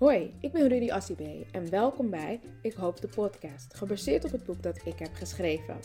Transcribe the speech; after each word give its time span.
Hoi, 0.00 0.34
ik 0.40 0.52
ben 0.52 0.68
Rudy 0.68 0.90
Assibé 0.90 1.44
en 1.52 1.70
welkom 1.70 2.10
bij 2.10 2.40
Ik 2.62 2.72
Hoop 2.72 3.00
de 3.00 3.08
Podcast, 3.08 3.74
gebaseerd 3.74 4.24
op 4.24 4.30
het 4.32 4.44
boek 4.44 4.62
dat 4.62 4.80
ik 4.84 4.98
heb 4.98 5.14
geschreven. 5.14 5.76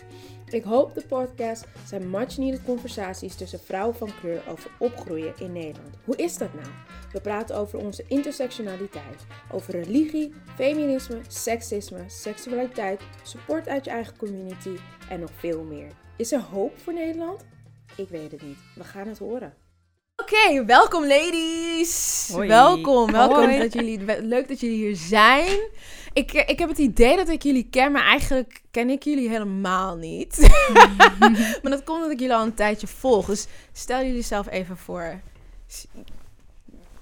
Ik 0.49 0.63
Hoop 0.63 0.93
de 0.93 1.05
Podcast 1.07 1.67
zijn 1.85 2.09
much-needed 2.09 2.63
conversaties 2.63 3.35
tussen 3.35 3.59
vrouwen 3.59 3.95
van 3.95 4.09
kleur 4.19 4.47
over 4.49 4.71
opgroeien 4.79 5.33
in 5.39 5.51
Nederland. 5.51 5.95
Hoe 6.05 6.15
is 6.15 6.37
dat 6.37 6.53
nou? 6.53 6.67
We 7.11 7.21
praten 7.21 7.55
over 7.55 7.79
onze 7.79 8.05
intersectionaliteit, 8.07 9.25
over 9.51 9.73
religie, 9.73 10.33
feminisme, 10.55 11.19
seksisme, 11.27 12.03
seksualiteit, 12.07 13.01
support 13.23 13.67
uit 13.67 13.85
je 13.85 13.91
eigen 13.91 14.17
community 14.17 14.75
en 15.09 15.19
nog 15.19 15.31
veel 15.31 15.63
meer. 15.63 15.91
Is 16.17 16.31
er 16.31 16.41
hoop 16.41 16.77
voor 16.77 16.93
Nederland? 16.93 17.45
Ik 17.97 18.09
weet 18.09 18.31
het 18.31 18.41
niet. 18.41 18.59
We 18.75 18.83
gaan 18.83 19.07
het 19.07 19.17
horen. 19.17 19.64
Oké, 20.25 20.65
welkom 20.65 21.07
ladies. 21.07 22.29
Hoi. 22.31 22.47
Welkom, 22.47 23.11
welkom. 23.11 23.43
Hoi. 23.43 23.57
Dat 23.57 23.73
jullie, 23.73 23.99
leuk 24.21 24.47
dat 24.47 24.59
jullie 24.59 24.75
hier 24.75 24.95
zijn. 24.95 25.59
Ik, 26.13 26.33
eh, 26.33 26.49
ik 26.49 26.59
heb 26.59 26.69
het 26.69 26.77
idee 26.77 27.15
dat 27.15 27.29
ik 27.29 27.43
jullie 27.43 27.67
ken, 27.71 27.91
maar 27.91 28.05
eigenlijk 28.05 28.61
ken 28.71 28.89
ik 28.89 29.03
jullie 29.03 29.29
helemaal 29.29 29.95
niet. 29.95 30.49
maar 31.61 31.71
dat 31.71 31.83
komt 31.83 31.97
omdat 31.97 32.11
ik 32.11 32.19
jullie 32.19 32.35
al 32.35 32.43
een 32.43 32.53
tijdje 32.53 32.87
volg. 32.87 33.25
Dus 33.25 33.47
stel 33.73 34.01
jullie 34.03 34.21
zelf 34.21 34.49
even 34.49 34.77
voor. 34.77 35.19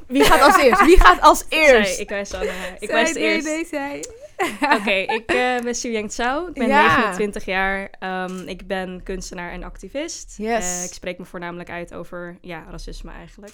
Wie 0.08 0.23
gaat 0.23 0.42
als 0.42 0.58
eerst? 0.58 0.86
Wie 0.86 1.00
gaat 1.00 1.22
als 1.22 1.44
eerst? 1.50 1.94
Zij, 1.94 2.03
ik 2.03 2.09
wijs 2.09 2.34
Anne. 2.34 2.52
Ik 2.80 2.90
Zij, 2.90 2.95
wijs 2.95 3.14
nee, 3.14 3.23
eerst. 3.23 3.45
nee, 3.45 3.66
zij. 3.66 4.05
Oké, 4.80 4.92
ik 4.92 5.32
eh, 5.32 5.62
ben 5.64 5.76
Suyang 5.76 6.10
Tsao. 6.10 6.48
Ik 6.48 6.54
ben 6.54 6.68
Ja. 6.68 6.96
29 6.98 7.46
jaar. 7.46 7.90
Ehm, 8.00 8.48
ik 8.48 8.68
ben 8.68 9.04
kunstenaar 9.04 9.52
en 9.52 9.64
activist. 9.64 10.34
Yes. 10.38 10.78
Eh, 10.80 10.84
ik 10.84 10.94
spreek 10.94 11.18
me 11.18 11.26
voornamelijk 11.26 11.70
uit 11.70 11.94
over 11.94 12.38
ja, 12.42 12.66
racisme 12.70 13.12
eigenlijk. 13.12 13.54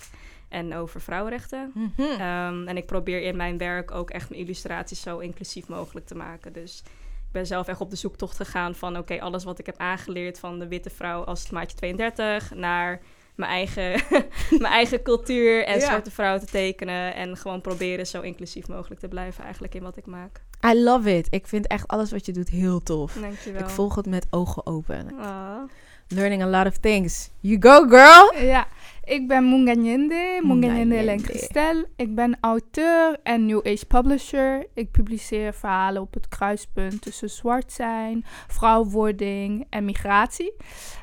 En 0.50 0.76
over 0.76 1.02
vrouwenrechten. 1.02 1.72
Mhm. 1.74 2.02
Ehm, 2.22 2.68
en 2.68 2.78
ik 2.78 2.86
probeer 2.86 3.22
in 3.22 3.36
mijn 3.36 3.58
werk 3.58 3.92
ook 3.92 4.10
echt 4.10 4.30
mijn 4.30 4.42
illustraties 4.42 5.02
zo 5.02 5.18
inclusief 5.18 5.68
mogelijk 5.68 6.06
te 6.06 6.16
maken. 6.16 6.54
Dus 6.54 6.84
ik 7.26 7.32
ben 7.32 7.46
zelf 7.48 7.68
echt 7.68 7.82
op 7.82 7.90
de 7.90 7.96
zoektocht 7.96 8.36
gegaan 8.36 8.76
van... 8.76 8.98
oké, 8.98 9.22
alles 9.22 9.44
wat 9.44 9.60
ik 9.60 9.66
heb 9.66 9.78
aangeleerd 9.78 10.40
van 10.40 10.60
de 10.60 10.68
witte 10.68 10.90
vrouw 10.90 11.24
als 11.24 11.42
het 11.42 11.52
maatje 11.52 11.78
32... 11.78 12.54
naar 12.56 13.02
mijn 13.36 13.52
eigen, 13.52 14.02
mijn 14.60 14.74
eigen 14.74 15.02
cultuur 15.02 15.66
en 15.66 15.80
Ja. 15.80 15.86
zwarte 15.86 16.12
vrouw 16.12 16.40
te 16.40 16.46
tekenen. 16.46 17.16
En 17.16 17.38
gewoon 17.38 17.62
proberen 17.62 18.08
zo 18.08 18.22
inclusief 18.22 18.68
mogelijk 18.68 19.00
te 19.00 19.08
blijven 19.08 19.44
eigenlijk 19.44 19.76
in 19.76 19.84
wat 19.84 19.98
ik 19.98 20.06
maak. 20.06 20.42
I 20.66 20.84
love 20.84 21.18
it. 21.18 21.28
Ik 21.30 21.48
vind 21.48 21.68
echt 21.68 21.88
alles 21.88 22.12
wat 22.12 22.26
je 22.26 22.32
doet 22.32 22.50
heel 22.50 22.84
tof. 22.84 23.14
Dankjewel. 23.14 23.62
Ik 23.62 23.70
volg 23.70 23.96
het 23.96 24.06
met 24.06 24.28
ogen 24.30 24.66
open. 24.66 25.20
Ah. 25.20 25.62
Learning 26.08 26.42
a 26.42 26.48
lot 26.48 26.66
of 26.66 26.78
things. 26.78 27.30
You 27.40 27.58
go, 27.60 27.88
girl! 27.88 28.46
Ja, 28.46 28.68
ik 29.04 29.28
ben 29.28 29.50
Munganyende, 29.50 30.40
Munganyende 30.44 31.20
Christel. 31.20 31.86
Ik 31.96 32.16
ben 32.16 32.38
auteur 32.42 33.20
en 33.24 33.46
New 33.46 33.68
Age 33.68 33.86
publisher. 33.86 34.66
Ik 34.74 34.92
publiceer 34.92 35.54
verhalen 35.54 36.02
op 36.02 36.14
het 36.14 36.28
kruispunt 36.28 37.02
tussen 37.02 37.30
zwart 37.30 37.72
zijn, 37.72 38.26
vrouwwording 38.48 39.66
en 39.70 39.86
migratie. 39.86 40.54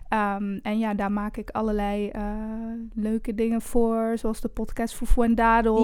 Ehm, 0.09 0.59
en 0.63 0.79
ja, 0.79 0.95
daar 0.95 1.13
maak 1.13 1.37
ik 1.37 1.51
allerlei 1.51 2.09
eh, 2.09 2.23
leuke 2.95 3.35
dingen 3.35 3.61
voor, 3.63 4.13
zoals 4.19 4.41
de 4.41 4.49
podcast 4.49 4.95
Fufu 4.95 5.23
en. 5.23 5.35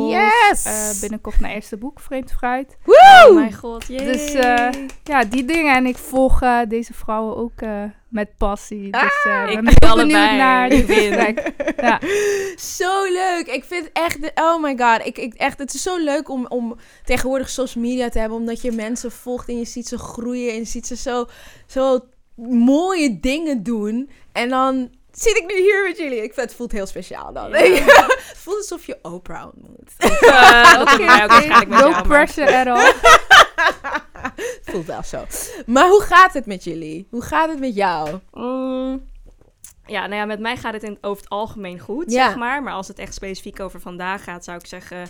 Yes! 0.08 0.64
Eh, 0.64 1.00
binnenkort 1.00 1.40
mijn 1.40 1.54
eerste 1.54 1.76
boek, 1.76 2.00
Vreemd 2.00 2.32
Fruit. 2.32 2.76
Woe! 2.84 3.26
Oh 3.28 3.34
mijn 3.34 3.54
god, 3.54 3.86
jee. 3.86 4.12
Dus 4.12 4.32
eh, 4.34 4.68
ja, 5.02 5.24
die 5.24 5.44
dingen. 5.44 5.74
En 5.74 5.86
ik 5.86 5.96
volg 5.96 6.40
deze 6.68 6.94
vrouwen 6.94 7.36
ook 7.36 7.60
met 8.12 8.36
passie. 8.36 8.90
Dus 8.90 9.24
eh, 9.24 9.50
ik 9.50 9.60
ben 9.64 9.74
heel 9.74 9.96
benieuwd 9.96 10.30
naar 10.36 10.68
win. 10.68 10.86
gesprek. 10.86 11.52
Ja. 11.76 12.00
Zo 12.56 13.02
leuk. 13.02 13.46
Ik 13.46 13.64
vind 13.64 13.90
echt, 13.92 14.22
de, 14.22 14.30
oh 14.34 14.62
my 14.62 14.76
god. 14.78 15.06
Ik, 15.06 15.18
ik, 15.18 15.34
echt, 15.34 15.58
het 15.58 15.74
is 15.74 15.82
zo 15.82 15.96
leuk 15.98 16.28
om, 16.28 16.46
om 16.46 16.76
tegenwoordig 17.04 17.48
social 17.48 17.84
media 17.84 18.08
te 18.08 18.18
hebben. 18.18 18.38
Omdat 18.38 18.62
je 18.62 18.72
mensen 18.72 19.12
volgt 19.12 19.48
en 19.48 19.58
je 19.58 19.64
ziet 19.64 19.88
ze 19.88 19.98
groeien. 19.98 20.52
En 20.52 20.58
je 20.58 20.64
ziet 20.64 20.86
ze 20.86 20.96
zo, 20.96 21.26
zo 21.66 22.00
mooie 22.64 23.20
dingen 23.20 23.62
doen. 23.62 24.10
En 24.32 24.48
dan 24.48 24.90
zit 25.12 25.36
ik 25.36 25.46
nu 25.46 25.60
hier 25.60 25.82
met 25.88 25.98
jullie. 25.98 26.22
Ik 26.22 26.34
vind, 26.34 26.46
het 26.46 26.54
voelt 26.54 26.72
heel 26.72 26.86
speciaal 26.86 27.32
dan. 27.32 27.50
Ja. 27.50 27.56
het 28.28 28.34
voelt 28.36 28.56
alsof 28.56 28.86
je 28.86 28.98
Oprah 29.02 29.44
ontmoet. 29.54 29.92
Wij 29.98 30.76
ook 30.80 30.88
waarschijnlijk 30.88 31.68
met 31.68 31.78
no 31.78 32.02
pressure 32.02 32.56
at 32.58 32.66
all. 32.66 32.92
Het 34.22 34.60
voelt 34.70 34.86
wel 34.86 35.02
zo. 35.02 35.24
Maar 35.66 35.88
hoe 35.88 36.02
gaat 36.02 36.32
het 36.32 36.46
met 36.46 36.64
jullie? 36.64 37.06
Hoe 37.10 37.22
gaat 37.22 37.48
het 37.48 37.58
met 37.60 37.74
jou? 37.74 38.18
Mm, 38.32 39.10
ja, 39.86 40.00
nou 40.00 40.14
ja, 40.14 40.24
met 40.24 40.40
mij 40.40 40.56
gaat 40.56 40.72
het 40.72 40.82
in, 40.82 40.98
over 41.00 41.22
het 41.22 41.32
algemeen 41.32 41.78
goed, 41.78 42.10
Ja. 42.12 42.26
zeg 42.26 42.36
maar. 42.36 42.62
Maar 42.62 42.72
als 42.72 42.88
het 42.88 42.98
echt 42.98 43.14
specifiek 43.14 43.60
over 43.60 43.80
vandaag 43.80 44.24
gaat, 44.24 44.44
zou 44.44 44.58
ik 44.58 44.66
zeggen... 44.66 45.08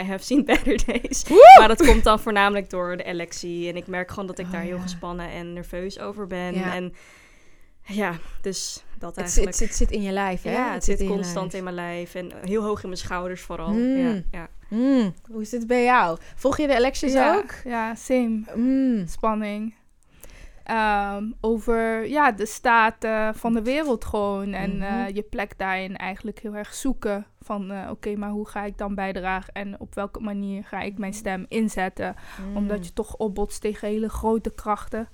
I 0.00 0.02
have 0.04 0.24
seen 0.24 0.44
better 0.44 0.76
days. 0.86 1.24
Woe! 1.28 1.56
Maar 1.58 1.68
dat 1.68 1.86
komt 1.86 2.04
dan 2.04 2.20
voornamelijk 2.20 2.70
door 2.70 2.96
de 2.96 3.02
electie. 3.04 3.68
En 3.68 3.76
ik 3.76 3.86
merk 3.86 4.08
gewoon 4.10 4.26
dat 4.26 4.38
ik 4.38 4.46
Oh, 4.46 4.52
daar 4.52 4.60
heel 4.62 4.76
ja. 4.76 4.82
gespannen 4.82 5.30
en 5.30 5.52
nerveus 5.52 5.98
over 5.98 6.26
ben. 6.26 6.54
Ja. 6.54 6.74
En 6.74 6.94
ja, 7.84 8.12
dus 8.40 8.84
dat 8.98 9.16
Het 9.16 9.30
zit, 9.30 9.44
eigenlijk. 9.44 9.56
zit, 9.56 9.74
zit 9.74 9.90
in 9.90 10.02
je 10.02 10.12
lijf, 10.12 10.42
hè? 10.42 10.52
ja, 10.52 10.72
het 10.72 10.84
zit 10.84 11.00
in 11.00 11.08
constant 11.08 11.54
in 11.54 11.62
mijn 11.64 11.74
lijf. 11.74 12.14
En 12.14 12.30
heel 12.44 12.62
hoog 12.62 12.82
in 12.82 12.88
mijn 12.88 13.00
schouders 13.00 13.40
vooral. 13.40 13.70
Mm. 13.72 13.96
Ja, 13.96 14.22
ja. 14.30 14.48
Mm, 14.68 15.14
hoe 15.30 15.40
is 15.40 15.50
het 15.52 15.66
bij 15.66 15.84
jou? 15.84 16.18
Volg 16.34 16.58
je 16.58 16.66
de 16.66 16.74
elections 16.74 17.12
ja, 17.12 17.36
ook? 17.36 17.54
ja, 17.64 17.94
same. 17.94 18.40
Mm. 18.54 19.06
Spanning. 19.06 19.74
Ehm, 20.64 21.24
over 21.40 22.06
ja, 22.08 22.32
de 22.32 22.46
staat 22.46 23.04
eh, 23.04 23.28
van 23.32 23.52
de 23.54 23.62
wereld 23.62 24.04
gewoon. 24.04 24.52
En 24.52 24.76
Mhm. 24.76 24.82
eh, 24.82 25.14
je 25.14 25.22
plek 25.22 25.58
daarin 25.58 25.96
eigenlijk 25.96 26.38
heel 26.38 26.54
erg 26.54 26.74
zoeken. 26.74 27.26
Van 27.42 27.70
eh, 27.70 27.90
oké, 27.90 28.16
maar 28.16 28.30
hoe 28.30 28.48
ga 28.48 28.64
ik 28.64 28.78
dan 28.78 28.94
bijdragen? 28.94 29.54
En 29.54 29.80
op 29.80 29.94
welke 29.94 30.20
manier 30.20 30.64
ga 30.64 30.80
ik 30.80 30.98
mijn 30.98 31.14
stem 31.14 31.46
inzetten? 31.48 32.14
Mm. 32.48 32.56
Omdat 32.56 32.86
je 32.86 32.92
toch 32.92 33.16
opbotst 33.16 33.60
tegen 33.60 33.88
hele 33.88 34.08
grote 34.08 34.54
krachten. 34.54 35.08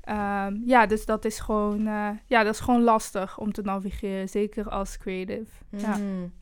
Ehm, 0.00 0.56
ja, 0.64 0.86
dus 0.86 1.06
dat 1.06 1.24
is 1.24 1.38
gewoon, 1.40 1.86
eh, 1.86 2.08
ja, 2.26 2.42
dat 2.42 2.54
is 2.54 2.60
gewoon 2.60 2.82
lastig 2.82 3.38
om 3.38 3.52
te 3.52 3.62
navigeren. 3.62 4.28
Zeker 4.28 4.68
als 4.68 4.98
creative. 4.98 5.50
Ja. 5.70 5.96
Mm. 5.96 6.32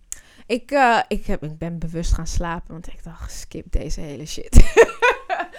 Ik, 0.47 0.71
eh, 0.71 0.99
ik, 1.09 1.27
heb, 1.27 1.43
ik 1.43 1.59
ben 1.59 1.78
bewust 1.78 2.12
gaan 2.12 2.27
slapen, 2.27 2.72
want 2.72 2.87
ik 2.87 3.05
dacht, 3.05 3.33
skip 3.33 3.72
deze 3.72 4.01
hele 4.01 4.27
shit. 4.27 4.55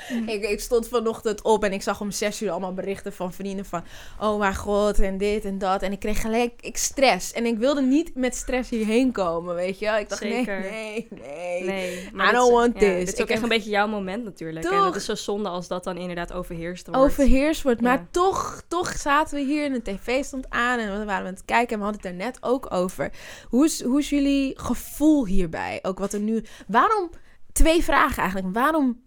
Mm. 0.09 0.27
ik, 0.35 0.43
ik 0.43 0.59
stond 0.59 0.87
vanochtend 0.87 1.41
op 1.41 1.63
en 1.63 1.73
ik 1.73 1.81
zag 1.81 2.01
om 2.01 2.11
zes 2.11 2.41
uur 2.41 2.51
allemaal 2.51 2.73
berichten 2.73 3.13
van 3.13 3.33
vrienden 3.33 3.65
van... 3.65 3.83
Oh 4.19 4.39
mijn 4.39 4.55
god, 4.55 4.99
en 4.99 5.17
dit 5.17 5.45
en 5.45 5.57
dat. 5.57 5.81
En 5.81 5.91
ik 5.91 5.99
kreeg 5.99 6.21
gelijk 6.21 6.53
ik 6.61 6.77
stress. 6.77 7.33
En 7.33 7.45
ik 7.45 7.57
wilde 7.57 7.81
niet 7.81 8.15
met 8.15 8.35
stress 8.35 8.69
hierheen 8.69 9.11
komen, 9.11 9.55
weet 9.55 9.79
je. 9.79 9.85
Ik 9.85 10.09
dacht, 10.09 10.21
Zeker. 10.21 10.59
nee, 10.59 11.07
nee, 11.09 11.63
nee. 11.63 12.09
Nee, 12.13 12.27
I 12.27 12.31
don't 12.31 12.51
want 12.51 12.73
ja, 12.73 12.79
this. 12.79 12.97
Dit 12.97 13.07
is 13.07 13.13
Ik 13.13 13.21
ook 13.21 13.29
echt 13.29 13.43
een 13.43 13.49
beetje 13.49 13.69
jouw 13.69 13.87
moment 13.87 14.23
natuurlijk. 14.23 14.65
En 14.65 14.71
Toch? 14.71 14.85
het 14.85 14.95
is 14.95 15.05
zo 15.05 15.15
zonde 15.15 15.49
als 15.49 15.67
dat 15.67 15.83
dan 15.83 15.97
inderdaad 15.97 16.33
overheerst 16.33 16.87
wordt. 16.87 17.01
overheerst 17.01 17.61
wordt. 17.61 17.81
Maar 17.81 18.07
toch, 18.11 18.63
toch 18.67 18.97
zaten 18.97 19.37
we 19.37 19.43
hier 19.43 19.65
en 19.65 19.73
de 19.73 19.81
tv 19.81 20.23
stond 20.23 20.45
aan 20.49 20.79
en 20.79 20.99
we 20.99 21.05
waren 21.05 21.27
aan 21.27 21.33
het 21.33 21.45
kijken 21.45 21.73
en 21.73 21.77
we 21.77 21.83
hadden 21.83 22.01
het 22.01 22.11
er 22.11 22.25
net 22.25 22.37
ook 22.41 22.73
over. 22.73 23.11
Hoe 23.49 23.65
is, 23.65 23.83
hoe 23.83 23.99
is 23.99 24.09
jullie 24.09 24.59
gevoel 24.59 25.25
hierbij? 25.25 25.79
Ook 25.81 25.99
wat 25.99 26.13
er 26.13 26.19
nu. 26.19 26.43
Waarom? 26.67 27.09
Twee 27.51 27.83
vragen 27.83 28.21
eigenlijk. 28.23 28.53
Waarom 28.53 29.01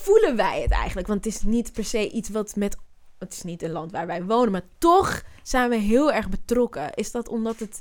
voelen 0.00 0.36
wij 0.36 0.62
het 0.62 0.70
eigenlijk? 0.70 1.06
Want 1.06 1.24
het 1.24 1.34
is 1.34 1.42
niet 1.42 1.72
per 1.72 1.84
se 1.84 2.10
iets 2.10 2.28
wat 2.28 2.56
met. 2.56 2.76
Het 3.18 3.32
is 3.32 3.42
niet 3.42 3.62
een 3.62 3.70
land 3.70 3.92
waar 3.92 4.06
wij 4.06 4.24
wonen, 4.24 4.52
maar 4.52 4.66
toch 4.78 5.22
zijn 5.42 5.70
we 5.70 5.76
heel 5.76 6.12
erg 6.12 6.28
betrokken. 6.28 6.94
Is 6.94 7.10
dat 7.10 7.28
omdat, 7.28 7.58
het, 7.58 7.80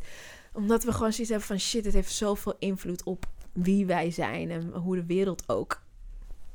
omdat 0.54 0.84
we 0.84 0.92
gewoon 0.92 1.12
zoiets 1.12 1.30
hebben 1.30 1.48
van 1.48 1.60
shit, 1.60 1.86
het 1.86 1.94
heeft 1.94 2.12
zoveel 2.12 2.56
invloed 2.60 3.04
op 3.04 3.26
wie 3.54 3.86
wij 3.86 4.12
zijn 4.12 4.52
en 4.52 4.70
hoe 4.74 4.96
de 4.96 5.06
wereld 5.06 5.44
ook 5.50 5.82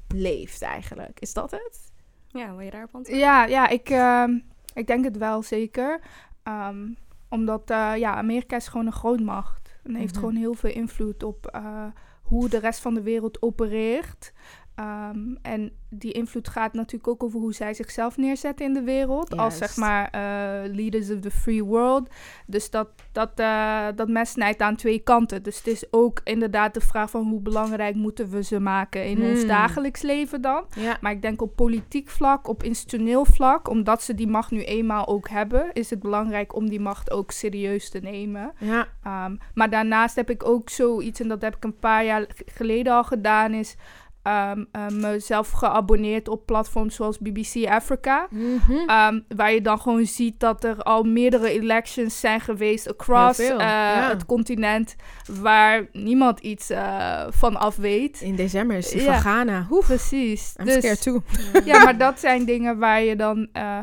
leeft 0.08 0.62
eigenlijk? 0.62 1.20
Is 1.20 1.32
dat 1.32 1.50
het? 1.50 1.92
Ja, 2.26 2.50
wil 2.50 2.60
je 2.60 2.70
daarop 2.70 2.94
antwoorden? 2.94 3.24
Ja, 3.24 3.44
ja 3.44 3.68
ik, 3.68 3.88
ehm, 3.90 4.38
ik 4.74 4.86
denk 4.86 5.04
het 5.04 5.16
wel 5.18 5.42
zeker. 5.42 6.00
Ehm, 6.42 6.86
omdat 7.28 7.70
eh, 7.70 7.92
ja, 7.96 8.14
Amerika 8.14 8.56
is 8.56 8.68
gewoon 8.68 8.86
een 8.86 8.92
grootmacht. 8.92 9.78
En 9.82 9.94
heeft 9.94 10.10
Mhm. 10.12 10.20
gewoon 10.20 10.36
heel 10.36 10.54
veel 10.54 10.70
invloed 10.70 11.22
op 11.22 11.46
eh, 11.46 11.84
hoe 12.22 12.48
de 12.48 12.58
rest 12.58 12.80
van 12.80 12.94
de 12.94 13.02
wereld 13.02 13.42
opereert. 13.42 14.32
Ehm, 14.74 15.34
en 15.42 15.72
die 15.88 16.12
invloed 16.12 16.48
gaat 16.48 16.72
natuurlijk 16.72 17.08
ook 17.08 17.22
over 17.22 17.40
hoe 17.40 17.54
zij 17.54 17.74
zichzelf 17.74 18.16
neerzetten 18.16 18.66
in 18.66 18.74
de 18.74 18.82
wereld. 18.82 19.36
Als 19.36 19.56
zeg 19.56 19.76
maar 19.76 20.08
eh, 20.10 20.74
leaders 20.74 21.10
of 21.10 21.20
the 21.20 21.30
free 21.30 21.64
world. 21.64 22.08
Dus 22.46 22.70
dat, 22.70 22.88
dat, 23.12 23.30
eh, 23.34 23.86
dat 23.94 24.08
mes 24.08 24.30
snijdt 24.30 24.60
aan 24.60 24.76
twee 24.76 24.98
kanten. 24.98 25.42
Dus 25.42 25.56
het 25.56 25.66
is 25.66 25.84
ook 25.90 26.20
inderdaad 26.24 26.74
de 26.74 26.80
vraag 26.80 27.10
van 27.10 27.28
hoe 27.28 27.40
belangrijk 27.40 27.94
moeten 27.94 28.30
we 28.30 28.42
ze 28.42 28.60
maken 28.60 29.06
in 29.06 29.22
ons 29.22 29.38
Hmm. 29.38 29.48
dagelijks 29.48 30.02
leven 30.02 30.40
dan. 30.40 30.64
Ja. 30.74 30.98
Maar 31.00 31.12
ik 31.12 31.22
denk 31.22 31.42
op 31.42 31.56
politiek 31.56 32.08
vlak, 32.10 32.48
op 32.48 32.62
institutioneel 32.62 33.24
vlak, 33.24 33.68
omdat 33.68 34.02
ze 34.02 34.14
die 34.14 34.28
macht 34.28 34.50
nu 34.50 34.62
eenmaal 34.62 35.06
ook 35.06 35.28
hebben, 35.28 35.72
is 35.72 35.90
het 35.90 36.00
belangrijk 36.00 36.54
om 36.54 36.68
die 36.68 36.80
macht 36.80 37.10
ook 37.10 37.30
serieus 37.30 37.90
te 37.90 37.98
nemen. 37.98 38.52
Ja. 38.58 38.86
Ehm, 39.02 39.36
maar 39.54 39.70
daarnaast 39.70 40.16
heb 40.16 40.30
ik 40.30 40.48
ook 40.48 40.68
zoiets, 40.68 41.20
en 41.20 41.28
dat 41.28 41.42
heb 41.42 41.56
ik 41.56 41.64
een 41.64 41.78
paar 41.78 42.04
jaar 42.04 42.26
geleden 42.46 42.92
al 42.92 43.04
gedaan, 43.04 43.52
is 43.54 43.76
eh, 44.24 44.50
mezelf 44.92 45.50
geabonneerd 45.50 46.28
op 46.28 46.46
platforms 46.46 46.94
zoals 46.94 47.18
BBC 47.18 47.66
Africa. 47.68 48.26
Mhm. 48.30 48.72
Ehm, 48.86 49.20
waar 49.36 49.52
je 49.52 49.60
dan 49.60 49.78
gewoon 49.80 50.06
ziet 50.06 50.40
dat 50.40 50.64
er 50.64 50.82
al 50.82 51.02
meerdere 51.02 51.50
elections 51.50 52.20
zijn 52.20 52.40
geweest 52.40 52.88
across 52.90 53.38
eh, 53.38 53.48
ja. 53.48 54.08
het 54.08 54.26
continent. 54.26 54.96
Waar 55.40 55.86
niemand 55.92 56.40
iets 56.40 56.70
eh, 56.70 57.20
van 57.30 57.56
af 57.56 57.76
weet. 57.76 58.20
In 58.20 58.36
december 58.36 58.76
is 58.76 58.88
die 58.88 59.02
Ja. 59.02 59.12
van 59.12 59.20
Ghana. 59.20 59.66
Oeh, 59.70 59.84
Precies. 59.86 60.54
I'm 60.58 60.64
Dus- 60.64 60.74
scared 60.74 61.02
too. 61.02 61.22
ja, 61.70 61.84
maar 61.84 61.98
dat 61.98 62.20
zijn 62.20 62.44
dingen 62.44 62.78
waar 62.78 63.02
je 63.02 63.16
dan. 63.16 63.48
eh, 63.52 63.78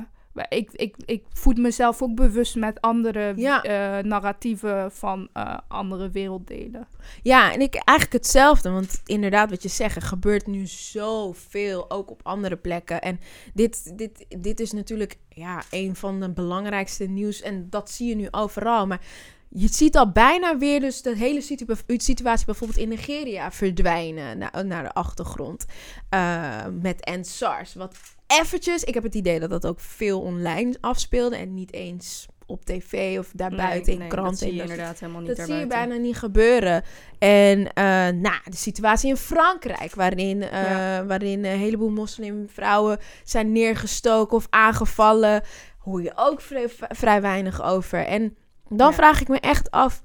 ik, 0.50 0.72
ik, 0.72 0.96
ik 1.06 1.24
voed 1.34 1.58
mezelf 1.58 2.02
ook 2.02 2.16
bewust 2.16 2.56
met 2.56 2.82
andere 2.82 3.34
Ja. 3.36 3.64
eh, 3.64 4.04
narratieven 4.04 4.92
van 4.92 5.28
eh, 5.34 5.58
andere 5.68 6.10
werelddelen. 6.10 6.88
Ja, 7.22 7.54
en 7.54 7.62
ik 7.62 7.76
eigenlijk 7.76 8.24
hetzelfde. 8.24 8.70
Want 8.70 9.02
inderdaad, 9.06 9.50
wat 9.50 9.64
je 9.64 9.70
zegt, 9.70 9.96
er 9.96 10.02
gebeurt 10.02 10.48
nu 10.48 10.66
zoveel, 10.66 11.92
ook 11.92 12.12
op 12.12 12.20
andere 12.24 12.56
plekken. 12.58 13.02
En 13.02 13.20
dit, 13.54 13.98
dit, 13.98 14.26
dit 14.42 14.60
is 14.60 14.72
natuurlijk 14.72 15.18
ja, 15.30 15.64
een 15.72 15.96
van 15.96 16.20
de 16.20 16.30
belangrijkste 16.30 17.04
nieuws. 17.06 17.42
En 17.42 17.68
dat 17.70 17.92
zie 17.92 18.08
je 18.10 18.16
nu 18.16 18.28
overal. 18.32 18.88
Maar 18.88 19.02
je 19.50 19.68
ziet 19.68 19.98
al 19.98 20.12
bijna 20.12 20.58
weer 20.58 20.80
dus 20.80 21.02
de 21.02 21.16
hele 21.16 21.42
situ- 21.42 21.76
situatie 21.88 22.46
bijvoorbeeld 22.46 22.80
in 22.80 22.90
Nigeria 22.90 23.52
verdwijnen 23.52 24.38
naar, 24.38 24.66
naar 24.66 24.84
de 24.84 24.94
achtergrond. 24.94 25.66
Eh, 26.10 26.66
met 26.82 27.04
EndSARS. 27.06 27.74
Wat 27.74 27.96
eventjes, 28.40 28.84
ik 28.84 28.94
heb 28.94 29.04
het 29.04 29.16
idee 29.16 29.40
dat 29.40 29.50
dat 29.50 29.66
ook 29.66 29.80
veel 29.80 30.22
online 30.22 30.76
afspeelde. 30.82 31.36
En 31.36 31.54
niet 31.54 31.74
eens 31.74 32.26
op 32.46 32.66
tv 32.66 33.20
of 33.20 33.32
daarbuiten 33.36 33.94
in 33.94 34.08
kranten. 34.08 34.24
Dat 34.24 34.38
zie 34.40 34.48
en 34.48 34.54
je 34.54 34.60
dat 34.62 34.70
inderdaad 34.70 35.00
helemaal 35.00 35.22
niet 35.22 35.38
dat 35.38 35.46
zie 35.46 35.56
je 35.56 35.68
bijna 35.68 35.96
niet 35.96 36.18
gebeuren. 36.18 36.84
En 37.20 37.74
eh, 37.74 37.84
nou, 38.08 38.40
de 38.44 38.56
situatie 38.56 39.10
in 39.10 39.18
Frankrijk, 39.18 39.96
waarin, 39.96 40.42
eh, 40.42 40.62
Ja. 40.64 41.06
waarin 41.06 41.46
een 41.46 41.58
heleboel 41.60 41.90
moslimvrouwen 41.90 42.98
zijn 43.24 43.52
neergestoken 43.52 44.38
of 44.38 44.48
aangevallen, 44.50 45.44
hoor 45.78 46.02
je 46.04 46.12
ook 46.16 46.42
vrij, 46.42 46.70
vrij 46.90 47.22
weinig 47.22 47.64
over. 47.64 48.06
En 48.06 48.36
dan 48.70 48.90
Ja. 48.90 48.94
vraag 48.96 49.22
ik 49.22 49.28
me 49.28 49.40
echt 49.40 49.72
af. 49.72 50.02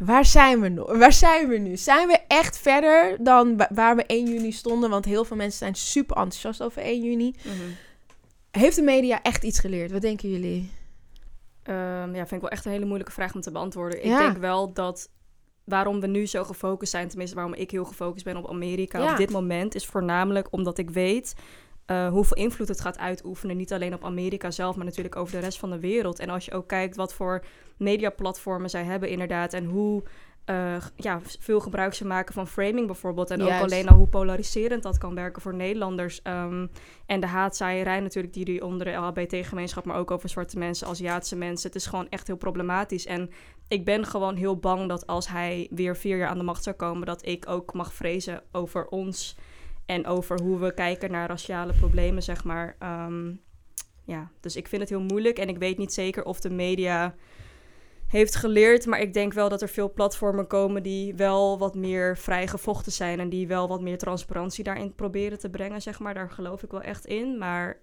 Waar 0.00 0.24
zijn 0.24 0.60
we 0.60 0.68
nog? 0.68 0.96
Waar 0.98 1.12
zijn 1.12 1.48
we 1.48 1.56
nu? 1.58 1.76
Zijn 1.76 2.08
we 2.08 2.18
echt 2.28 2.58
verder 2.58 3.16
dan 3.24 3.56
wa- 3.56 3.68
waar 3.74 3.96
we 3.96 4.04
1 4.06 4.26
juni 4.26 4.52
stonden? 4.52 4.90
Want 4.90 5.04
heel 5.04 5.24
veel 5.24 5.36
mensen 5.36 5.58
zijn 5.58 5.74
super 5.74 6.16
enthousiast 6.16 6.62
over 6.62 6.82
1 6.82 7.02
juni. 7.02 7.34
Mhm. 7.44 7.54
Heeft 8.50 8.76
de 8.76 8.82
media 8.82 9.22
echt 9.22 9.44
iets 9.44 9.58
geleerd? 9.58 9.90
Wat 9.92 10.00
denken 10.00 10.30
jullie? 10.30 10.70
Ehm, 11.62 12.08
ja, 12.14 12.26
vind 12.26 12.30
ik 12.32 12.40
wel 12.40 12.50
echt 12.50 12.64
een 12.64 12.70
hele 12.72 12.84
moeilijke 12.84 13.12
vraag 13.12 13.34
om 13.34 13.40
te 13.40 13.50
beantwoorden. 13.50 14.04
Ik 14.04 14.16
denk 14.16 14.36
wel 14.36 14.72
dat 14.72 15.08
waarom 15.64 16.00
we 16.00 16.06
nu 16.06 16.26
zo 16.26 16.44
gefocust 16.44 16.90
zijn, 16.90 17.08
tenminste 17.08 17.36
waarom 17.36 17.54
ik 17.54 17.70
heel 17.70 17.84
gefocust 17.84 18.24
ben 18.24 18.36
op 18.36 18.48
Amerika 18.48 18.98
Ja. 19.02 19.10
op 19.10 19.16
dit 19.16 19.30
moment, 19.30 19.74
is 19.74 19.86
voornamelijk 19.86 20.48
omdat 20.50 20.78
ik 20.78 20.90
weet 20.90 21.34
eh, 21.86 22.08
hoeveel 22.08 22.36
invloed 22.36 22.68
het 22.68 22.80
gaat 22.80 22.98
uitoefenen. 22.98 23.56
Niet 23.56 23.72
alleen 23.72 23.94
op 23.94 24.04
Amerika 24.04 24.50
zelf, 24.50 24.76
maar 24.76 24.84
natuurlijk 24.84 25.16
over 25.16 25.34
de 25.34 25.40
rest 25.40 25.58
van 25.58 25.70
de 25.70 25.80
wereld. 25.80 26.18
En 26.18 26.28
als 26.28 26.44
je 26.44 26.52
ook 26.52 26.68
kijkt 26.68 26.96
wat 26.96 27.14
voor 27.14 27.44
mediaplatformen 27.76 28.70
zij 28.70 28.84
hebben 28.84 29.08
inderdaad 29.08 29.52
en 29.52 29.64
hoe 29.64 30.02
eh, 30.46 30.76
ja, 30.96 31.20
veel 31.38 31.60
gebruik 31.60 31.94
ze 31.94 32.06
maken 32.06 32.34
van 32.34 32.46
framing 32.46 32.86
bijvoorbeeld. 32.86 33.30
En 33.30 33.38
Juist. 33.38 33.54
ook 33.54 33.62
alleen 33.62 33.88
al 33.88 33.96
hoe 33.96 34.06
polariserend 34.06 34.82
dat 34.82 34.98
kan 34.98 35.14
werken 35.14 35.42
voor 35.42 35.54
Nederlanders. 35.54 36.22
Ehm, 36.22 36.66
en 37.06 37.20
de 37.20 37.26
haatzaaierij 37.26 38.00
natuurlijk 38.00 38.34
die 38.34 38.44
die 38.44 38.64
onder 38.64 38.86
de 38.86 38.92
LHBT-gemeenschap, 38.92 39.84
maar 39.84 39.96
ook 39.96 40.10
over 40.10 40.28
zwarte 40.28 40.58
mensen, 40.58 40.86
Aziatische 40.86 41.36
mensen. 41.36 41.66
Het 41.66 41.76
is 41.76 41.86
gewoon 41.86 42.08
echt 42.08 42.26
heel 42.26 42.36
problematisch. 42.36 43.06
En 43.06 43.30
ik 43.68 43.84
ben 43.84 44.06
gewoon 44.06 44.36
heel 44.36 44.56
bang 44.56 44.88
dat 44.88 45.06
als 45.06 45.28
hij 45.28 45.68
weer 45.70 45.96
vier 45.96 46.16
jaar 46.16 46.28
aan 46.28 46.38
de 46.38 46.44
macht 46.44 46.62
zou 46.62 46.76
komen, 46.76 47.06
dat 47.06 47.26
ik 47.26 47.48
ook 47.48 47.72
mag 47.72 47.92
vrezen 47.92 48.42
over 48.52 48.86
ons 48.88 49.36
en 49.86 50.06
over 50.06 50.40
hoe 50.40 50.58
we 50.58 50.74
kijken 50.74 51.10
naar 51.10 51.28
raciale 51.28 51.72
problemen, 51.72 52.22
zeg 52.22 52.44
maar. 52.44 52.76
Ehm, 52.78 53.32
ja, 54.04 54.30
dus 54.40 54.56
ik 54.56 54.68
vind 54.68 54.80
het 54.80 54.90
heel 54.90 55.00
moeilijk 55.00 55.38
en 55.38 55.48
ik 55.48 55.58
weet 55.58 55.78
niet 55.78 55.92
zeker 55.92 56.24
of 56.24 56.40
de 56.40 56.50
media 56.50 57.14
heeft 58.06 58.34
geleerd, 58.34 58.86
maar 58.86 59.00
ik 59.00 59.14
denk 59.14 59.32
wel 59.32 59.48
dat 59.48 59.62
er 59.62 59.68
veel 59.68 59.92
platformen 59.92 60.46
komen 60.46 60.82
die 60.82 61.14
wel 61.14 61.58
wat 61.58 61.74
meer 61.74 62.18
vrijgevochten 62.18 62.92
zijn 62.92 63.20
en 63.20 63.28
die 63.28 63.46
wel 63.46 63.68
wat 63.68 63.80
meer 63.80 63.98
transparantie 63.98 64.64
daarin 64.64 64.94
proberen 64.94 65.38
te 65.38 65.50
brengen, 65.50 65.82
zeg 65.82 65.98
maar. 65.98 66.14
Daar 66.14 66.30
geloof 66.30 66.62
ik 66.62 66.70
wel 66.70 66.82
echt 66.82 67.06
in, 67.06 67.38
maar 67.38 67.80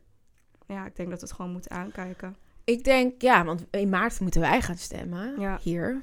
ja, 0.68 0.86
ik 0.86 0.96
denk 0.96 1.10
dat 1.10 1.20
we 1.20 1.26
het 1.26 1.36
gewoon 1.36 1.52
moeten 1.52 1.72
aankijken. 1.72 2.36
Ik 2.64 2.84
denk, 2.84 3.22
ja, 3.22 3.46
want 3.46 3.66
in 3.72 3.90
maart 3.90 4.20
moeten 4.20 4.42
wij 4.42 4.62
gaan 4.62 4.78
stemmen. 4.78 5.40
Ja. 5.40 5.60
Hier. 5.62 6.02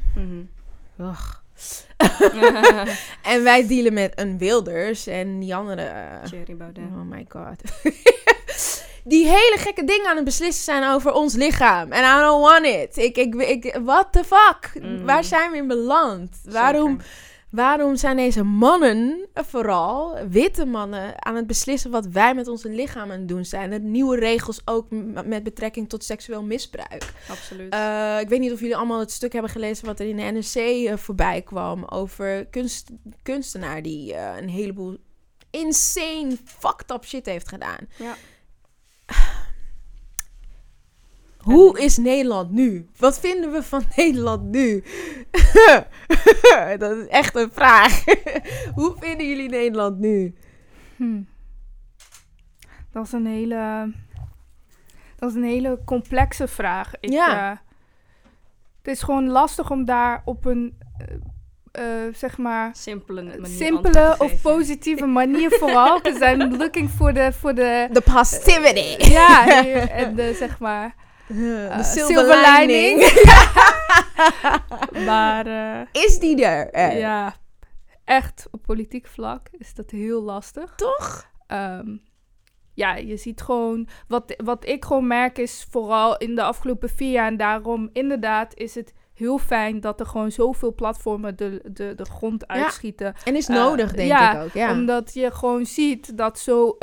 Ugh. 0.99 1.40
en 3.33 3.43
wij 3.43 3.67
dealen 3.67 3.93
met 3.93 4.12
een 4.15 4.39
Wilders 4.39 5.07
en 5.07 5.39
die 5.39 5.55
andere... 5.55 5.83
eh, 5.83 6.23
Thierry 6.23 6.57
Baudet. 6.57 6.85
oh 6.85 7.11
my 7.11 7.27
god. 7.29 7.62
die 9.05 9.27
hele 9.27 9.57
gekke 9.59 9.85
dingen 9.85 10.07
aan 10.07 10.17
het 10.17 10.25
beslissen 10.25 10.65
zijn 10.65 10.85
over 10.85 11.12
ons 11.12 11.35
lichaam. 11.35 11.93
En 11.93 12.03
I 12.03 12.21
don't 12.21 12.43
want 12.43 12.67
it. 12.67 12.97
Ik, 12.97 13.17
ik, 13.17 13.35
ik, 13.35 13.79
what 13.85 14.12
the 14.12 14.25
fuck? 14.25 14.83
Mm. 14.83 15.05
Waar 15.05 15.25
zijn 15.25 15.51
we 15.51 15.57
in 15.57 15.67
beland? 15.67 16.37
Zeker. 16.43 16.61
waarom 16.61 17.01
zijn 17.97 18.17
deze 18.17 18.43
mannen, 18.43 19.29
vooral 19.35 20.29
witte 20.29 20.64
mannen, 20.64 21.25
aan 21.25 21.37
het 21.37 21.47
beslissen 21.47 21.91
wat 21.91 22.06
wij 22.06 22.35
met 22.35 22.49
onze 22.49 22.69
aan 23.11 23.19
het 23.19 23.29
doen 23.29 23.44
zijn? 23.44 23.73
Er 23.73 23.81
nieuwe 23.81 24.19
regels 24.19 24.61
ook 24.64 24.87
met 25.25 25.43
betrekking 25.43 25.88
tot 25.88 26.05
seksueel 26.05 26.43
misbruik. 26.43 27.12
Absoluut. 27.29 27.73
Eh, 27.73 28.20
ik 28.20 28.29
weet 28.29 28.41
niet 28.41 28.52
of 28.52 28.61
jullie 28.61 28.76
allemaal 28.76 29.00
het 29.00 29.11
stuk 29.11 29.32
hebben 29.32 29.50
gelezen 29.50 29.87
wat 29.87 30.00
er 30.00 30.08
in 30.08 30.17
de 30.17 30.23
NRC 30.23 30.55
eh, 30.55 30.97
voorbij 30.97 31.43
kwam 31.43 31.85
over 31.85 32.47
kunst, 32.47 32.91
kunstenaar 33.23 33.82
die 33.82 34.14
eh, 34.14 34.41
een 34.41 34.49
heleboel 34.49 34.97
insane 35.50 36.37
fucked 36.44 36.91
up 36.91 37.05
shit 37.05 37.26
heeft 37.26 37.49
gedaan. 37.49 37.88
ja. 37.99 38.17
Hoe 41.41 41.81
is 41.81 41.97
Nederland 41.97 42.51
nu? 42.51 42.89
Wat 42.97 43.21
vinden 43.21 43.53
we 43.53 43.63
van 43.63 43.83
Nederland 43.97 44.43
nu? 44.43 44.83
dat 46.79 46.97
is 46.97 47.07
echt 47.07 47.35
een 47.37 47.51
vraag. 47.53 48.05
Hoe 48.75 48.95
vinden 48.99 49.29
jullie 49.29 49.49
Nederland 49.49 49.99
nu? 49.99 50.35
Hm. 50.97 51.23
Dat 52.93 53.05
is 53.07 53.13
een 53.13 53.27
hele. 53.27 53.93
Dat 55.17 55.31
is 55.31 55.37
een 55.37 55.45
hele 55.45 55.79
complexe 55.85 56.49
vraag. 56.49 56.93
Ik, 57.01 57.11
Ja. 57.11 57.51
eh, 57.51 57.59
het 58.83 58.89
is 58.97 59.03
gewoon 59.03 59.29
lastig 59.29 59.71
om 59.71 59.85
daar 59.85 60.23
op 60.25 60.45
een. 60.45 60.79
eh, 60.99 62.07
eh, 62.07 62.15
zeg 62.15 62.39
maar. 62.39 62.71
Simpele 62.77 63.23
manier 63.23 63.47
simpele 63.47 64.11
of 64.19 64.31
geven. 64.31 64.41
positieve 64.41 65.07
manier 65.07 65.51
vooral. 65.51 66.01
Because 66.01 66.33
I'm 66.33 66.57
looking 66.57 66.91
for 66.91 67.13
the. 67.13 67.33
For 67.33 67.55
the 67.55 67.89
The 67.93 68.01
positivity. 68.13 69.11
ja, 69.11 69.65
en 69.91 70.15
de 70.15 70.35
zeg 70.35 70.59
maar. 70.59 70.95
De 71.37 71.69
eh, 71.71 71.82
silver, 71.82 72.59
lining. 72.59 72.99
maar 75.09 75.47
eh, 75.47 76.03
Is 76.05 76.19
die 76.19 76.44
er? 76.44 76.71
Eh, 76.71 76.99
ja, 76.99 77.35
echt 78.05 78.49
op 78.50 78.62
politiek 78.62 79.06
vlak 79.06 79.49
is 79.59 79.75
dat 79.75 79.90
heel 79.90 80.23
lastig. 80.23 80.75
Toch? 80.75 81.31
Ehm, 81.47 81.97
ja, 82.75 82.97
je 82.97 83.16
ziet 83.16 83.40
gewoon, 83.40 83.88
wat, 84.09 84.35
wat 84.45 84.66
ik 84.66 84.85
gewoon 84.85 85.07
merk 85.07 85.38
is 85.38 85.66
vooral 85.71 86.16
in 86.16 86.35
de 86.35 86.43
afgelopen 86.43 86.88
vier 86.88 87.11
jaar, 87.11 87.26
en 87.26 87.37
daarom 87.37 87.90
inderdaad 87.93 88.55
is 88.55 88.75
het 88.75 88.95
heel 89.14 89.38
fijn 89.38 89.81
dat 89.81 90.00
er 90.00 90.07
gewoon 90.07 90.33
zoveel 90.33 90.75
platformen 90.75 91.37
de, 91.37 91.62
de, 91.73 91.95
de 91.95 92.05
grond 92.05 92.49
uitschieten. 92.49 93.14
En 93.25 93.37
is 93.37 93.49
Eh, 93.49 93.57
nodig, 93.57 93.93
denk 93.93 94.09
ja, 94.09 94.33
ik 94.33 94.43
ook. 94.43 94.52
Ja. 94.52 94.73
Omdat 94.73 95.14
je 95.14 95.31
gewoon 95.31 95.66
ziet 95.66 96.16
dat 96.16 96.38
zo 96.38 96.76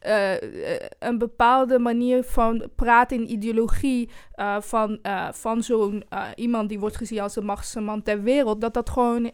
een, 0.00 0.10
eh, 0.10 0.74
eh, 0.74 0.80
een 0.98 1.18
bepaalde 1.18 1.78
manier 1.78 2.24
van 2.24 2.70
praten 2.76 3.16
in 3.16 3.30
ideologie 3.32 4.10
eh, 4.34 4.56
van, 4.60 4.98
van 5.32 5.62
zo'n 5.62 6.04
iemand 6.34 6.68
die 6.68 6.80
wordt 6.80 6.96
gezien 6.96 7.20
als 7.20 7.34
de 7.34 7.42
machtigste 7.42 7.80
man 7.80 8.02
ter 8.02 8.22
wereld, 8.22 8.60
dat 8.60 8.74
dat 8.74 8.90
gewoon 8.90 9.30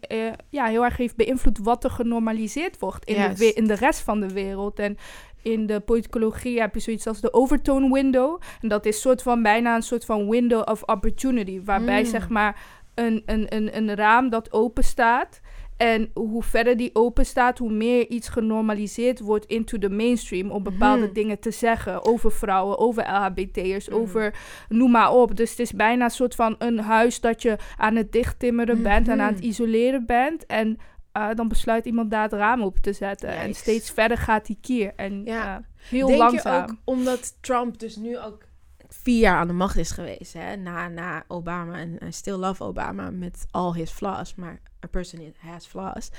ja, 0.50 0.64
heel 0.66 0.84
erg 0.84 0.96
heeft 0.96 1.16
beïnvloed 1.16 1.58
wat 1.58 1.84
er 1.84 1.90
genormaliseerd 1.90 2.78
wordt 2.78 3.04
in, 3.04 3.34
de, 3.34 3.52
in 3.52 3.66
de 3.66 3.74
rest 3.74 4.00
van 4.00 4.20
de 4.20 4.32
wereld. 4.32 4.78
En 4.78 4.96
in 5.42 5.66
de 5.66 5.80
politicologie 5.80 6.60
heb 6.60 6.74
je 6.74 6.80
zoiets 6.80 7.06
als 7.06 7.20
de 7.20 7.32
overtone 7.32 7.92
window. 7.92 8.40
En 8.60 8.68
dat 8.68 8.86
is 8.86 9.00
soort 9.00 9.22
van 9.22 9.42
bijna 9.42 9.74
een 9.74 9.82
soort 9.82 10.04
van 10.04 10.30
window 10.30 10.68
of 10.68 10.82
opportunity. 10.82 11.60
Waarbij 11.64 12.00
Mm. 12.00 12.06
zeg 12.06 12.28
maar 12.28 12.60
een, 12.94 13.22
een, 13.26 13.54
een, 13.54 13.76
een 13.76 13.94
raam 13.94 14.30
dat 14.30 14.52
open 14.52 14.84
staat. 14.84 15.40
En 15.76 16.10
hoe 16.14 16.42
verder 16.42 16.76
die 16.76 16.90
open 16.92 17.26
staat, 17.26 17.58
hoe 17.58 17.72
meer 17.72 18.08
iets 18.08 18.28
genormaliseerd 18.28 19.20
wordt 19.20 19.44
into 19.46 19.78
the 19.78 19.88
mainstream. 19.88 20.50
Om 20.50 20.62
bepaalde 20.62 21.04
Mhm. 21.04 21.12
dingen 21.12 21.38
te 21.40 21.50
zeggen 21.50 22.04
over 22.04 22.32
vrouwen, 22.32 22.78
over 22.78 23.02
LHBT'ers, 23.02 23.88
Mhm. 23.88 23.98
over 23.98 24.34
noem 24.68 24.90
maar 24.90 25.12
op. 25.12 25.36
Dus 25.36 25.50
het 25.50 25.58
is 25.58 25.72
bijna 25.72 26.04
een 26.04 26.10
soort 26.10 26.34
van 26.34 26.54
een 26.58 26.78
huis 26.78 27.20
dat 27.20 27.42
je 27.42 27.56
aan 27.76 27.96
het 27.96 28.12
dichttimmeren 28.12 28.82
bent 28.82 29.08
en 29.08 29.20
aan 29.20 29.26
het 29.32 29.38
Mhm. 29.40 29.46
isoleren 29.48 30.06
bent. 30.06 30.46
En 30.46 30.78
eh, 31.12 31.28
dan 31.34 31.48
besluit 31.48 31.86
iemand 31.86 32.10
daar 32.10 32.22
het 32.22 32.32
raam 32.32 32.62
op 32.62 32.78
te 32.78 32.92
zetten. 32.92 33.28
En 33.28 33.54
steeds 33.54 33.90
verder 33.90 34.16
gaat 34.18 34.46
die 34.46 34.58
kier. 34.60 34.92
En 34.96 35.24
Ja. 35.24 35.62
heel 35.88 36.06
Denk 36.06 36.18
langzaam. 36.18 36.54
je 36.66 36.70
ook 36.72 36.76
omdat 36.84 37.38
Trump 37.42 37.78
dus 37.78 37.96
nu 37.96 38.18
ook 38.18 38.42
vier 38.88 39.18
jaar 39.18 39.38
aan 39.38 39.46
de 39.46 39.52
macht 39.52 39.76
is 39.76 39.90
geweest, 39.90 40.32
hè? 40.32 40.56
Na, 40.56 40.88
na 40.88 41.24
Obama. 41.28 41.78
En 41.78 41.98
I 42.06 42.12
still 42.12 42.36
love 42.36 42.64
Obama 42.64 43.10
met 43.10 43.46
all 43.50 43.72
his 43.72 43.90
flaws, 43.90 44.34
maar 44.34 44.60
a 44.84 44.88
person 44.88 45.34
has 45.38 45.66
flaws. 45.66 46.10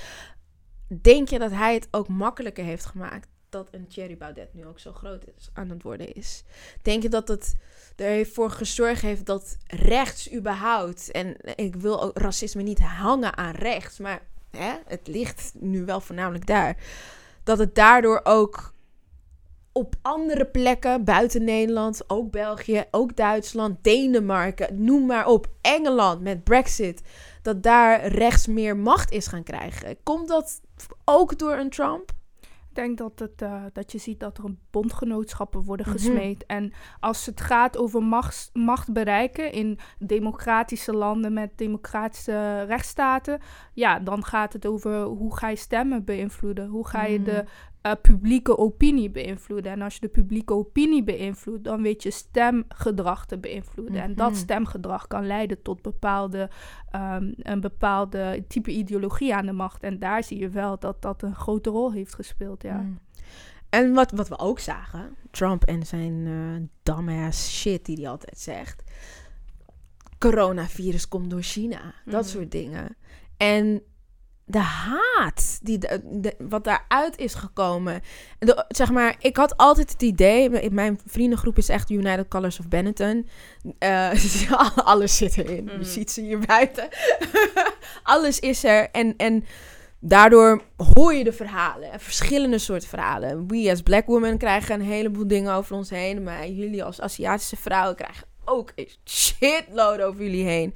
denk 1.02 1.28
je 1.28 1.38
dat 1.38 1.50
hij 1.50 1.74
het 1.74 1.88
ook 1.90 2.08
makkelijker 2.08 2.64
heeft 2.64 2.84
gemaakt 2.84 3.28
dat 3.48 3.68
een 3.70 3.86
Thierry 3.86 4.16
Baudet 4.16 4.54
nu 4.54 4.66
ook 4.66 4.78
zo 4.78 4.92
groot 4.92 5.24
is, 5.36 5.50
aan 5.52 5.70
het 5.70 5.82
worden 5.82 6.12
is? 6.12 6.44
Denk 6.82 7.02
je 7.02 7.08
dat 7.08 7.28
het 7.28 7.54
ervoor 7.96 8.50
gezorgd 8.50 9.02
heeft 9.02 9.26
dat 9.26 9.56
rechts 9.66 10.32
überhaupt, 10.32 11.10
en 11.10 11.36
ik 11.56 11.76
wil 11.76 12.02
ook 12.02 12.18
racisme 12.18 12.62
niet 12.62 12.78
hangen 12.78 13.36
aan 13.36 13.54
rechts, 13.54 13.98
maar 13.98 14.20
hè, 14.50 14.74
het 14.86 15.06
ligt 15.06 15.52
nu 15.54 15.84
wel 15.84 16.00
voornamelijk 16.00 16.46
daar, 16.46 16.76
dat 17.42 17.58
het 17.58 17.74
daardoor 17.74 18.20
ook 18.22 18.72
op 19.78 19.94
andere 20.02 20.44
plekken 20.44 21.04
buiten 21.04 21.44
Nederland, 21.44 22.04
ook 22.06 22.30
België, 22.30 22.84
ook 22.90 23.16
Duitsland, 23.16 23.84
Denemarken, 23.84 24.84
noem 24.84 25.06
maar 25.06 25.26
op, 25.26 25.46
Engeland 25.60 26.20
met 26.20 26.44
Brexit, 26.44 27.02
dat 27.42 27.62
daar 27.62 28.06
rechts 28.06 28.46
meer 28.46 28.76
macht 28.76 29.12
is 29.12 29.26
gaan 29.26 29.42
krijgen. 29.42 29.96
Komt 30.02 30.28
dat 30.28 30.60
ook 31.04 31.38
door 31.38 31.52
een 31.52 31.70
Trump? 31.70 32.10
Ik 32.68 32.84
denk 32.84 32.98
dat, 32.98 33.18
het, 33.18 33.42
uh, 33.42 33.62
dat 33.72 33.92
je 33.92 33.98
ziet 33.98 34.20
dat 34.20 34.38
er 34.38 34.44
een 34.44 34.58
bondgenootschappen 34.70 35.62
worden 35.62 35.86
Mhm. 35.88 35.96
gesmeed. 35.96 36.46
En 36.46 36.72
als 37.00 37.26
het 37.26 37.40
gaat 37.40 37.76
over 37.78 38.02
macht, 38.02 38.50
macht 38.52 38.92
bereiken 38.92 39.52
in 39.52 39.78
democratische 39.98 40.92
landen 40.92 41.32
met 41.32 41.50
democratische 41.56 42.62
rechtsstaten, 42.62 43.40
ja, 43.72 43.98
dan 43.98 44.24
gaat 44.24 44.52
het 44.52 44.66
over 44.66 45.02
hoe 45.02 45.36
ga 45.36 45.48
je 45.48 45.56
stemmen 45.56 46.04
beïnvloeden? 46.04 46.66
Hoe 46.68 46.86
ga 46.88 47.04
je 47.04 47.22
de 47.22 47.44
uh, 47.86 47.92
publieke 48.02 48.58
opinie 48.58 49.10
beïnvloeden? 49.10 49.72
En 49.72 49.82
als 49.82 49.94
je 49.94 50.00
de 50.00 50.08
publieke 50.08 50.54
opinie 50.54 51.02
beïnvloedt, 51.04 51.64
dan 51.64 51.82
weet 51.82 52.02
je 52.02 52.10
stemgedrag 52.10 53.26
te 53.26 53.38
beïnvloeden. 53.38 54.02
En 54.02 54.14
dat 54.14 54.30
Mhm. 54.30 54.38
stemgedrag 54.38 55.06
kan 55.06 55.26
leiden 55.26 55.62
tot 55.62 55.82
bepaalde, 55.82 56.50
um, 56.94 57.34
een 57.36 57.60
bepaalde 57.60 58.44
type 58.48 58.70
ideologie 58.70 59.34
aan 59.34 59.46
de 59.46 59.52
macht. 59.52 59.82
En 59.82 59.98
daar 59.98 60.24
zie 60.24 60.38
je 60.38 60.48
wel 60.48 60.78
dat 60.78 61.02
dat 61.02 61.22
een 61.22 61.34
grote 61.34 61.70
rol 61.70 61.92
heeft 61.92 62.14
gespeeld, 62.14 62.62
ja. 62.62 62.76
Mm. 62.76 62.98
En 63.68 63.92
wat, 63.92 64.10
wat 64.10 64.28
we 64.28 64.38
ook 64.38 64.58
zagen, 64.58 65.16
Trump 65.30 65.64
en 65.64 65.86
zijn 65.86 66.12
uh, 66.12 66.56
dumbass 66.82 67.58
shit 67.60 67.84
die 67.84 67.96
hij 67.96 68.08
altijd 68.08 68.38
zegt. 68.38 68.82
Coronavirus 70.18 71.08
komt 71.08 71.30
door 71.30 71.42
China. 71.42 71.94
Dat 72.04 72.22
Mhm. 72.22 72.30
soort 72.30 72.50
dingen. 72.50 72.96
En 73.36 73.82
de 74.50 74.58
haat 74.58 75.58
die 75.62 75.78
de, 75.78 76.00
de- 76.04 76.34
wat 76.38 76.64
daaruit 76.64 77.18
is 77.18 77.34
gekomen. 77.34 78.00
De, 78.38 78.64
zeg 78.68 78.90
maar, 78.90 79.16
ik 79.20 79.36
had 79.36 79.56
altijd 79.56 79.90
het 79.92 80.02
idee. 80.02 80.70
Mijn 80.70 81.00
vriendengroep 81.06 81.58
is 81.58 81.68
echt 81.68 81.90
United 81.90 82.28
Colors 82.28 82.58
of 82.58 82.68
Benetton. 82.68 83.28
Eh, 83.78 84.10
alles 84.76 85.16
zit 85.16 85.36
erin. 85.38 85.64
Je 85.64 85.72
Mhm. 85.72 85.82
ziet 85.84 86.10
ze 86.10 86.20
hier 86.20 86.38
buiten. 86.38 86.88
alles 88.02 88.38
is 88.40 88.64
er. 88.64 88.90
En, 88.90 89.14
en 89.16 89.44
daardoor 90.00 90.62
hoor 90.94 91.14
je 91.14 91.24
de 91.24 91.32
verhalen. 91.32 92.00
Verschillende 92.00 92.58
soorten 92.58 92.88
verhalen. 92.88 93.46
We 93.48 93.70
as 93.70 93.82
black 93.82 94.06
women 94.06 94.38
krijgen 94.38 94.74
een 94.74 94.86
heleboel 94.86 95.26
dingen 95.26 95.52
over 95.54 95.76
ons 95.76 95.90
heen. 95.90 96.22
Maar 96.22 96.48
jullie 96.48 96.84
als 96.84 97.00
Aziatische 97.00 97.56
vrouwen 97.56 97.96
krijgen 97.96 98.26
ook 98.44 98.72
een 98.74 98.88
shitload 99.04 100.00
over 100.00 100.22
jullie 100.22 100.44
heen. 100.44 100.74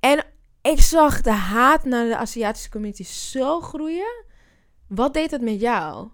En 0.00 0.24
ik 0.62 0.80
zag 0.80 1.20
de 1.20 1.30
haat 1.30 1.84
naar 1.84 2.06
de 2.06 2.16
Aziatische 2.16 2.70
community 2.70 3.04
zo 3.04 3.60
groeien. 3.60 4.24
Wat 4.86 5.14
deed 5.14 5.30
het 5.30 5.42
met 5.42 5.60
jou? 5.60 6.08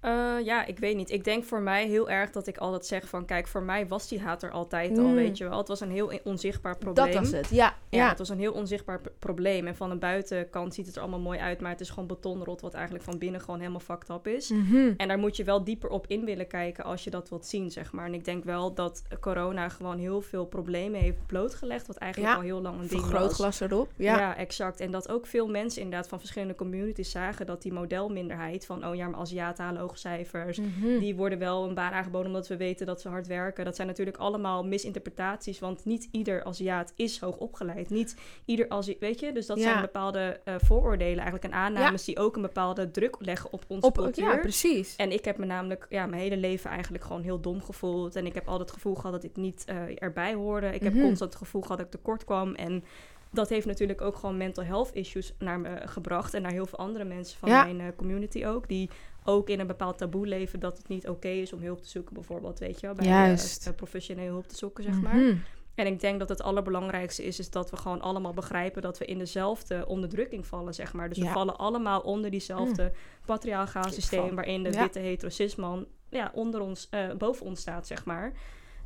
Eh, 0.00 0.34
ja, 0.44 0.64
ik 0.66 0.78
weet 0.78 0.96
niet. 0.96 1.10
Ik 1.10 1.24
denk 1.24 1.44
voor 1.44 1.60
mij 1.60 1.86
heel 1.86 2.10
erg 2.10 2.30
dat 2.30 2.46
ik 2.46 2.58
altijd 2.58 2.86
zeg 2.86 3.08
van... 3.08 3.24
Kijk, 3.24 3.46
voor 3.46 3.62
mij 3.62 3.88
was 3.88 4.08
die 4.08 4.20
haat 4.20 4.42
er 4.42 4.50
altijd 4.50 4.98
al, 4.98 5.04
Mm. 5.04 5.14
weet 5.14 5.38
je 5.38 5.48
wel. 5.48 5.58
Het 5.58 5.68
was 5.68 5.80
een 5.80 5.90
heel 5.90 6.12
onzichtbaar 6.24 6.78
probleem. 6.78 7.06
Dat 7.06 7.14
was 7.14 7.30
het, 7.30 7.48
ja. 7.48 7.74
Ja, 7.88 7.98
ja. 7.98 8.08
het 8.08 8.18
was 8.18 8.28
een 8.28 8.38
heel 8.38 8.52
onzichtbaar 8.52 9.00
probleem. 9.18 9.66
En 9.66 9.76
van 9.76 9.90
de 9.90 9.96
buitenkant 9.96 10.74
ziet 10.74 10.86
het 10.86 10.94
er 10.96 11.02
allemaal 11.02 11.20
mooi 11.20 11.38
uit... 11.38 11.60
maar 11.60 11.70
het 11.70 11.80
is 11.80 11.90
gewoon 11.90 12.06
betonrot 12.06 12.60
wat 12.60 12.74
eigenlijk 12.74 13.04
van 13.04 13.18
binnen 13.18 13.40
gewoon 13.40 13.58
helemaal 13.58 13.80
fucked 13.80 14.08
up 14.08 14.26
is. 14.26 14.48
Mhm. 14.50 14.92
En 14.96 15.08
daar 15.08 15.18
moet 15.18 15.36
je 15.36 15.44
wel 15.44 15.64
dieper 15.64 15.90
op 15.90 16.06
in 16.06 16.24
willen 16.24 16.46
kijken 16.46 16.84
als 16.84 17.04
je 17.04 17.10
dat 17.10 17.28
wilt 17.28 17.46
zien, 17.46 17.70
zeg 17.70 17.92
maar. 17.92 18.06
En 18.06 18.14
ik 18.14 18.24
denk 18.24 18.44
wel 18.44 18.74
dat 18.74 19.02
corona 19.20 19.68
gewoon 19.68 19.98
heel 19.98 20.20
veel 20.20 20.46
problemen 20.46 21.00
heeft 21.00 21.26
blootgelegd... 21.26 21.86
wat 21.86 21.96
eigenlijk 21.96 22.32
Ja, 22.32 22.38
al 22.38 22.44
heel 22.44 22.60
lang 22.60 22.80
een 22.80 22.88
ding 22.88 23.00
was. 23.00 23.10
Vergrootglas 23.10 23.60
erop. 23.60 23.88
Ja. 23.96 24.18
Ja. 24.18 24.36
exact. 24.36 24.80
En 24.80 24.90
dat 24.90 25.08
ook 25.10 25.26
veel 25.26 25.48
mensen 25.48 25.82
inderdaad 25.82 26.08
van 26.08 26.18
verschillende 26.18 26.54
communities 26.54 27.10
zagen 27.10 27.46
dat 27.46 27.62
die 27.62 27.72
modelminderheid 27.72 28.66
van, 28.66 28.86
oh 28.86 28.94
ja, 28.94 29.08
maar 29.08 29.20
Aziaten 29.20 29.64
halen 29.64 29.82
hoge 29.90 29.98
cijfers. 30.00 30.58
Mhm. 30.58 30.98
Die 30.98 31.16
worden 31.16 31.38
wel 31.38 31.68
een 31.68 31.74
baan 31.74 31.92
aangeboden 31.92 32.26
omdat 32.26 32.48
we 32.48 32.56
weten 32.56 32.86
dat 32.86 33.00
ze 33.00 33.08
hard 33.08 33.26
werken. 33.26 33.64
Dat 33.64 33.76
zijn 33.76 33.88
natuurlijk 33.88 34.16
allemaal 34.16 34.64
misinterpretaties, 34.64 35.58
want 35.58 35.84
niet 35.84 36.08
ieder 36.12 36.44
Aziat 36.44 36.92
is 36.96 37.20
hoog 37.20 37.36
opgeleid. 37.36 37.90
Niet 37.90 38.16
ieder 38.44 38.68
Aziat, 38.68 38.98
weet 38.98 39.20
je? 39.20 39.32
Dus 39.32 39.46
dat 39.46 39.56
Ja. 39.58 39.62
zijn 39.62 39.80
bepaalde 39.80 40.40
eh, 40.44 40.54
vooroordelen 40.58 41.14
eigenlijk 41.16 41.44
en 41.44 41.52
aannames 41.52 42.04
die 42.04 42.18
ook 42.18 42.36
een 42.36 42.42
bepaalde 42.42 42.90
druk 42.90 43.16
leggen 43.18 43.52
op 43.52 43.64
onze 43.68 43.86
Op, 43.86 43.94
cultuur. 43.96 44.24
ja, 44.24 44.36
precies. 44.36 44.96
En 44.96 45.12
ik 45.12 45.24
heb 45.24 45.38
me 45.38 45.46
namelijk 45.46 45.86
ja, 45.88 46.06
mijn 46.06 46.22
hele 46.22 46.36
leven 46.36 46.70
eigenlijk 46.70 47.04
gewoon 47.04 47.22
heel 47.22 47.40
dom 47.40 47.62
gevoeld. 47.62 48.16
En 48.16 48.26
ik 48.26 48.34
heb 48.34 48.48
altijd 48.48 48.68
het 48.68 48.76
gevoel 48.78 48.94
gehad 48.94 49.12
dat 49.12 49.24
ik 49.24 49.36
niet 49.36 49.64
eh, 49.66 49.76
erbij 49.94 50.34
hoorde. 50.34 50.66
Ik 50.66 50.82
heb 50.82 50.92
Mhm. 50.92 51.02
constant 51.02 51.30
het 51.32 51.42
gevoel 51.42 51.62
gehad 51.62 51.76
dat 51.76 51.86
ik 51.86 51.92
tekort 51.92 52.24
kwam. 52.24 52.54
En 52.54 52.84
dat 53.32 53.48
heeft 53.48 53.66
natuurlijk 53.66 54.00
ook 54.00 54.16
gewoon 54.16 54.36
mental 54.36 54.64
health 54.64 54.90
issues 54.92 55.34
naar 55.38 55.60
me 55.60 55.80
gebracht. 55.84 56.34
En 56.34 56.42
naar 56.42 56.52
heel 56.52 56.66
veel 56.66 56.78
andere 56.78 57.04
mensen 57.04 57.38
van 57.38 57.48
Ja. 57.48 57.64
mijn 57.64 57.80
eh, 57.80 57.86
community 57.96 58.44
ook. 58.46 58.68
Die 58.68 58.90
ook 59.24 59.48
in 59.48 59.60
een 59.60 59.66
bepaald 59.66 59.98
taboe 59.98 60.26
leven 60.26 60.60
dat 60.60 60.78
het 60.78 60.88
niet 60.88 61.08
oké 61.08 61.28
is 61.28 61.52
om 61.52 61.62
hulp 61.62 61.82
te 61.82 61.88
zoeken 61.88 62.14
bijvoorbeeld. 62.14 62.58
Weet 62.58 62.80
je 62.80 62.86
wel, 62.86 62.94
bij 62.94 63.04
eh, 63.06 63.10
Juist. 63.12 63.66
eh, 63.66 63.74
professionele 63.74 64.28
hulp 64.30 64.48
te 64.48 64.56
zoeken, 64.56 64.84
zeg 64.84 65.00
maar. 65.00 65.14
Mhm. 65.16 65.36
En 65.74 65.86
ik 65.86 66.00
denk 66.00 66.18
dat 66.18 66.28
het 66.28 66.42
allerbelangrijkste 66.42 67.24
is, 67.24 67.38
is 67.38 67.50
dat 67.50 67.70
we 67.70 67.76
gewoon 67.76 68.00
allemaal 68.00 68.32
begrijpen 68.32 68.82
dat 68.82 68.98
we 68.98 69.04
in 69.04 69.18
dezelfde 69.18 69.86
onderdrukking 69.86 70.46
vallen, 70.46 70.74
zeg 70.74 70.92
maar. 70.92 71.08
Dus 71.08 71.18
we 71.18 71.24
vallen 71.26 71.56
allemaal 71.56 72.00
onder 72.00 72.30
diezelfde 72.30 72.92
patriarchaal 73.24 73.90
systeem 73.90 74.34
waarin 74.34 74.62
de 74.62 74.70
Ja. 74.72 74.80
witte 74.82 74.98
hetero 74.98 75.30
cisman 75.30 75.86
ja, 76.08 76.30
onder 76.34 76.60
ons, 76.60 76.88
eh, 76.90 77.12
boven 77.18 77.46
ons 77.46 77.60
staat, 77.60 77.86
zeg 77.86 78.04
maar. 78.04 78.32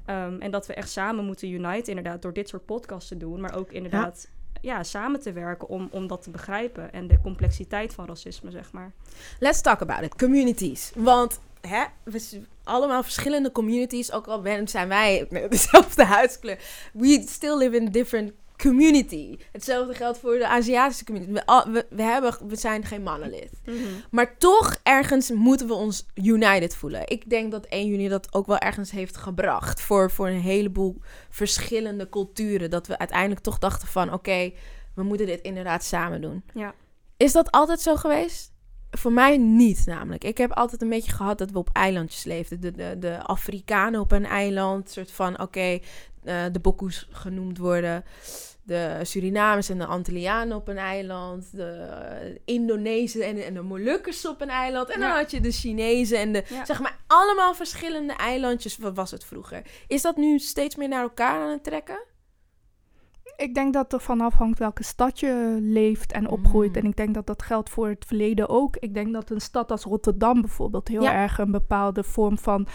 Ehm, 0.05 0.41
en 0.41 0.50
dat 0.50 0.67
we 0.67 0.75
echt 0.75 0.91
samen 0.91 1.25
moeten 1.25 1.49
uniten, 1.50 1.88
inderdaad, 1.97 2.23
door 2.23 2.33
dit 2.33 2.49
soort 2.49 2.64
podcasts 2.64 3.09
te 3.09 3.17
doen, 3.17 3.41
maar 3.41 3.57
ook 3.57 3.73
inderdaad 3.73 4.29
ja. 4.29 4.43
Samen 4.83 5.21
te 5.21 5.33
werken 5.33 5.68
om, 5.68 5.88
om 5.90 6.06
dat 6.06 6.23
te 6.23 6.30
begrijpen 6.30 6.92
en 6.92 7.06
de 7.06 7.21
complexiteit 7.21 7.94
van 7.94 8.06
racisme, 8.06 8.50
zeg 8.50 8.73
maar. 8.73 8.92
Let's 9.38 9.61
talk 9.61 9.80
about 9.80 10.02
it. 10.02 10.14
Communities. 10.14 10.92
Want 10.94 11.40
hè, 11.61 11.85
we 12.02 12.40
allemaal 12.64 13.02
verschillende 13.02 13.52
communities. 13.52 14.12
Ook 14.12 14.26
al 14.26 14.42
zijn 14.64 14.88
wij 14.88 15.26
dezelfde 15.49 16.04
huidskleur. 16.04 16.59
We 16.92 17.25
still 17.28 17.56
live 17.56 17.76
in 17.76 17.90
different 17.90 18.33
community. 18.56 19.38
Hetzelfde 19.52 19.94
geldt 19.94 20.18
voor 20.18 20.38
de 20.38 20.46
Aziatische 20.46 21.04
community. 21.04 21.32
We, 21.32 21.64
we, 21.73 21.87
we, 21.90 22.02
hebben, 22.02 22.34
we 22.49 22.56
zijn 22.56 22.84
geen 22.84 23.02
monolith. 23.02 23.52
Maar 24.11 24.38
toch 24.38 24.76
ergens 24.82 25.30
moeten 25.30 25.66
we 25.66 25.75
ons 25.75 26.06
united 26.14 26.76
voelen. 26.76 27.02
Ik 27.04 27.30
denk 27.30 27.50
dat 27.50 27.66
1 27.66 27.87
juni 27.87 28.08
dat 28.08 28.34
ook 28.34 28.46
wel 28.46 28.58
ergens 28.58 28.90
heeft 28.90 29.16
gebracht. 29.16 29.80
Voor, 29.80 30.11
voor 30.11 30.28
een 30.28 30.40
heleboel 30.40 31.00
verschillende 31.30 32.08
culturen. 32.08 32.70
Dat 32.70 32.87
we 32.87 32.99
uiteindelijk 32.99 33.40
toch 33.40 33.58
dachten 33.58 33.88
van... 33.88 34.12
Oké, 34.12 34.52
we 34.94 35.02
moeten 35.02 35.26
dit 35.26 35.40
inderdaad 35.40 35.84
samen 35.84 36.20
doen. 36.20 36.44
Ja. 36.54 36.75
Is 37.16 37.32
dat 37.32 37.50
altijd 37.50 37.80
zo 37.80 37.96
geweest? 37.96 38.52
Voor 38.90 39.12
mij 39.12 39.37
niet 39.37 39.82
namelijk. 39.87 40.25
Ik 40.25 40.38
heb 40.38 40.52
altijd 40.52 40.82
een 40.82 40.88
beetje 40.88 41.12
gehad 41.12 41.38
dat 41.38 41.50
we 41.50 41.58
op 41.58 41.70
eilandjes 41.73 42.25
leefden. 42.25 42.61
De, 42.61 42.73
de, 42.73 42.96
de 42.99 43.23
Afrikanen 43.23 44.00
op 44.00 44.12
een 44.12 44.26
eiland. 44.26 44.90
soort 44.90 45.11
van, 45.11 45.40
oké, 45.40 45.78
eh, 46.25 46.45
de 46.52 46.61
Bokoes 46.61 47.09
genoemd 47.11 47.59
worden. 47.59 48.04
De 48.62 49.00
Surinamers 49.02 49.69
en 49.69 49.78
de 49.78 49.87
Antillianen 49.87 50.57
op 50.57 50.69
een 50.69 50.76
eiland. 50.78 51.57
De 51.57 52.40
Indonezen 52.45 53.23
en, 53.23 53.45
en 53.45 53.54
de 53.54 53.62
Molukkers 53.62 54.26
op 54.28 54.40
een 54.40 54.49
eiland. 54.49 54.88
En 54.90 55.00
dan 55.00 55.09
Ja. 55.09 55.16
had 55.16 55.31
je 55.31 55.40
de 55.40 55.50
Chinezen 55.50 56.19
en 56.19 56.33
de... 56.33 56.45
Ja. 56.49 56.64
Zeg 56.64 56.81
maar, 56.81 56.99
allemaal 57.07 57.54
verschillende 57.54 58.12
eilandjes. 58.12 58.76
Wat 58.76 58.97
was 58.97 59.11
het 59.11 59.25
vroeger? 59.25 59.62
Is 59.87 60.02
dat 60.02 60.16
nu 60.16 60.38
steeds 60.38 60.76
meer 60.76 60.88
naar 60.88 61.02
elkaar 61.02 61.40
aan 61.40 61.50
het 61.50 61.64
trekken? 61.64 62.02
Ik 63.37 63.54
denk 63.54 63.73
dat 63.73 63.93
er 63.93 64.00
van 64.00 64.21
afhangt 64.21 64.59
welke 64.59 64.85
stad 64.85 65.21
je 65.21 65.59
leeft 65.61 66.12
en 66.12 66.28
opgroeit. 66.28 66.71
Mm. 66.71 66.76
En 66.76 66.85
ik 66.85 66.97
denk 66.97 67.14
dat 67.14 67.26
dat 67.26 67.43
geldt 67.43 67.71
voor 67.71 67.88
het 67.88 68.04
verleden 68.07 68.49
ook. 68.49 68.76
Ik 68.76 68.95
denk 68.95 69.12
dat 69.12 69.31
een 69.31 69.40
stad 69.40 69.71
als 69.71 69.83
Rotterdam 69.85 70.40
bijvoorbeeld 70.40 70.88
heel 70.88 71.02
Ja. 71.02 71.12
erg 71.14 71.38
een 71.38 71.50
bepaalde 71.50 72.02
vorm 72.04 72.38
van 72.38 72.66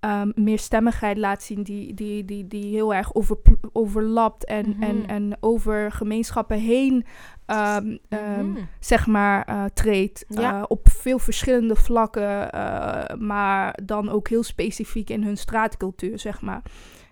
ehm 0.00 0.30
meerstemmigheid 0.34 1.16
laat 1.18 1.42
zien. 1.42 1.62
Die, 1.62 1.94
die, 1.94 2.24
die, 2.24 2.46
die 2.46 2.64
heel 2.74 2.94
erg 2.94 3.14
over, 3.14 3.36
overlapt 3.72 4.44
en, 4.44 4.68
Mhm. 4.68 4.82
en, 4.82 5.06
en 5.06 5.36
over 5.40 5.92
gemeenschappen 5.92 6.58
heen 6.58 7.04
ehm, 7.46 7.96
ehm, 8.08 8.48
Mhm. 8.50 8.58
zeg 8.80 9.06
maar, 9.06 9.44
eh, 9.44 9.64
treedt. 9.74 10.24
Ja. 10.28 10.58
eh, 10.58 10.64
op 10.68 10.88
veel 10.88 11.18
verschillende 11.18 11.76
vlakken, 11.76 12.50
eh, 12.52 13.16
maar 13.16 13.78
dan 13.84 14.08
ook 14.08 14.28
heel 14.28 14.42
specifiek 14.42 15.10
in 15.10 15.22
hun 15.22 15.36
straatcultuur, 15.36 16.18
zeg 16.18 16.40
maar. 16.42 16.62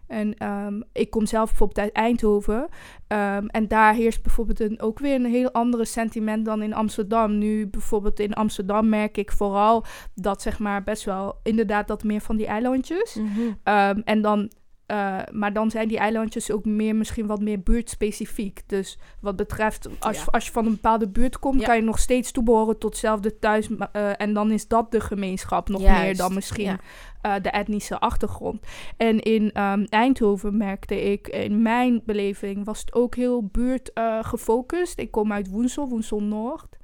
En 0.06 0.34
ehm, 0.34 0.80
ik 0.92 1.10
kom 1.10 1.26
zelf 1.26 1.48
bijvoorbeeld 1.48 1.78
uit 1.78 1.92
Eindhoven. 1.92 2.68
ehm, 3.06 3.46
en 3.46 3.68
daar 3.68 3.94
heerst 3.94 4.22
bijvoorbeeld 4.22 4.60
een, 4.60 4.80
ook 4.80 4.98
weer 4.98 5.14
een 5.14 5.24
heel 5.26 5.52
andere 5.52 5.84
sentiment 5.84 6.44
dan 6.44 6.62
in 6.62 6.74
Amsterdam. 6.74 7.38
Nu 7.38 7.66
bijvoorbeeld 7.66 8.20
in 8.20 8.32
Amsterdam 8.34 8.88
merk 8.88 9.16
ik 9.16 9.32
vooral 9.32 9.84
dat 10.14 10.42
zeg 10.42 10.58
maar 10.58 10.82
best 10.84 11.04
wel 11.04 11.38
inderdaad 11.42 11.88
dat 11.88 12.04
meer 12.04 12.20
van 12.20 12.36
die 12.36 12.46
eilandjes. 12.46 13.14
Mhm. 13.14 13.40
Ehm, 13.62 14.00
en 14.04 14.22
dan 14.22 14.50
eh, 14.86 15.18
maar 15.32 15.52
dan 15.52 15.70
zijn 15.70 15.88
die 15.88 15.98
eilandjes 15.98 16.50
ook 16.50 16.64
meer, 16.64 16.96
misschien 16.96 17.26
wat 17.26 17.40
meer 17.40 17.60
buurtspecifiek. 17.62 18.62
Dus 18.66 18.98
wat 19.20 19.36
betreft, 19.36 19.88
als, 19.98 20.16
Ja. 20.16 20.24
als 20.26 20.46
je 20.46 20.52
van 20.52 20.66
een 20.66 20.72
bepaalde 20.72 21.08
buurt 21.08 21.38
komt, 21.38 21.60
Ja. 21.60 21.66
kan 21.66 21.76
je 21.76 21.82
nog 21.82 21.98
steeds 21.98 22.30
toebehoren 22.32 22.78
tot 22.78 22.90
hetzelfde 22.90 23.38
thuis. 23.38 23.68
eh, 23.92 24.10
en 24.20 24.32
dan 24.32 24.50
is 24.50 24.68
dat 24.68 24.90
de 24.90 25.00
gemeenschap 25.00 25.68
nog 25.68 25.80
Juist, 25.80 26.02
meer 26.02 26.16
dan 26.16 26.34
misschien 26.34 26.78
eh, 27.26 27.42
de 27.42 27.50
etnische 27.50 27.98
achtergrond. 27.98 28.66
En 28.96 29.20
in 29.20 29.52
ehm, 29.52 29.84
Eindhoven 29.88 30.56
merkte 30.56 31.02
ik, 31.02 31.28
in 31.28 31.62
mijn 31.62 32.02
beleving 32.04 32.64
was 32.64 32.80
het 32.80 32.94
ook 32.94 33.14
heel 33.14 33.44
buurt 33.44 33.90
gefocust. 34.20 34.98
Ik 34.98 35.10
kom 35.10 35.32
uit 35.32 35.50
Woensel, 35.50 35.88
Woensel 35.88 36.22
Noord. 36.22 36.75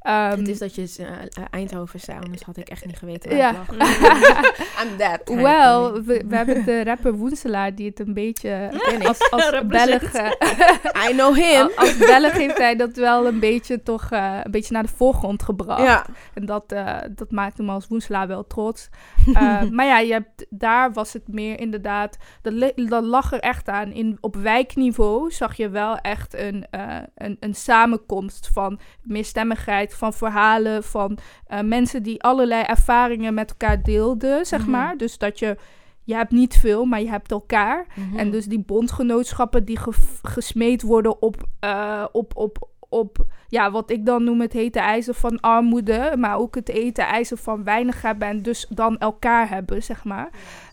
Ehm, 0.00 0.38
het 0.38 0.48
is 0.48 0.58
dat 0.58 0.74
je 0.74 0.88
eh, 0.98 1.06
eh, 1.06 1.44
Eindhoven 1.50 2.00
zei, 2.00 2.18
anders 2.24 2.42
had 2.42 2.56
ik 2.56 2.68
echt 2.68 2.84
niet 2.86 2.96
geweten 2.98 3.28
waar 3.30 3.38
Ja. 3.38 3.52
lag. 3.52 3.88
I'm 4.82 4.96
that. 4.98 5.20
Wel, 5.34 5.92
we, 6.02 6.24
we 6.28 6.36
hebben 6.36 6.64
de 6.64 6.84
rapper 6.84 7.12
Woenselaar 7.14 7.74
die 7.74 7.88
het 7.88 8.00
een 8.00 8.14
beetje 8.14 8.70
als, 9.04 9.30
als. 9.30 9.50
Belg... 9.66 10.02
eh, 10.02 10.30
I 11.08 11.12
know 11.12 11.34
him. 11.34 11.60
Al- 11.60 11.70
Als 11.84 11.96
Belg 11.96 12.32
heeft 12.32 12.58
hij 12.58 12.76
dat 12.76 12.96
wel 12.96 13.26
een 13.26 13.40
beetje 13.40 13.82
toch 13.82 14.10
eh, 14.10 14.38
een 14.42 14.50
beetje 14.50 14.72
naar 14.74 14.82
de 14.82 14.88
voorgrond 14.88 15.42
gebracht. 15.42 15.82
Ja. 15.82 16.06
En 16.34 16.46
dat, 16.46 16.72
eh, 16.72 16.96
dat 17.10 17.30
maakte 17.30 17.62
me 17.62 17.72
als 17.72 17.86
Woenselaar 17.88 18.26
wel 18.28 18.46
trots. 18.46 18.88
Eh, 19.34 19.62
maar 19.62 19.86
ja, 19.86 19.98
je 19.98 20.12
hebt, 20.12 20.46
daar 20.50 20.92
was 20.92 21.12
het 21.12 21.28
meer 21.28 21.60
inderdaad... 21.60 22.16
Dat, 22.42 22.72
dat 22.76 23.04
lag 23.04 23.32
er 23.32 23.40
echt 23.40 23.68
aan. 23.68 23.92
In, 23.92 24.18
op 24.20 24.36
wijkniveau 24.36 25.30
zag 25.30 25.54
je 25.56 25.68
wel 25.68 25.96
echt 25.96 26.34
een, 26.34 26.66
eh, 26.70 26.96
een, 27.14 27.36
een 27.40 27.54
samenkomst 27.54 28.48
van 28.52 28.80
meerstemmigheid, 29.02 29.89
van 29.94 30.12
verhalen, 30.12 30.84
van 30.84 31.18
eh, 31.46 31.60
mensen 31.60 32.02
die 32.02 32.22
allerlei 32.22 32.62
ervaringen 32.62 33.34
met 33.34 33.50
elkaar 33.50 33.82
deelden, 33.82 34.46
zeg 34.46 34.60
Mhm. 34.60 34.70
maar. 34.70 34.96
Dus 34.96 35.18
dat 35.18 35.38
je... 35.38 35.56
Je 36.04 36.16
hebt 36.16 36.30
niet 36.32 36.56
veel, 36.56 36.84
maar 36.84 37.00
je 37.00 37.08
hebt 37.10 37.30
elkaar. 37.30 37.86
Mhm. 37.94 38.18
En 38.18 38.30
dus 38.30 38.46
die 38.46 38.58
bondgenootschappen 38.64 39.64
die 39.64 39.78
ge- 39.78 40.18
gesmeed 40.22 40.82
worden 40.82 41.22
op, 41.22 41.42
eh, 41.60 42.04
op, 42.12 42.36
op, 42.36 42.68
op 42.88 43.26
ja, 43.48 43.70
wat 43.70 43.90
ik 43.90 44.06
dan 44.06 44.24
noem 44.24 44.40
het 44.40 44.52
hete 44.52 44.78
ijzer 44.78 45.14
van 45.14 45.40
armoede, 45.40 46.12
maar 46.18 46.36
ook 46.38 46.54
het 46.54 46.68
hete 46.68 47.02
ijzer 47.02 47.36
van 47.36 47.64
weinig 47.64 48.02
hebben 48.02 48.28
en 48.28 48.42
dus 48.42 48.66
dan 48.68 48.98
elkaar 48.98 49.48
hebben, 49.48 49.82
zeg 49.82 50.04
maar. 50.04 50.28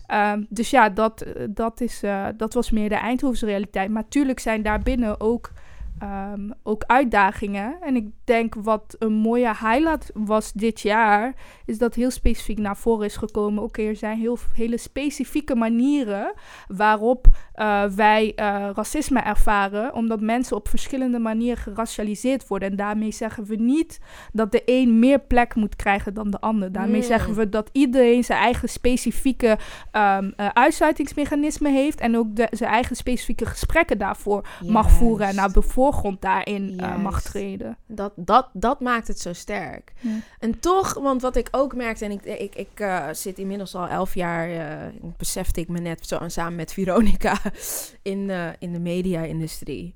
Ehm, 0.08 0.44
dus 0.50 0.70
ja, 0.70 0.90
dat, 0.90 1.26
dat, 1.50 1.82
is, 1.82 2.04
eh, 2.04 2.26
dat 2.38 2.54
was 2.54 2.72
meer 2.72 2.90
de 2.90 2.96
Eindhovense 2.96 3.46
realiteit. 3.46 3.90
Maar 3.90 4.08
tuurlijk 4.08 4.40
zijn 4.40 4.62
daarbinnen 4.64 5.20
ook, 5.22 5.52
ehm, 6.00 6.50
ook 6.64 6.84
uitdagingen. 6.84 7.78
En 7.82 7.96
ik 7.96 8.08
denk 8.28 8.56
wat 8.56 8.96
een 9.00 9.14
mooie 9.14 9.48
highlight 9.48 10.12
was 10.14 10.52
dit 10.54 10.80
jaar, 10.82 11.36
is 11.66 11.78
dat 11.78 11.96
heel 11.96 12.12
specifiek 12.12 12.58
naar 12.58 12.78
voren 12.78 13.06
is 13.06 13.18
gekomen. 13.18 13.64
Oké, 13.64 13.82
er 13.82 13.96
zijn 13.96 14.20
heel, 14.20 14.38
hele 14.54 14.78
specifieke 14.78 15.56
manieren 15.56 16.34
waarop 16.68 17.28
eh, 17.54 17.84
wij 17.84 18.34
eh, 18.36 18.70
racisme 18.74 19.20
ervaren, 19.20 19.94
omdat 19.94 20.22
mensen 20.22 20.56
op 20.56 20.70
verschillende 20.70 21.20
manieren 21.20 21.58
geracialiseerd 21.58 22.48
worden. 22.48 22.70
En 22.70 22.76
daarmee 22.76 23.12
zeggen 23.12 23.46
we 23.46 23.56
niet 23.56 24.00
dat 24.34 24.52
de 24.52 24.62
een 24.66 25.00
meer 25.00 25.20
plek 25.20 25.56
moet 25.56 25.76
krijgen 25.76 26.14
dan 26.14 26.32
de 26.32 26.40
ander. 26.40 26.72
Daarmee 26.72 27.02
Mm. 27.02 27.08
zeggen 27.08 27.36
we 27.36 27.50
dat 27.50 27.70
iedereen 27.72 28.24
zijn 28.24 28.40
eigen 28.40 28.70
specifieke 28.70 29.58
eh, 29.92 30.18
uitsluitingsmechanisme 30.54 31.70
heeft 31.70 32.00
en 32.00 32.18
ook 32.18 32.36
de, 32.36 32.48
zijn 32.52 32.72
eigen 32.72 32.96
specifieke 32.96 33.46
gesprekken 33.46 33.98
daarvoor 33.98 34.48
mag 34.66 34.92
voeren 34.92 35.28
en 35.28 35.36
naar 35.36 35.52
de 35.52 35.62
voorgrond 35.62 36.22
daarin 36.22 36.82
mag 37.02 37.22
treden. 37.22 37.78
Dat, 37.88 38.14
dat, 38.20 38.50
dat 38.54 38.80
maakt 38.80 39.08
het 39.08 39.20
zo 39.20 39.34
sterk. 39.34 39.94
Ja. 40.00 40.20
En 40.40 40.60
toch, 40.60 40.94
want 40.94 41.22
wat 41.22 41.36
ik 41.36 41.48
ook 41.52 41.76
merkte, 41.76 42.06
en 42.06 42.12
ik, 42.12 42.26
ik, 42.26 42.56
ik 42.56 42.80
eh, 42.80 43.08
zit 43.12 43.38
inmiddels 43.38 43.76
al 43.76 43.88
elf 43.88 44.14
jaar, 44.14 44.50
eh, 44.50 44.94
besefte 45.18 45.60
ik 45.60 45.68
me 45.68 45.80
net 45.80 46.08
zo 46.08 46.20
samen 46.28 46.56
met 46.56 46.74
Veronica 46.74 47.38
in, 48.02 48.30
eh, 48.30 48.50
in 48.60 48.74
de 48.74 48.80
media-industrie. 48.80 49.96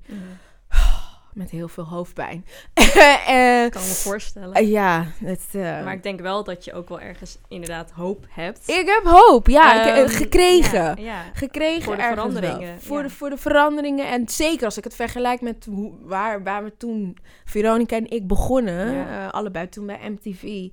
Met 1.34 1.50
heel 1.50 1.68
veel 1.68 1.84
hoofdpijn. 1.84 2.44
Eh, 3.26 3.70
kan 3.70 3.82
me 3.82 3.94
voorstellen. 4.02 4.54
eh, 4.54 4.70
ja, 4.70 5.06
het, 5.24 5.44
eh, 5.52 5.62
Maar 5.62 5.92
ik 5.92 6.02
denk 6.02 6.20
wel 6.20 6.44
dat 6.44 6.64
je 6.64 6.72
ook 6.72 6.88
wel 6.88 7.00
ergens 7.00 7.38
inderdaad 7.48 7.90
hoop 7.90 8.26
hebt. 8.28 8.68
ik 8.68 8.86
heb 8.86 9.02
hoop, 9.04 9.48
ja, 9.48 9.80
ik, 9.82 9.86
eh, 9.94 10.00
Ehm, 10.02 10.08
gekregen. 10.08 10.82
Ja, 10.82 10.94
ja. 10.96 11.22
gekregen 11.32 11.82
Voor 11.82 11.96
de 11.96 12.02
veranderingen, 12.02 12.68
wel. 12.68 12.78
Voor, 12.78 12.96
ja. 12.96 13.02
de, 13.02 13.10
voor 13.10 13.30
de 13.30 13.36
veranderingen. 13.36 14.08
En 14.08 14.28
zeker 14.28 14.64
als 14.64 14.76
ik 14.76 14.84
het 14.84 14.94
vergelijk 14.94 15.40
met 15.40 15.66
hoe, 15.70 15.92
waar, 16.02 16.42
waar 16.42 16.64
we 16.64 16.76
toen, 16.76 17.16
Veronica 17.44 17.96
en 17.96 18.10
ik 18.10 18.26
begonnen, 18.26 19.06
allebei 19.32 19.68
toen 19.68 19.86
bij 19.86 20.10
MTV, 20.10 20.68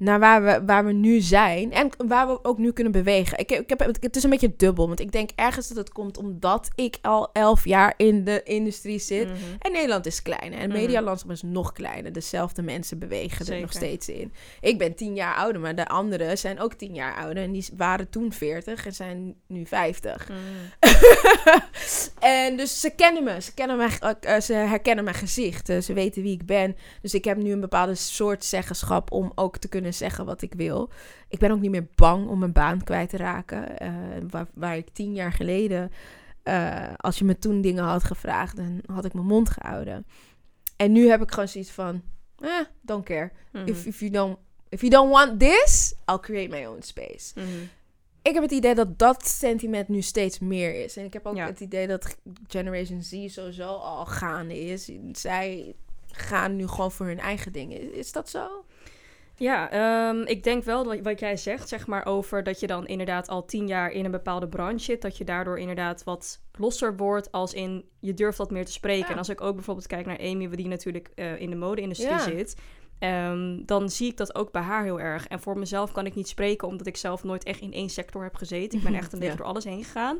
naar 0.00 0.18
waar 0.18 0.44
we, 0.44 0.64
waar 0.66 0.84
we 0.84 0.92
nu 0.92 1.20
zijn 1.20 1.72
en 1.72 1.90
waar 2.06 2.26
we 2.26 2.44
ook 2.44 2.58
nu 2.58 2.72
kunnen 2.72 2.92
bewegen. 2.92 3.38
Ik, 3.38 3.50
ik 3.50 3.68
heb, 3.68 3.80
het 4.00 4.16
is 4.16 4.22
een 4.22 4.30
beetje 4.30 4.54
dubbel, 4.56 4.86
want 4.86 5.00
ik 5.00 5.12
denk 5.12 5.30
ergens 5.34 5.68
dat 5.68 5.76
het 5.76 5.92
komt 5.92 6.18
omdat 6.18 6.68
ik 6.74 6.98
al 7.02 7.30
elf 7.32 7.64
jaar 7.64 7.94
in 7.96 8.24
de 8.24 8.42
industrie 8.42 8.98
zit. 8.98 9.28
Mhm. 9.28 9.36
En 9.58 9.72
Nederland 9.72 10.06
is 10.06 10.22
kleiner. 10.22 10.58
En 10.58 10.64
het 10.64 10.70
Mhm. 10.72 10.80
medialandschap 10.80 11.30
is 11.30 11.42
nog 11.42 11.72
kleiner. 11.72 12.12
Dezelfde 12.12 12.62
mensen 12.62 12.98
bewegen 12.98 13.46
er 13.54 13.60
nog 13.60 13.72
steeds 13.72 14.08
in. 14.08 14.32
Ik 14.60 14.78
ben 14.78 14.94
tien 14.94 15.14
jaar 15.14 15.34
ouder, 15.34 15.60
maar 15.60 15.74
de 15.74 15.88
anderen 15.88 16.38
zijn 16.38 16.60
ook 16.60 16.74
tien 16.74 16.94
jaar 16.94 17.16
ouder. 17.16 17.42
En 17.42 17.52
die 17.52 17.68
waren 17.76 18.10
toen 18.10 18.32
40 18.32 18.86
en 18.86 18.94
zijn 18.94 19.34
nu 19.46 19.66
50. 19.66 20.28
Mhm. 20.28 20.38
en 22.20 22.56
dus 22.56 22.80
ze 22.80 22.90
kennen 22.90 23.24
me. 23.24 23.40
Ze, 23.40 23.54
kennen 23.54 23.76
mij, 23.76 23.90
eh, 24.00 24.34
eh, 24.36 24.40
ze 24.40 24.52
herkennen 24.52 25.04
mijn 25.04 25.16
gezicht. 25.16 25.68
Eh, 25.68 25.78
ze 25.80 25.92
weten 25.92 26.22
wie 26.22 26.32
ik 26.32 26.46
ben. 26.46 26.76
Dus 27.02 27.14
ik 27.14 27.24
heb 27.24 27.36
nu 27.36 27.52
een 27.52 27.60
bepaalde 27.60 27.94
soort 27.94 28.44
zeggenschap 28.44 29.12
om 29.12 29.32
ook 29.34 29.56
te 29.58 29.68
kunnen 29.68 29.89
zeggen 29.92 30.24
wat 30.24 30.42
ik 30.42 30.54
wil. 30.54 30.90
Ik 31.28 31.38
ben 31.38 31.50
ook 31.50 31.60
niet 31.60 31.70
meer 31.70 31.88
bang 31.94 32.28
om 32.28 32.38
mijn 32.38 32.52
baan 32.52 32.84
kwijt 32.84 33.08
te 33.08 33.16
raken. 33.16 33.78
Eh, 33.78 33.92
waar, 34.30 34.46
waar 34.54 34.76
ik 34.76 34.88
tien 34.92 35.14
jaar 35.14 35.32
geleden, 35.32 35.90
eh, 36.42 36.92
als 36.96 37.18
je 37.18 37.24
me 37.24 37.38
toen 37.38 37.60
dingen 37.60 37.84
had 37.84 38.04
gevraagd, 38.04 38.56
dan 38.56 38.80
had 38.86 39.04
ik 39.04 39.14
mijn 39.14 39.26
mond 39.26 39.50
gehouden. 39.50 40.06
En 40.76 40.92
nu 40.92 41.08
heb 41.08 41.22
ik 41.22 41.30
gewoon 41.30 41.48
zoiets 41.48 41.70
van, 41.70 42.02
eh, 42.38 42.50
don't 42.80 43.04
care. 43.04 43.30
Mhm. 43.52 43.66
If, 43.68 43.86
if, 43.86 44.00
you 44.00 44.10
don't, 44.10 44.38
if 44.68 44.80
you 44.80 44.92
don't 44.92 45.10
want 45.10 45.40
this, 45.40 45.94
I'll 46.10 46.20
create 46.20 46.48
my 46.48 46.64
own 46.66 46.82
space. 46.82 47.32
Mhm. 47.34 47.48
Ik 48.22 48.34
heb 48.34 48.42
het 48.42 48.52
idee 48.52 48.74
dat 48.74 48.98
dat 48.98 49.28
sentiment 49.28 49.88
nu 49.88 50.02
steeds 50.02 50.38
meer 50.38 50.84
is. 50.84 50.96
En 50.96 51.04
ik 51.04 51.12
heb 51.12 51.26
ook 51.26 51.36
Ja. 51.36 51.46
het 51.46 51.60
idee 51.60 51.86
dat 51.86 52.16
Generation 52.48 53.02
Z 53.02 53.26
sowieso 53.26 53.66
al 53.68 54.06
gaande 54.06 54.58
is. 54.60 54.90
Zij 55.12 55.74
gaan 56.12 56.56
nu 56.56 56.66
gewoon 56.66 56.92
voor 56.92 57.06
hun 57.06 57.18
eigen 57.18 57.52
dingen. 57.52 57.94
Is 57.94 58.12
dat 58.12 58.30
zo? 58.30 58.64
Ja, 59.40 59.70
ehm, 59.70 60.20
ik 60.22 60.42
denk 60.44 60.64
wel 60.64 60.84
dat 60.84 61.00
wat 61.00 61.20
jij 61.20 61.36
zegt, 61.36 61.68
zeg 61.68 61.86
maar, 61.86 62.06
over 62.06 62.42
dat 62.42 62.60
je 62.60 62.66
dan 62.66 62.86
inderdaad 62.86 63.28
al 63.28 63.44
tien 63.44 63.66
jaar 63.66 63.90
in 63.90 64.04
een 64.04 64.10
bepaalde 64.10 64.48
branche 64.48 64.84
zit, 64.84 65.02
dat 65.02 65.16
je 65.16 65.24
daardoor 65.24 65.58
inderdaad 65.58 66.04
wat 66.04 66.40
losser 66.58 66.96
wordt, 66.96 67.32
als 67.32 67.54
in 67.54 67.84
je 68.00 68.14
durft 68.14 68.38
wat 68.38 68.50
meer 68.50 68.64
te 68.64 68.72
spreken. 68.72 69.06
Ja. 69.06 69.12
En 69.12 69.18
als 69.18 69.28
ik 69.28 69.40
ook 69.40 69.54
bijvoorbeeld 69.54 69.86
kijk 69.86 70.06
naar 70.06 70.18
Amy, 70.18 70.48
die 70.48 70.68
natuurlijk 70.68 71.10
eh, 71.14 71.40
in 71.40 71.50
de 71.50 71.56
mode-industrie 71.56 72.08
Ja. 72.10 72.18
zit, 72.18 72.56
ehm, 72.98 73.64
dan 73.64 73.90
zie 73.90 74.08
ik 74.10 74.16
dat 74.16 74.34
ook 74.34 74.52
bij 74.52 74.62
haar 74.62 74.84
heel 74.84 75.00
erg. 75.00 75.26
En 75.26 75.40
voor 75.40 75.58
mezelf 75.58 75.92
kan 75.92 76.06
ik 76.06 76.14
niet 76.14 76.28
spreken, 76.28 76.68
omdat 76.68 76.86
ik 76.86 76.96
zelf 76.96 77.24
nooit 77.24 77.44
echt 77.44 77.60
in 77.60 77.72
één 77.72 77.88
sector 77.90 78.22
heb 78.22 78.34
gezeten. 78.36 78.78
Ik 78.78 78.84
ben 78.84 78.94
echt 79.00 79.12
een 79.12 79.18
beetje 79.18 79.32
Ja. 79.34 79.38
door 79.38 79.46
alles 79.48 79.64
heen 79.64 79.84
gegaan. 79.84 80.18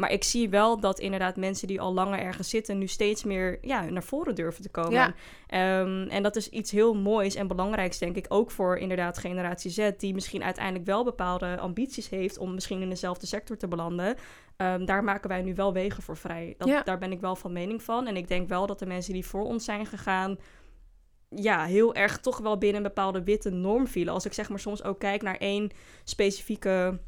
Maar 0.00 0.12
ik 0.12 0.24
zie 0.24 0.48
wel 0.48 0.80
dat 0.80 0.98
inderdaad 0.98 1.36
mensen 1.36 1.68
die 1.68 1.80
al 1.80 1.92
langer 1.92 2.18
ergens 2.18 2.50
zitten, 2.50 2.78
nu 2.78 2.86
steeds 2.86 3.24
meer 3.24 3.58
ja, 3.62 3.84
naar 3.84 4.02
voren 4.02 4.34
durven 4.34 4.62
te 4.62 4.68
komen. 4.68 4.92
Ja. 4.92 5.14
Ehm, 5.46 6.08
en 6.08 6.22
dat 6.22 6.36
is 6.36 6.48
iets 6.48 6.70
heel 6.70 6.94
moois 6.94 7.34
en 7.34 7.46
belangrijks, 7.46 7.98
denk 7.98 8.16
ik, 8.16 8.26
ook 8.28 8.50
voor 8.50 8.76
inderdaad 8.76 9.18
generatie 9.18 9.70
Z, 9.70 9.90
die 9.96 10.14
misschien 10.14 10.44
uiteindelijk 10.44 10.84
wel 10.84 11.04
bepaalde 11.04 11.58
ambities 11.58 12.08
heeft 12.08 12.38
om 12.38 12.54
misschien 12.54 12.82
in 12.82 12.88
dezelfde 12.88 13.26
sector 13.26 13.56
te 13.56 13.68
belanden. 13.68 14.16
Ehm, 14.56 14.84
daar 14.84 15.04
maken 15.04 15.28
wij 15.28 15.42
nu 15.42 15.54
wel 15.54 15.72
wegen 15.72 16.02
voor 16.02 16.16
vrij. 16.16 16.54
Dat, 16.58 16.68
Ja. 16.68 16.82
Daar 16.82 16.98
ben 16.98 17.12
ik 17.12 17.20
wel 17.20 17.36
van 17.36 17.52
mening 17.52 17.82
van. 17.82 18.06
En 18.06 18.16
ik 18.16 18.28
denk 18.28 18.48
wel 18.48 18.66
dat 18.66 18.78
de 18.78 18.86
mensen 18.86 19.12
die 19.12 19.26
voor 19.26 19.44
ons 19.44 19.64
zijn 19.64 19.86
gegaan, 19.86 20.38
ja, 21.28 21.64
heel 21.64 21.94
erg 21.94 22.18
toch 22.18 22.38
wel 22.38 22.58
binnen 22.58 22.76
een 22.76 22.88
bepaalde 22.88 23.22
witte 23.22 23.50
norm 23.50 23.86
vielen. 23.86 24.14
Als 24.14 24.24
ik 24.24 24.32
zeg 24.32 24.48
maar 24.48 24.58
soms 24.58 24.82
ook 24.82 24.98
kijk 24.98 25.22
naar 25.22 25.36
één 25.36 25.70
specifieke 26.04 27.00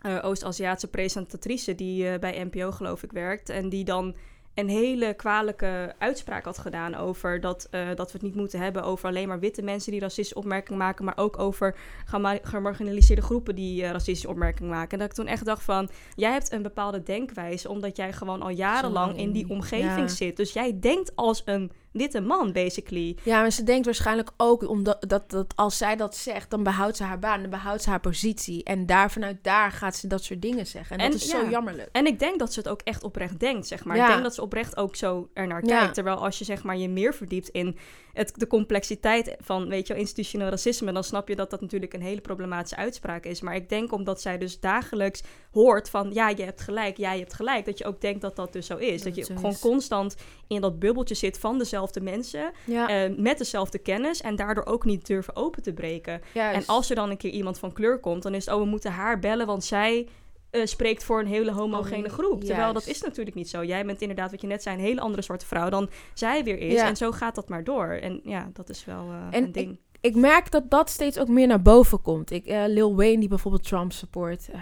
eh, 0.00 0.18
Oost-Aziatische 0.22 0.88
presentatrice 0.88 1.74
die 1.74 2.08
eh, 2.08 2.18
bij 2.18 2.44
NPO 2.50 2.70
geloof 2.70 3.02
ik 3.02 3.12
werkt. 3.12 3.48
En 3.48 3.68
die 3.68 3.84
dan 3.84 4.14
een 4.54 4.68
hele 4.68 5.14
kwalijke 5.14 5.94
uitspraak 5.98 6.44
had 6.44 6.58
gedaan 6.58 6.94
over 6.94 7.40
dat, 7.40 7.68
eh, 7.70 7.88
dat 7.94 8.06
we 8.06 8.12
het 8.12 8.22
niet 8.22 8.34
moeten 8.34 8.60
hebben 8.60 8.82
over 8.82 9.08
alleen 9.08 9.28
maar 9.28 9.38
witte 9.40 9.62
mensen 9.62 9.92
die 9.92 10.00
racistische 10.00 10.34
opmerkingen 10.34 10.78
maken, 10.78 11.04
maar 11.04 11.16
ook 11.16 11.38
over 11.38 11.76
gema- 12.04 12.38
gemarginaliseerde 12.42 13.22
groepen 13.22 13.54
die 13.54 13.82
racistische 13.82 14.28
opmerkingen 14.28 14.70
maken. 14.70 14.90
En 14.90 14.98
dat 14.98 15.08
ik 15.08 15.14
toen 15.14 15.26
echt 15.26 15.44
dacht 15.44 15.62
van, 15.62 15.88
jij 16.14 16.32
hebt 16.32 16.52
een 16.52 16.62
bepaalde 16.62 17.02
denkwijze 17.02 17.68
omdat 17.68 17.96
jij 17.96 18.12
gewoon 18.12 18.42
al 18.42 18.50
jarenlang 18.50 19.16
in 19.16 19.32
die 19.32 19.44
in- 19.44 19.50
omgeving 19.50 20.08
ja. 20.08 20.08
zit. 20.08 20.36
Dus 20.36 20.52
jij 20.52 20.78
denkt 20.80 21.16
als 21.16 21.42
een 21.44 21.72
witte 21.92 22.20
man, 22.20 22.52
basically. 22.52 23.16
Ja, 23.22 23.40
maar 23.40 23.50
ze 23.50 23.62
denkt 23.62 23.84
waarschijnlijk 23.84 24.30
ook 24.36 24.68
omdat 24.68 25.04
dat, 25.08 25.30
dat 25.30 25.52
als 25.56 25.76
zij 25.76 25.96
dat 25.96 26.16
zegt, 26.16 26.50
dan 26.50 26.62
behoudt 26.62 26.96
ze 26.96 27.04
haar 27.04 27.18
baan, 27.18 27.40
dan 27.40 27.50
behoudt 27.50 27.82
ze 27.82 27.90
haar 27.90 28.00
positie. 28.00 28.64
En 28.64 28.86
daar 28.86 29.10
vanuit 29.10 29.38
daar 29.42 29.72
gaat 29.72 29.96
ze 29.96 30.06
dat 30.06 30.24
soort 30.24 30.42
dingen 30.42 30.66
zeggen. 30.66 30.98
En, 30.98 31.04
En 31.04 31.10
dat 31.10 31.20
is 31.20 31.30
ja. 31.30 31.40
zo 31.40 31.50
jammerlijk. 31.50 31.88
En 31.92 32.06
ik 32.06 32.18
denk 32.18 32.38
dat 32.38 32.52
ze 32.52 32.58
het 32.58 32.68
ook 32.68 32.80
echt 32.80 33.02
oprecht 33.02 33.40
denkt, 33.40 33.66
zeg 33.66 33.84
maar. 33.84 33.96
Ja. 33.96 34.02
Ik 34.06 34.10
denk 34.10 34.22
dat 34.22 34.34
ze 34.34 34.42
oprecht 34.42 34.76
ook 34.76 34.96
zo 34.96 35.28
ernaar 35.34 35.62
kijkt. 35.62 35.94
Terwijl 35.94 36.16
als 36.16 36.38
je 36.38 36.44
zeg 36.44 36.62
maar 36.62 36.76
je 36.76 36.88
meer 36.88 37.14
verdiept 37.14 37.48
in 37.48 37.76
het, 38.12 38.32
de 38.36 38.46
complexiteit 38.46 39.36
van, 39.40 39.68
weet 39.68 39.86
je 39.86 39.92
wel, 39.92 40.02
institutioneel 40.02 40.48
racisme, 40.48 40.92
dan 40.92 41.04
snap 41.04 41.28
je 41.28 41.36
dat 41.36 41.50
dat 41.50 41.60
natuurlijk 41.60 41.92
een 41.94 42.02
hele 42.02 42.20
problematische 42.20 42.76
uitspraak 42.76 43.24
is. 43.24 43.40
Maar 43.40 43.54
ik 43.54 43.68
denk 43.68 43.92
omdat 43.92 44.20
zij 44.20 44.38
dus 44.38 44.60
dagelijks 44.60 45.22
hoort 45.52 45.90
van, 45.90 46.10
ja, 46.12 46.28
je 46.28 46.42
hebt 46.42 46.60
gelijk, 46.60 46.96
ja, 46.96 47.12
je 47.12 47.20
hebt 47.20 47.34
gelijk, 47.34 47.64
dat 47.64 47.78
je 47.78 47.84
ook 47.84 48.00
denkt 48.00 48.20
dat 48.20 48.36
dat 48.36 48.52
dus 48.52 48.66
zo 48.66 48.76
is. 48.76 49.02
Dat, 49.02 49.14
Dat 49.14 49.26
je 49.26 49.34
gewoon 49.34 49.50
is. 49.50 49.58
constant 49.60 50.16
in 50.46 50.60
dat 50.60 50.78
bubbeltje 50.78 51.14
zit 51.14 51.38
van 51.38 51.58
dezelfde 51.58 52.00
mensen, 52.00 52.52
Ja, 52.64 52.88
eh, 52.88 53.16
met 53.16 53.38
dezelfde 53.38 53.78
kennis 53.78 54.20
en 54.20 54.36
daardoor 54.36 54.64
ook 54.66 54.84
niet 54.84 55.06
durven 55.06 55.36
open 55.36 55.62
te 55.62 55.72
breken. 55.72 56.20
juist. 56.34 56.56
En 56.68 56.74
als 56.74 56.90
er 56.90 56.96
dan 56.96 57.10
een 57.10 57.16
keer 57.16 57.30
iemand 57.30 57.58
van 57.58 57.72
kleur 57.72 57.98
komt, 58.00 58.22
dan 58.22 58.34
is 58.34 58.44
het, 58.44 58.54
oh, 58.54 58.60
we 58.60 58.66
moeten 58.66 58.92
haar 58.92 59.18
bellen, 59.18 59.46
want 59.46 59.64
zij 59.64 60.08
eh, 60.50 60.66
spreekt 60.66 61.04
voor 61.04 61.20
een 61.20 61.26
hele 61.26 61.52
homogene 61.52 62.06
Oh, 62.06 62.12
groep. 62.12 62.44
Terwijl 62.44 62.72
dat 62.72 62.86
is 62.86 63.00
natuurlijk 63.02 63.36
niet 63.36 63.48
zo. 63.48 63.64
Jij 63.64 63.84
bent 63.84 64.00
inderdaad, 64.00 64.30
wat 64.30 64.40
je 64.40 64.46
net 64.46 64.62
zei, 64.62 64.76
een 64.76 64.82
hele 64.82 65.00
andere 65.00 65.22
soort 65.22 65.44
vrouw 65.44 65.68
dan 65.68 65.90
zij 66.14 66.44
weer 66.44 66.58
is. 66.58 66.72
Ja. 66.72 66.86
En 66.86 66.96
zo 66.96 67.12
gaat 67.12 67.34
dat 67.34 67.48
maar 67.48 67.64
door. 67.64 67.86
En 67.86 68.20
ja, 68.24 68.50
dat 68.52 68.68
is 68.68 68.84
wel 68.84 69.08
eh, 69.10 69.36
En 69.38 69.44
een 69.44 69.52
ding. 69.52 69.78
ik 70.00 70.14
merk 70.14 70.50
dat 70.50 70.70
dat 70.70 70.90
steeds 70.90 71.18
ook 71.18 71.28
meer 71.28 71.46
naar 71.46 71.62
boven 71.62 72.02
komt. 72.02 72.30
Ik, 72.30 72.46
eh, 72.46 72.62
Lil 72.66 72.96
Wayne, 72.96 73.18
die 73.18 73.28
bijvoorbeeld 73.28 73.64
Trump 73.64 73.92
support. 73.92 74.48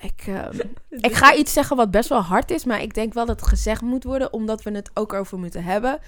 ik, 0.00 0.24
ehm, 0.26 0.58
ik 1.08 1.14
ga 1.14 1.34
iets 1.34 1.52
zeggen 1.52 1.76
wat 1.76 1.90
best 1.90 2.08
wel 2.08 2.20
hard 2.20 2.50
is, 2.50 2.64
maar 2.64 2.82
ik 2.82 2.94
denk 2.94 3.14
wel 3.14 3.26
dat 3.26 3.40
het 3.40 3.48
gezegd 3.48 3.80
moet 3.80 4.04
worden, 4.04 4.32
omdat 4.32 4.62
we 4.62 4.70
het 4.70 4.90
ook 4.94 5.12
over 5.12 5.38
moeten 5.38 5.64
hebben. 5.64 5.98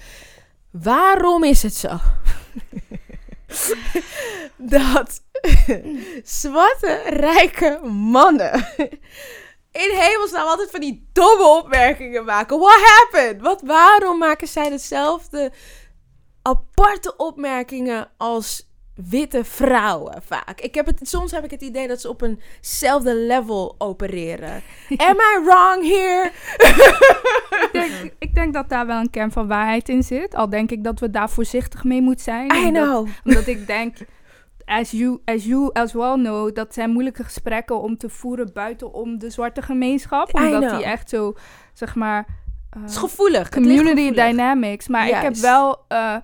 Waarom 0.71 1.43
is 1.43 1.63
het 1.63 1.75
zo? 1.75 1.89
dat 4.57 5.21
zwarte, 6.41 7.01
rijke 7.05 7.79
mannen 7.83 8.67
in 9.73 9.97
hemelsnaam 9.99 10.47
altijd 10.47 10.69
van 10.69 10.79
die 10.79 11.09
domme 11.13 11.45
opmerkingen 11.45 12.25
maken. 12.25 12.59
What 12.59 12.81
happened? 12.83 13.41
Wat, 13.41 13.61
waarom 13.61 14.17
maken 14.17 14.47
zij 14.47 14.69
dezelfde 14.69 15.51
aparte 16.41 17.15
opmerkingen 17.15 18.11
als 18.17 18.72
witte 18.95 19.43
vrouwen 19.45 20.21
vaak? 20.25 20.61
Ik 20.61 20.75
heb 20.75 20.85
het, 20.85 20.99
soms 21.07 21.31
heb 21.31 21.43
ik 21.43 21.51
het 21.51 21.61
idee 21.61 21.87
dat 21.87 22.01
ze 22.01 22.09
op 22.09 22.21
eenzelfde 22.21 23.15
level 23.15 23.75
opereren. 23.77 24.61
Am 25.07 25.15
I 25.15 25.43
wrong 25.45 25.83
here? 25.83 26.31
ik, 27.63 27.69
denk, 27.73 28.13
ik 28.19 28.35
denk 28.35 28.53
dat 28.53 28.69
daar 28.69 28.85
wel 28.85 28.99
een 28.99 29.09
kern 29.09 29.31
van 29.31 29.47
waarheid 29.47 29.89
in 29.89 30.03
zit. 30.03 30.35
Al 30.35 30.49
denk 30.49 30.71
ik 30.71 30.83
dat 30.83 30.99
we 30.99 31.09
daar 31.09 31.29
voorzichtig 31.29 31.83
mee 31.83 32.01
moeten 32.01 32.23
zijn. 32.23 32.51
I 32.53 32.65
omdat, 32.65 32.83
know. 32.83 33.07
omdat 33.23 33.47
ik 33.47 33.67
denk, 33.67 33.97
as 34.65 34.91
you, 34.91 35.19
as 35.25 35.43
you 35.45 35.69
as 35.73 35.93
well 35.93 36.13
know, 36.13 36.55
dat 36.55 36.73
zijn 36.73 36.89
moeilijke 36.89 37.23
gesprekken 37.23 37.81
om 37.81 37.97
te 37.97 38.09
voeren 38.09 38.53
buitenom 38.53 39.19
de 39.19 39.29
zwarte 39.29 39.61
gemeenschap. 39.61 40.35
Omdat 40.35 40.69
die 40.75 40.83
echt 40.83 41.09
zo, 41.09 41.33
zeg 41.73 41.95
maar... 41.95 42.25
eh, 42.69 42.81
Het 42.81 42.89
is 42.89 42.97
gevoelig. 42.97 43.43
het 43.43 43.53
community 43.53 43.87
gevoelig. 44.01 44.25
dynamics. 44.25 44.87
Maar 44.87 45.07
ik 45.07 45.13
heb 45.15 45.35
wel 45.35 45.85
eh, 45.87 46.15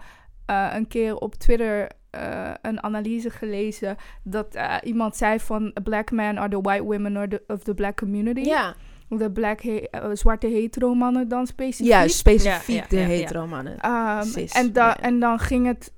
eh, 0.45 0.67
een 0.73 0.87
keer 0.87 1.15
op 1.15 1.35
Twitter 1.35 1.89
eh, 2.09 2.51
een 2.61 2.83
analyse 2.83 3.29
gelezen 3.29 3.95
dat 4.23 4.55
eh, 4.55 4.75
iemand 4.83 5.15
zei 5.15 5.39
van 5.39 5.71
"A 5.79 5.81
black 5.81 6.11
men 6.11 6.37
are 6.37 6.49
the 6.49 6.61
white 6.61 6.83
women 6.83 7.17
or 7.17 7.27
the, 7.27 7.43
of 7.47 7.63
the 7.63 7.73
black 7.73 7.97
community. 7.97 8.41
Ja, 8.41 8.75
De 9.09 9.31
black 9.31 9.61
he- 9.61 9.87
eh, 9.91 10.09
zwarte 10.13 10.47
hetero 10.47 10.93
mannen 10.93 11.27
dan 11.27 11.47
specifiek. 11.47 11.87
juist. 11.87 12.15
Specifiek 12.17 12.75
Ja, 12.75 12.81
ja, 12.81 12.85
de 12.89 12.99
ja, 12.99 13.05
hetero 13.05 13.47
mannen. 13.47 13.77
Ehm, 13.79 14.45
en, 14.51 14.73
da- 14.73 14.85
ja. 14.87 14.99
en 14.99 15.19
dan 15.19 15.39
ging 15.39 15.65
het 15.67 15.91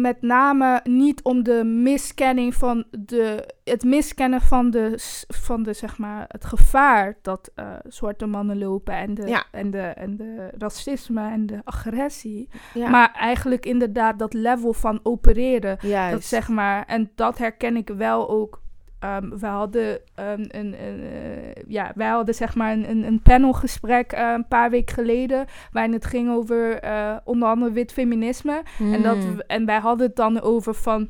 met 0.00 0.22
name 0.22 0.80
niet 0.84 1.22
om 1.22 1.42
de 1.42 1.64
miskenning 1.64 2.54
van 2.54 2.84
de, 2.90 3.54
het 3.64 3.84
miskennen 3.84 4.40
van 4.40 4.70
de, 4.70 4.94
van 5.28 5.62
de 5.62 5.72
zeg 5.72 5.98
maar, 5.98 6.24
het 6.28 6.44
gevaar 6.44 7.18
dat 7.22 7.50
eh, 7.54 7.66
zwarte 7.88 8.26
mannen 8.26 8.58
lopen 8.58 8.94
en 8.94 9.14
de, 9.14 9.44
en, 9.52 9.70
de, 9.70 9.78
en 9.82 10.16
de 10.16 10.48
racisme 10.58 11.30
en 11.30 11.46
de 11.46 11.60
agressie. 11.64 12.48
Maar 12.90 13.12
eigenlijk 13.18 13.66
inderdaad 13.66 14.18
dat 14.18 14.32
level 14.32 14.72
van 14.72 15.00
opereren, 15.02 15.78
juist. 15.80 16.12
dat 16.12 16.24
zeg 16.24 16.48
maar, 16.48 16.84
en 16.86 17.10
dat 17.14 17.38
herken 17.38 17.76
ik 17.76 17.88
wel 17.88 18.28
ook. 18.30 18.62
Ehm, 19.04 19.28
we 19.38 19.46
hadden 19.46 19.98
ehm, 20.14 20.40
een, 20.48 20.74
een, 20.86 21.00
eh, 21.00 21.62
ja, 21.68 21.92
wij 21.94 22.08
hadden 22.08 22.34
zeg 22.34 22.54
maar 22.54 22.72
een, 22.72 23.04
een, 23.06 23.20
panelgesprek 23.22 24.12
eh, 24.12 24.30
een 24.34 24.48
paar 24.48 24.70
weken 24.70 24.94
geleden, 24.94 25.46
waarin 25.72 25.92
het 25.92 26.04
ging 26.04 26.30
over 26.30 26.78
eh, 26.80 27.16
onder 27.24 27.48
andere 27.48 27.72
wit 27.72 27.92
feminisme. 27.92 28.62
En, 28.78 29.02
dat, 29.02 29.16
Mm. 29.16 29.36
we- 29.36 29.44
en 29.46 29.66
wij 29.66 29.78
hadden 29.78 30.06
het 30.06 30.16
dan 30.16 30.40
over 30.40 30.74
van 30.74 31.08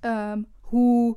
ehm, 0.00 0.42
hoe 0.60 1.16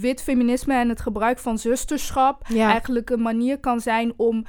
wit 0.00 0.22
feminisme 0.22 0.74
en 0.74 0.88
het 0.88 1.00
gebruik 1.00 1.38
van 1.38 1.58
zusterschap 1.58 2.46
ja. 2.48 2.70
eigenlijk 2.70 3.10
een 3.10 3.22
manier 3.22 3.58
kan 3.60 3.80
zijn 3.80 4.12
om, 4.16 4.44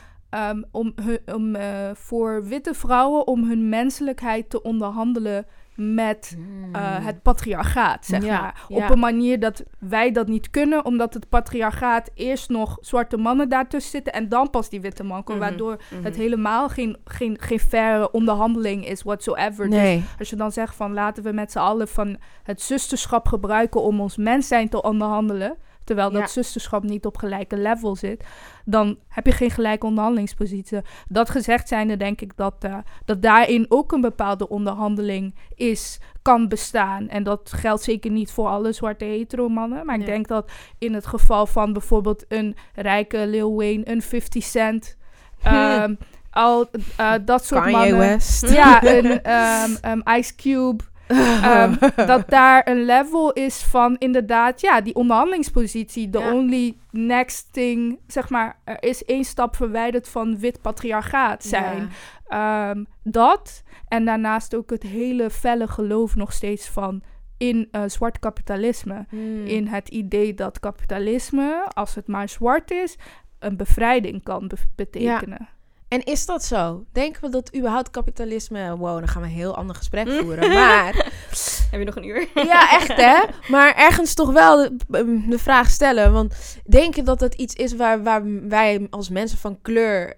om, 0.71 0.93
hun- 1.01 1.35
om 1.35 1.55
voor 1.95 2.43
witte 2.47 2.73
vrouwen 2.73 3.27
om 3.27 3.43
hun 3.49 3.69
menselijkheid 3.69 4.49
te 4.49 4.61
onderhandelen 4.61 5.45
met 5.77 6.37
eh, 6.71 7.05
het 7.05 7.21
patriarchaat, 7.21 8.05
zeg. 8.05 8.23
Ja, 8.23 8.41
maar. 8.41 8.65
ja. 8.67 8.75
Op 8.75 8.89
een 8.89 8.99
manier 8.99 9.39
dat 9.39 9.63
wij 9.79 10.11
dat 10.11 10.27
niet 10.27 10.49
kunnen, 10.49 10.85
omdat 10.85 11.13
het 11.13 11.29
patriarchaat 11.29 12.09
eerst 12.13 12.49
nog 12.49 12.77
zwarte 12.81 13.17
mannen 13.17 13.49
daartussen 13.49 13.91
zitten 13.91 14.13
en 14.13 14.29
dan 14.29 14.49
pas 14.49 14.69
die 14.69 14.81
witte 14.81 15.03
man 15.03 15.25
Mhm, 15.25 15.37
waardoor 15.39 15.77
mhm. 15.89 16.03
het 16.03 16.15
helemaal 16.15 16.69
geen, 16.69 16.97
geen, 17.05 17.37
geen 17.39 17.59
faire 17.59 18.11
onderhandeling 18.11 18.87
is 18.87 19.03
whatsoever. 19.03 19.69
Dus 19.69 19.79
Nee. 19.79 20.03
als 20.19 20.29
je 20.29 20.35
dan 20.35 20.51
zegt 20.51 20.75
van 20.75 20.93
laten 20.93 21.23
we 21.23 21.31
met 21.31 21.51
z'n 21.51 21.57
allen 21.57 21.87
van 21.87 22.17
het 22.43 22.61
zusterschap 22.61 23.27
gebruiken 23.27 23.81
om 23.81 24.01
ons 24.01 24.17
mens 24.17 24.47
zijn 24.47 24.69
te 24.69 24.81
onderhandelen, 24.81 25.57
terwijl 25.83 26.11
dat 26.11 26.31
zusterschap 26.31 26.83
niet 26.83 27.05
op 27.05 27.17
gelijke 27.17 27.57
level 27.57 27.95
zit, 27.95 28.23
dan 28.69 28.97
heb 29.07 29.25
je 29.25 29.31
geen 29.31 29.51
gelijke 29.51 29.85
onderhandelingspositie. 29.85 30.79
Dat 31.07 31.29
gezegd 31.29 31.67
zijnde 31.67 31.97
denk 31.97 32.21
ik 32.21 32.31
dat, 32.35 32.55
eh, 32.59 32.77
dat 33.05 33.21
daarin 33.21 33.65
ook 33.69 33.91
een 33.91 34.01
bepaalde 34.01 34.49
onderhandeling 34.49 35.35
is, 35.55 35.99
kan 36.21 36.47
bestaan. 36.47 37.09
En 37.09 37.23
dat 37.23 37.53
geldt 37.55 37.83
zeker 37.83 38.11
niet 38.11 38.31
voor 38.31 38.47
alle 38.47 38.71
zwarte 38.71 39.05
hetero 39.05 39.49
mannen, 39.49 39.85
maar 39.85 39.99
ik 39.99 40.05
denk 40.05 40.27
dat 40.27 40.51
in 40.77 40.93
het 40.93 41.05
geval 41.05 41.45
van 41.45 41.73
bijvoorbeeld 41.73 42.25
een 42.27 42.55
rijke 42.73 43.27
Lil 43.27 43.55
Wayne, 43.55 43.89
een 43.89 44.01
50 44.01 44.43
Cent, 44.43 44.97
ehm, 45.43 45.95
al 46.31 46.69
eh, 46.95 47.13
dat 47.25 47.45
soort 47.45 47.61
Kanye 47.61 47.77
mannen. 47.77 47.97
West. 47.97 48.49
Ja, 48.49 48.83
een 48.95 49.21
ehm, 49.21 49.71
ehm, 49.81 50.17
Ice 50.17 50.35
Cube. 50.35 50.83
Ehm, 51.07 51.75
dat 52.11 52.29
daar 52.29 52.67
een 52.67 52.85
level 52.85 53.31
is 53.33 53.63
van 53.63 53.95
inderdaad, 53.97 54.61
ja, 54.61 54.81
die 54.81 54.95
onderhandelingspositie. 54.95 56.09
The 56.09 56.19
Ja. 56.19 56.33
only 56.33 56.77
next 56.91 57.53
thing, 57.53 57.99
zeg 58.07 58.29
maar, 58.29 58.59
er 58.63 58.83
is 58.83 59.05
één 59.05 59.23
stap 59.23 59.55
verwijderd 59.55 60.09
van 60.09 60.39
wit 60.39 60.61
patriarchaat 60.61 61.43
zijn. 61.43 61.89
Ehm, 62.27 62.83
dat 63.03 63.63
en 63.87 64.05
daarnaast 64.05 64.55
ook 64.55 64.69
het 64.69 64.83
hele 64.83 65.29
felle 65.29 65.67
geloof 65.67 66.15
nog 66.15 66.33
steeds 66.33 66.69
van 66.69 67.01
in 67.37 67.67
eh, 67.71 67.81
zwart 67.85 68.19
kapitalisme. 68.19 69.05
Hmm. 69.09 69.45
In 69.45 69.67
het 69.67 69.89
idee 69.89 70.33
dat 70.33 70.59
kapitalisme, 70.59 71.65
als 71.73 71.95
het 71.95 72.07
maar 72.07 72.29
zwart 72.29 72.71
is, 72.71 72.97
een 73.39 73.57
bevrijding 73.57 74.23
kan 74.23 74.47
be- 74.47 74.55
betekenen. 74.75 75.47
En 75.87 76.03
is 76.03 76.25
dat 76.25 76.43
zo? 76.43 76.85
Denken 76.91 77.21
we 77.21 77.29
dat 77.29 77.55
überhaupt 77.55 77.91
kapitalisme... 77.91 78.77
Wow, 78.77 78.97
dan 78.99 79.07
gaan 79.07 79.21
we 79.21 79.27
een 79.27 79.33
heel 79.33 79.55
ander 79.55 79.75
gesprek 79.75 80.09
voeren. 80.21 80.53
Maar 80.53 80.93
Heb 81.71 81.79
je 81.79 81.85
nog 81.85 81.95
een 81.95 82.07
uur? 82.07 82.27
Ja, 82.45 82.71
echt 82.71 82.95
hè. 82.95 83.23
Maar 83.47 83.75
ergens 83.75 84.13
toch 84.13 84.31
wel 84.31 84.57
de, 84.87 85.25
de 85.29 85.39
vraag 85.39 85.69
stellen. 85.69 86.13
Want 86.13 86.57
denk 86.65 86.95
je 86.95 87.03
dat 87.03 87.19
dat 87.19 87.33
iets 87.33 87.55
is 87.55 87.75
waar, 87.75 88.03
waar 88.03 88.47
wij 88.47 88.87
als 88.89 89.09
mensen 89.09 89.37
van 89.37 89.61
kleur 89.61 90.17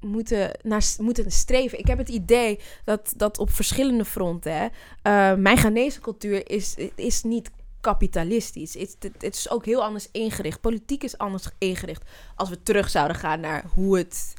moeten, 0.00 0.50
naar, 0.62 0.82
moeten 0.98 1.30
streven? 1.30 1.78
Ik 1.78 1.86
heb 1.86 1.98
het 1.98 2.08
idee 2.08 2.60
dat, 2.84 3.12
dat 3.16 3.38
op 3.38 3.50
verschillende 3.50 4.04
fronten... 4.04 4.52
Hè, 4.52 4.66
eh, 5.02 5.38
mijn 5.38 5.58
Ghanese 5.58 6.00
cultuur 6.00 6.50
is, 6.50 6.74
is 6.94 7.22
niet 7.22 7.50
kapitalistisch. 7.80 8.74
Het 8.74 9.22
is 9.34 9.50
ook 9.50 9.64
heel 9.64 9.84
anders 9.84 10.08
ingericht. 10.12 10.60
Politiek 10.60 11.04
is 11.04 11.18
anders 11.18 11.48
ingericht. 11.58 12.02
Als 12.36 12.48
we 12.48 12.62
terug 12.62 12.90
zouden 12.90 13.16
gaan 13.16 13.40
naar 13.40 13.64
hoe 13.74 13.98
het, 13.98 14.34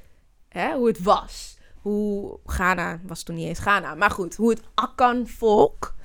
hoe 0.51 0.87
het 0.87 1.03
was. 1.03 1.57
Hoe 1.81 2.39
Ghana, 2.45 2.99
was 3.03 3.23
toen 3.23 3.35
niet 3.35 3.47
eens 3.47 3.59
Ghana, 3.59 3.95
maar 3.95 4.11
goed, 4.11 4.35
hoe 4.35 4.49
het 4.49 4.61
Akan-volk 4.73 5.95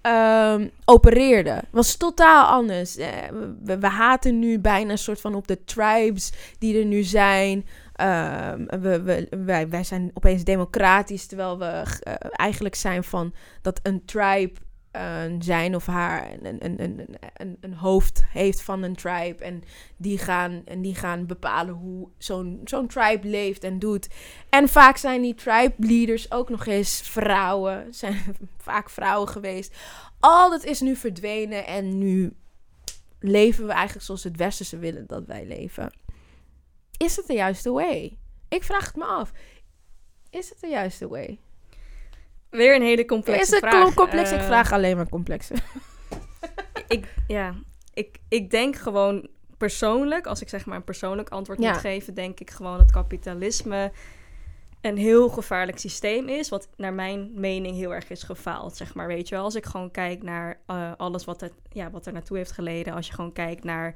ehm, 0.00 0.68
opereerde. 0.84 1.62
Was 1.70 1.96
totaal 1.96 2.44
anders. 2.44 2.94
We, 2.94 3.78
we 3.80 3.86
haten 3.86 4.38
nu 4.38 4.58
bijna 4.58 4.90
een 4.90 4.98
soort 4.98 5.20
van 5.20 5.34
op 5.34 5.48
de 5.48 5.64
tribes 5.64 6.32
die 6.58 6.78
er 6.78 6.84
nu 6.84 7.02
zijn. 7.02 7.66
Ehm, 7.92 8.64
we, 8.80 9.02
we, 9.02 9.28
wij, 9.44 9.68
wij 9.68 9.84
zijn 9.84 10.10
opeens 10.14 10.44
democratisch, 10.44 11.26
terwijl 11.26 11.58
we 11.58 11.64
eh, 11.64 12.14
eigenlijk 12.30 12.74
zijn 12.74 13.04
van 13.04 13.34
dat 13.62 13.80
een 13.82 14.04
tribe 14.04 14.60
zijn 15.38 15.74
of 15.74 15.86
haar 15.86 16.32
een, 16.32 16.64
een, 16.64 16.82
een, 16.82 17.18
een, 17.36 17.56
een 17.60 17.74
hoofd 17.74 18.24
heeft 18.28 18.62
van 18.62 18.82
een 18.82 18.96
tribe. 18.96 19.44
En 19.44 19.62
die 19.96 20.18
gaan, 20.18 20.62
en 20.64 20.82
die 20.82 20.94
gaan 20.94 21.26
bepalen 21.26 21.74
hoe 21.74 22.08
zo'n 22.18 22.60
zo'n 22.64 22.86
tribe 22.86 23.28
leeft 23.28 23.64
en 23.64 23.78
doet. 23.78 24.08
En 24.48 24.68
vaak 24.68 24.96
zijn 24.96 25.22
die 25.22 25.34
tribe 25.34 25.74
leaders 25.76 26.30
ook 26.30 26.48
nog 26.48 26.66
eens 26.66 27.00
vrouwen. 27.00 27.94
Zijn 27.94 28.22
vaak 28.58 28.90
vrouwen 28.90 29.28
geweest. 29.28 29.76
Al 30.20 30.50
dat 30.50 30.64
is 30.64 30.80
nu 30.80 30.96
verdwenen 30.96 31.66
en 31.66 31.98
nu 31.98 32.36
leven 33.20 33.66
we 33.66 33.72
eigenlijk 33.72 34.06
zoals 34.06 34.24
het 34.24 34.36
westerse 34.36 34.78
willen 34.78 35.06
dat 35.06 35.26
wij 35.26 35.46
leven. 35.46 35.92
Is 36.96 37.16
het 37.16 37.26
de 37.26 37.34
juiste 37.34 37.70
way? 37.70 38.18
Ik 38.48 38.64
vraag 38.64 38.86
het 38.86 38.96
me 38.96 39.04
af. 39.04 39.32
Is 40.30 40.48
het 40.48 40.60
de 40.60 40.68
juiste 40.68 41.08
way? 41.08 41.38
Weer 42.52 42.74
een 42.74 42.82
hele 42.82 43.04
complexe 43.04 43.42
Is 43.42 43.50
het 43.50 43.58
vraag. 43.58 43.94
complex? 43.94 44.30
ik 44.32 44.38
Eh, 44.38 44.46
vraag 44.46 44.72
alleen 44.72 44.96
maar 44.96 45.08
complexe. 45.08 45.54
ik, 46.88 47.14
ja, 47.26 47.54
ik, 47.94 48.18
ik 48.28 48.50
denk 48.50 48.76
gewoon 48.76 49.28
persoonlijk, 49.58 50.26
als 50.26 50.40
ik 50.42 50.48
zeg 50.48 50.66
maar 50.66 50.76
een 50.76 50.84
persoonlijk 50.84 51.28
antwoord 51.28 51.62
Ja. 51.62 51.70
moet 51.70 51.80
geven, 51.80 52.14
denk 52.14 52.40
ik 52.40 52.50
gewoon 52.50 52.78
dat 52.78 52.90
kapitalisme 52.90 53.92
een 54.80 54.96
heel 54.96 55.28
gevaarlijk 55.28 55.78
systeem 55.78 56.28
is, 56.28 56.48
wat 56.48 56.68
naar 56.76 56.92
mijn 56.92 57.30
mening 57.34 57.76
heel 57.76 57.94
erg 57.94 58.10
is 58.10 58.22
gefaald, 58.22 58.76
zeg 58.76 58.94
maar, 58.94 59.06
weet 59.06 59.28
je 59.28 59.34
wel. 59.34 59.44
Als 59.44 59.54
ik 59.54 59.64
gewoon 59.66 59.90
kijk 59.90 60.22
naar 60.22 60.60
eh, 60.66 60.92
alles 60.96 61.24
wat, 61.24 61.40
het, 61.40 61.52
ja, 61.70 61.90
wat 61.90 62.06
er 62.06 62.12
naartoe 62.12 62.36
heeft 62.36 62.52
geleden, 62.52 62.94
als 62.94 63.06
je 63.06 63.12
gewoon 63.12 63.32
kijkt 63.32 63.64
naar 63.64 63.94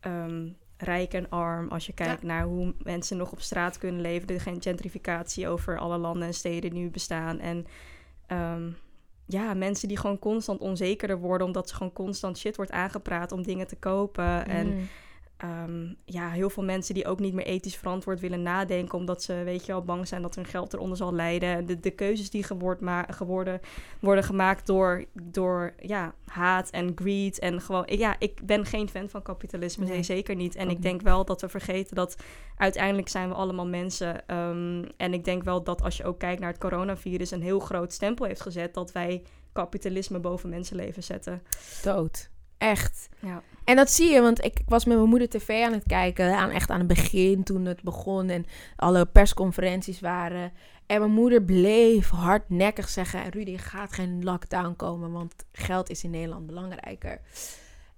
ehm, 0.00 0.48
rijk 0.76 1.12
en 1.14 1.28
arm, 1.30 1.68
als 1.68 1.86
je 1.86 1.92
kijkt 1.92 2.22
naar 2.22 2.44
hoe 2.44 2.74
mensen 2.82 3.16
nog 3.16 3.32
op 3.32 3.40
straat 3.40 3.78
kunnen 3.78 4.00
leven, 4.00 4.26
de 4.26 4.38
gentrificatie 4.38 5.48
over 5.48 5.78
alle 5.78 5.98
landen 5.98 6.26
en 6.26 6.34
steden 6.34 6.70
die 6.70 6.80
nu 6.80 6.90
bestaan 6.90 7.38
en 7.40 7.66
ehm, 8.26 8.70
ja, 9.26 9.54
mensen 9.54 9.88
die 9.88 9.96
gewoon 9.96 10.18
constant 10.18 10.60
onzekerder 10.60 11.18
worden, 11.18 11.46
omdat 11.46 11.68
ze 11.68 11.74
gewoon 11.74 11.92
constant 11.92 12.38
shit 12.38 12.56
wordt 12.56 12.70
aangepraat 12.70 13.32
om 13.32 13.42
dingen 13.42 13.66
te 13.66 13.76
kopen. 13.76 14.46
En 14.46 14.88
Ehm, 15.36 15.92
ja, 16.04 16.30
heel 16.30 16.50
veel 16.50 16.62
mensen 16.64 16.94
die 16.94 17.06
ook 17.06 17.18
niet 17.18 17.34
meer 17.34 17.44
ethisch 17.46 17.76
verantwoord 17.76 18.20
willen 18.20 18.42
nadenken, 18.42 18.98
omdat 18.98 19.22
ze, 19.22 19.42
weet 19.44 19.66
je 19.66 19.72
wel, 19.72 19.82
bang 19.84 20.08
zijn 20.08 20.22
dat 20.22 20.34
hun 20.34 20.44
geld 20.44 20.72
eronder 20.74 20.96
zal 20.96 21.12
lijden. 21.14 21.66
De, 21.66 21.80
de 21.80 21.90
keuzes 21.90 22.30
die 22.30 22.42
geword 22.42 22.80
ma- 22.80 23.06
geworden, 23.10 23.60
worden 24.00 24.24
gemaakt 24.24 24.66
door, 24.66 25.04
door 25.12 25.74
ja, 25.80 26.14
haat 26.26 26.70
en 26.70 26.92
greed. 26.94 27.38
En 27.38 27.60
gewoon, 27.60 27.84
ja, 27.86 28.16
ik 28.18 28.40
ben 28.46 28.64
geen 28.66 28.88
fan 28.88 29.08
van 29.08 29.22
kapitalisme, 29.22 29.84
Nee. 29.84 29.92
nee, 29.92 30.02
zeker 30.02 30.34
niet. 30.34 30.54
En 30.54 30.70
ik 30.70 30.82
denk 30.82 31.00
wel 31.02 31.24
dat 31.24 31.40
we 31.40 31.48
vergeten 31.48 31.96
dat 31.96 32.16
uiteindelijk 32.56 33.08
zijn 33.08 33.28
we 33.28 33.34
allemaal 33.34 33.66
mensen. 33.66 34.26
Ehm, 34.28 34.84
en 34.96 35.12
ik 35.12 35.24
denk 35.24 35.42
wel 35.42 35.62
dat 35.62 35.82
als 35.82 35.96
je 35.96 36.04
ook 36.04 36.18
kijkt 36.18 36.40
naar 36.40 36.50
het 36.50 36.60
coronavirus, 36.60 37.30
een 37.30 37.42
heel 37.42 37.60
groot 37.60 37.92
stempel 37.92 38.26
heeft 38.26 38.40
gezet 38.40 38.74
dat 38.74 38.92
wij 38.92 39.22
kapitalisme 39.52 40.18
boven 40.18 40.48
mensenleven 40.48 41.02
zetten. 41.02 41.42
Dood. 41.82 42.30
Echt. 42.58 43.08
Ja. 43.20 43.42
En 43.66 43.76
dat 43.76 43.90
zie 43.90 44.10
je, 44.10 44.20
want 44.20 44.44
ik 44.44 44.60
was 44.66 44.84
met 44.84 44.96
mijn 44.96 45.08
moeder 45.08 45.28
tv 45.28 45.64
aan 45.64 45.72
het 45.72 45.86
kijken. 45.86 46.36
Aan, 46.36 46.50
echt 46.50 46.70
aan 46.70 46.78
het 46.78 46.88
begin, 46.88 47.44
toen 47.44 47.64
het 47.64 47.82
begon 47.82 48.28
en 48.28 48.46
alle 48.76 49.06
persconferenties 49.06 50.00
waren. 50.00 50.52
En 50.86 51.00
mijn 51.00 51.12
moeder 51.12 51.42
bleef 51.42 52.10
hardnekkig 52.10 52.88
zeggen... 52.88 53.30
Rudy, 53.30 53.56
gaat 53.56 53.92
geen 53.92 54.24
lockdown 54.24 54.74
komen, 54.76 55.12
want 55.12 55.34
geld 55.52 55.90
is 55.90 56.04
in 56.04 56.10
Nederland 56.10 56.46
belangrijker. 56.46 57.20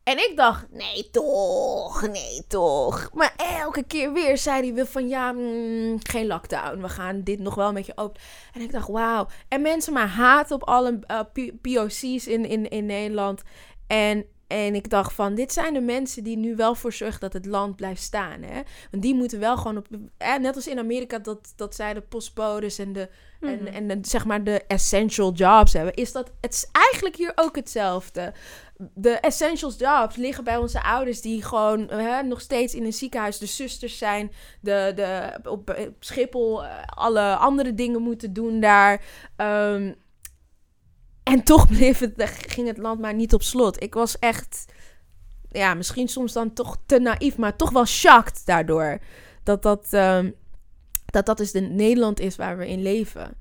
En 0.02 0.18
ik 0.18 0.32
dacht, 0.36 0.66
nee 0.70 1.10
toch, 1.10 2.08
nee 2.08 2.46
toch. 2.46 3.10
Maar 3.14 3.34
elke 3.36 3.82
keer 3.82 4.12
weer 4.12 4.38
zei 4.38 4.62
hij 4.62 4.74
weer 4.74 4.86
van, 4.86 5.08
ja, 5.08 5.32
mm, 5.32 5.98
geen 6.02 6.26
lockdown. 6.26 6.80
We 6.80 6.88
gaan 6.88 7.22
dit 7.22 7.38
nog 7.38 7.54
wel 7.54 7.68
een 7.68 7.74
beetje 7.74 7.96
open. 7.96 8.20
En 8.52 8.60
ik 8.60 8.72
dacht, 8.72 8.88
wauw. 8.88 9.26
En 9.48 9.62
mensen 9.62 9.92
maar 9.92 10.08
haten 10.08 10.54
op 10.54 10.64
alle 10.64 10.98
eh, 11.06 11.20
POC's 11.62 12.26
in, 12.26 12.44
in, 12.44 12.68
in 12.68 12.86
Nederland. 12.86 13.42
En, 13.86 14.24
en 14.48 14.74
ik 14.74 14.90
dacht 14.90 15.12
van, 15.12 15.34
dit 15.34 15.52
zijn 15.52 15.74
de 15.74 15.80
mensen 15.80 16.24
die 16.24 16.36
nu 16.36 16.56
wel 16.56 16.74
voor 16.74 16.92
zorgen 16.92 17.20
dat 17.20 17.32
het 17.32 17.46
land 17.46 17.76
blijft 17.76 18.02
staan. 18.02 18.42
Hè? 18.42 18.60
Want 18.90 19.02
die 19.02 19.14
moeten 19.14 19.40
wel 19.40 19.56
gewoon 19.56 19.76
op... 19.76 19.86
Eh, 20.16 20.36
net 20.36 20.54
als 20.54 20.66
in 20.66 20.78
Amerika 20.78 21.18
dat, 21.18 21.52
dat 21.56 21.74
zij 21.74 21.94
de 21.94 22.00
postbodes 22.00 22.78
en 22.78 22.92
de, 22.92 23.08
Mhm. 23.40 23.66
en, 23.66 23.72
en 23.72 23.86
de, 23.88 24.08
zeg 24.08 24.24
maar 24.24 24.44
de 24.44 24.64
essential 24.66 25.32
jobs 25.32 25.72
hebben. 25.72 25.94
Is 25.94 26.12
dat, 26.12 26.30
het 26.40 26.52
is 26.52 26.68
eigenlijk 26.72 27.16
hier 27.16 27.32
ook 27.34 27.56
hetzelfde. 27.56 28.32
De 28.94 29.10
essentials 29.10 29.76
jobs 29.78 30.16
liggen 30.16 30.44
bij 30.44 30.56
onze 30.56 30.82
ouders 30.82 31.20
die 31.20 31.42
gewoon 31.42 31.88
hè, 31.88 32.22
nog 32.22 32.40
steeds 32.40 32.74
in 32.74 32.84
een 32.84 32.92
ziekenhuis 32.92 33.38
de 33.38 33.46
zusters 33.46 33.98
zijn. 33.98 34.32
De, 34.60 34.92
de, 34.94 35.30
op, 35.50 35.70
op 35.88 35.96
Schiphol 36.00 36.64
eh, 36.64 36.70
alle 36.86 37.36
andere 37.36 37.74
dingen 37.74 38.02
moeten 38.02 38.32
doen 38.32 38.60
daar. 38.60 39.02
Ehm, 39.36 39.92
en 41.28 41.42
toch 41.42 41.68
bleef 41.68 41.98
het, 41.98 42.12
ging 42.46 42.66
het 42.66 42.78
land 42.78 43.00
maar 43.00 43.14
niet 43.14 43.34
op 43.34 43.42
slot. 43.42 43.82
Ik 43.82 43.94
was 43.94 44.18
echt, 44.18 44.64
ja, 45.48 45.74
misschien 45.74 46.08
soms 46.08 46.32
dan 46.32 46.52
toch 46.52 46.78
te 46.86 46.98
naïef, 46.98 47.36
maar 47.36 47.56
toch 47.56 47.70
wel 47.70 47.86
shocked 47.86 48.46
daardoor. 48.46 48.98
Dat 49.42 49.62
dat, 49.62 49.86
ehm, 49.90 50.30
dat, 51.06 51.26
dat 51.26 51.36
dus 51.36 51.52
de 51.52 51.60
Nederland 51.60 52.20
is 52.20 52.36
waar 52.36 52.58
we 52.58 52.68
in 52.68 52.82
leven. 52.82 53.36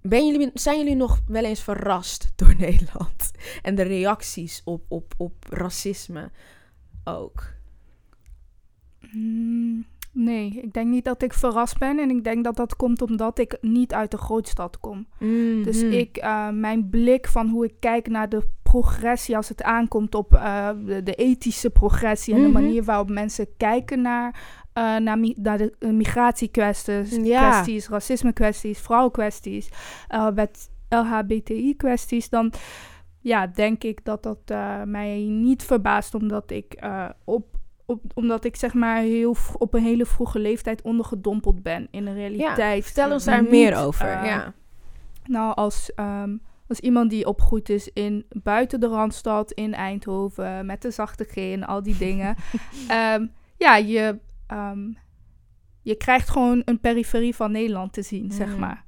Ben 0.00 0.26
jullie, 0.26 0.50
zijn 0.54 0.78
jullie 0.78 0.96
nog 0.96 1.20
wel 1.26 1.44
eens 1.44 1.60
verrast 1.60 2.32
door 2.36 2.54
Nederland? 2.66 3.30
En 3.62 3.74
de 3.74 3.82
reacties 3.82 4.60
op, 4.64 4.84
op, 4.88 5.14
op 5.16 5.34
racisme 5.48 6.30
ook? 7.04 7.52
Mm, 9.12 9.86
nee, 10.14 10.60
ik 10.62 10.72
denk 10.72 10.88
niet 10.90 11.04
dat 11.04 11.22
ik 11.22 11.32
verrast 11.32 11.78
ben. 11.78 11.98
En 11.98 12.10
ik 12.10 12.24
denk 12.24 12.44
dat 12.44 12.56
dat 12.56 12.76
komt 12.76 13.02
omdat 13.02 13.38
ik 13.38 13.58
niet 13.60 13.92
uit 13.94 14.10
de 14.10 14.16
grootstad 14.18 14.78
kom. 14.80 15.06
Dus 15.64 15.82
Mhm. 15.82 15.92
ik, 15.92 16.16
eh, 16.16 16.48
mijn 16.50 16.88
blik 16.88 17.26
van 17.26 17.48
hoe 17.48 17.64
ik 17.64 17.74
kijk 17.80 18.08
naar 18.08 18.28
de 18.28 18.42
progressie 18.62 19.36
als 19.36 19.48
het 19.48 19.62
aankomt 19.62 20.14
op 20.14 20.34
eh, 20.34 20.68
de, 20.86 21.02
de 21.02 21.14
ethische 21.14 21.70
progressie 21.70 22.34
en 22.34 22.40
Mhm. 22.40 22.48
de 22.52 22.60
manier 22.60 22.84
waarop 22.84 23.10
mensen 23.10 23.46
kijken 23.56 24.00
naar, 24.02 24.40
eh, 24.72 24.96
naar, 24.96 25.18
mi- 25.18 25.34
naar 25.38 25.58
de 25.58 25.72
migratiekwesties, 25.92 27.16
Ja. 27.22 27.50
kwesties, 27.50 27.88
racisme-kwesties, 27.88 28.78
vrouwenkwesties, 28.78 29.68
uh, 30.14 30.30
met 30.30 30.70
LHBTI-kwesties, 30.88 32.28
dan 32.28 32.52
ja, 33.20 33.46
denk 33.46 33.84
ik 33.84 34.04
dat 34.04 34.22
dat 34.22 34.38
mij 34.84 35.18
niet 35.28 35.62
verbaast, 35.62 36.14
omdat 36.14 36.50
ik 36.50 36.78
op 37.24 37.46
op, 37.86 38.00
omdat 38.14 38.44
ik 38.44 38.56
zeg 38.56 38.74
maar 38.74 38.96
heel 39.00 39.36
op 39.58 39.74
een 39.74 39.82
hele 39.82 40.06
vroege 40.06 40.38
leeftijd 40.38 40.82
ondergedompeld 40.82 41.62
ben 41.62 41.88
in 41.90 42.04
de 42.04 42.12
realiteit. 42.12 42.84
Vertel 42.84 43.12
ons 43.12 43.24
daar 43.24 43.40
Niet, 43.42 43.50
meer 43.50 43.76
over. 43.76 44.06
eh, 44.08 44.24
ja. 44.26 44.52
Nou, 45.26 45.54
als, 45.54 45.94
ehm, 45.94 46.36
als 46.68 46.80
iemand 46.80 47.10
die 47.10 47.26
opgegroeid 47.26 47.68
is 47.68 47.88
in 47.92 48.24
buiten 48.28 48.80
de 48.80 48.86
Randstad, 48.88 49.52
in 49.52 49.74
Eindhoven, 49.74 50.66
met 50.66 50.82
de 50.82 50.90
zachte 50.90 51.24
G 51.24 51.36
en 51.36 51.64
al 51.66 51.82
die 51.82 51.96
dingen. 51.96 52.36
Ehm, 52.88 53.26
ja, 53.56 53.76
je, 53.76 54.18
ehm, 54.46 54.92
je 55.82 55.94
krijgt 55.94 56.28
gewoon 56.30 56.62
een 56.64 56.80
periferie 56.80 57.34
van 57.34 57.52
Nederland 57.52 57.92
te 57.92 58.02
zien, 58.02 58.32
zeg 58.32 58.48
Mhm. 58.48 58.58
maar. 58.58 58.83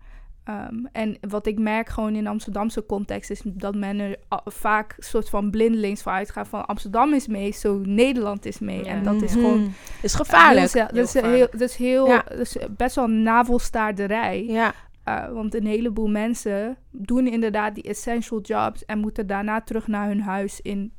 Ehm, 0.46 0.84
en 0.92 1.16
wat 1.28 1.46
ik 1.46 1.58
merk 1.58 1.88
gewoon 1.88 2.14
in 2.14 2.26
Amsterdamse 2.26 2.86
context 2.86 3.30
is 3.30 3.40
dat 3.44 3.74
men 3.74 3.98
er 3.98 4.16
vaak 4.44 4.94
soort 4.98 5.28
van 5.28 5.50
blindelings 5.50 6.02
van 6.02 6.12
uitgaat 6.12 6.48
van 6.48 6.66
Amsterdam 6.66 7.12
is 7.12 7.26
mee, 7.26 7.52
zo 7.52 7.80
Nederland 7.84 8.46
is 8.46 8.58
mee. 8.58 8.84
Ja. 8.84 8.90
En 8.90 9.02
dat 9.02 9.22
is 9.22 9.30
Mhm. 9.34 9.40
gewoon 9.40 9.72
is 10.02 10.14
gevaarlijk. 10.14 10.72
Dat 10.72 10.92
is 10.96 11.12
heel, 11.12 11.22
gevaarlijk. 11.22 11.52
dat 11.52 11.68
is 11.68 11.76
heel, 11.76 12.06
Ja. 12.06 12.24
dat 12.28 12.38
is 12.38 12.56
best 12.76 12.94
wel 12.94 13.06
navelstaarderij. 13.06 14.44
ja. 14.46 14.74
Uh, 15.08 15.28
want 15.32 15.54
een 15.54 15.66
heleboel 15.66 16.08
mensen 16.08 16.76
doen 16.90 17.26
inderdaad 17.26 17.74
die 17.74 17.84
essential 17.84 18.40
jobs 18.40 18.84
en 18.84 18.98
moeten 18.98 19.26
daarna 19.26 19.60
terug 19.60 19.86
naar 19.86 20.06
hun 20.08 20.20
huis 20.22 20.60
in 20.60 20.92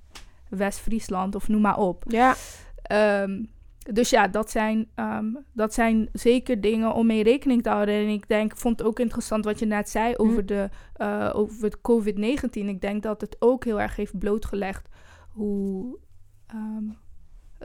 West-Friesland 0.50 1.36
of 1.36 1.48
noem 1.48 1.62
maar 1.62 1.78
op. 1.78 2.04
ja. 2.08 2.36
Ehm, 2.82 3.42
dus 3.94 4.10
ja, 4.10 4.28
dat 4.28 4.52
zijn, 4.52 4.88
ehm, 4.96 5.26
dat 5.54 5.74
zijn 5.74 6.10
zeker 6.14 6.62
dingen 6.62 6.94
om 6.94 7.06
mee 7.06 7.24
rekening 7.24 7.64
te 7.64 7.70
houden. 7.70 7.96
En 7.96 8.08
ik 8.08 8.28
denk, 8.28 8.58
vond 8.58 8.80
het 8.80 8.88
ook 8.88 9.00
interessant 9.00 9.46
wat 9.46 9.60
je 9.60 9.66
net 9.66 9.90
zei 9.90 10.16
over, 10.16 10.46
de, 10.46 10.70
uh, 10.98 11.32
over 11.34 11.64
het 11.64 11.78
COVID-19. 11.78 12.68
Ik 12.68 12.82
denk 12.82 13.04
dat 13.04 13.22
het 13.22 13.36
ook 13.40 13.66
heel 13.66 13.82
erg 13.82 13.96
heeft 13.96 14.20
blootgelegd 14.20 14.88
hoe. 15.30 15.98
ehm, 16.48 16.84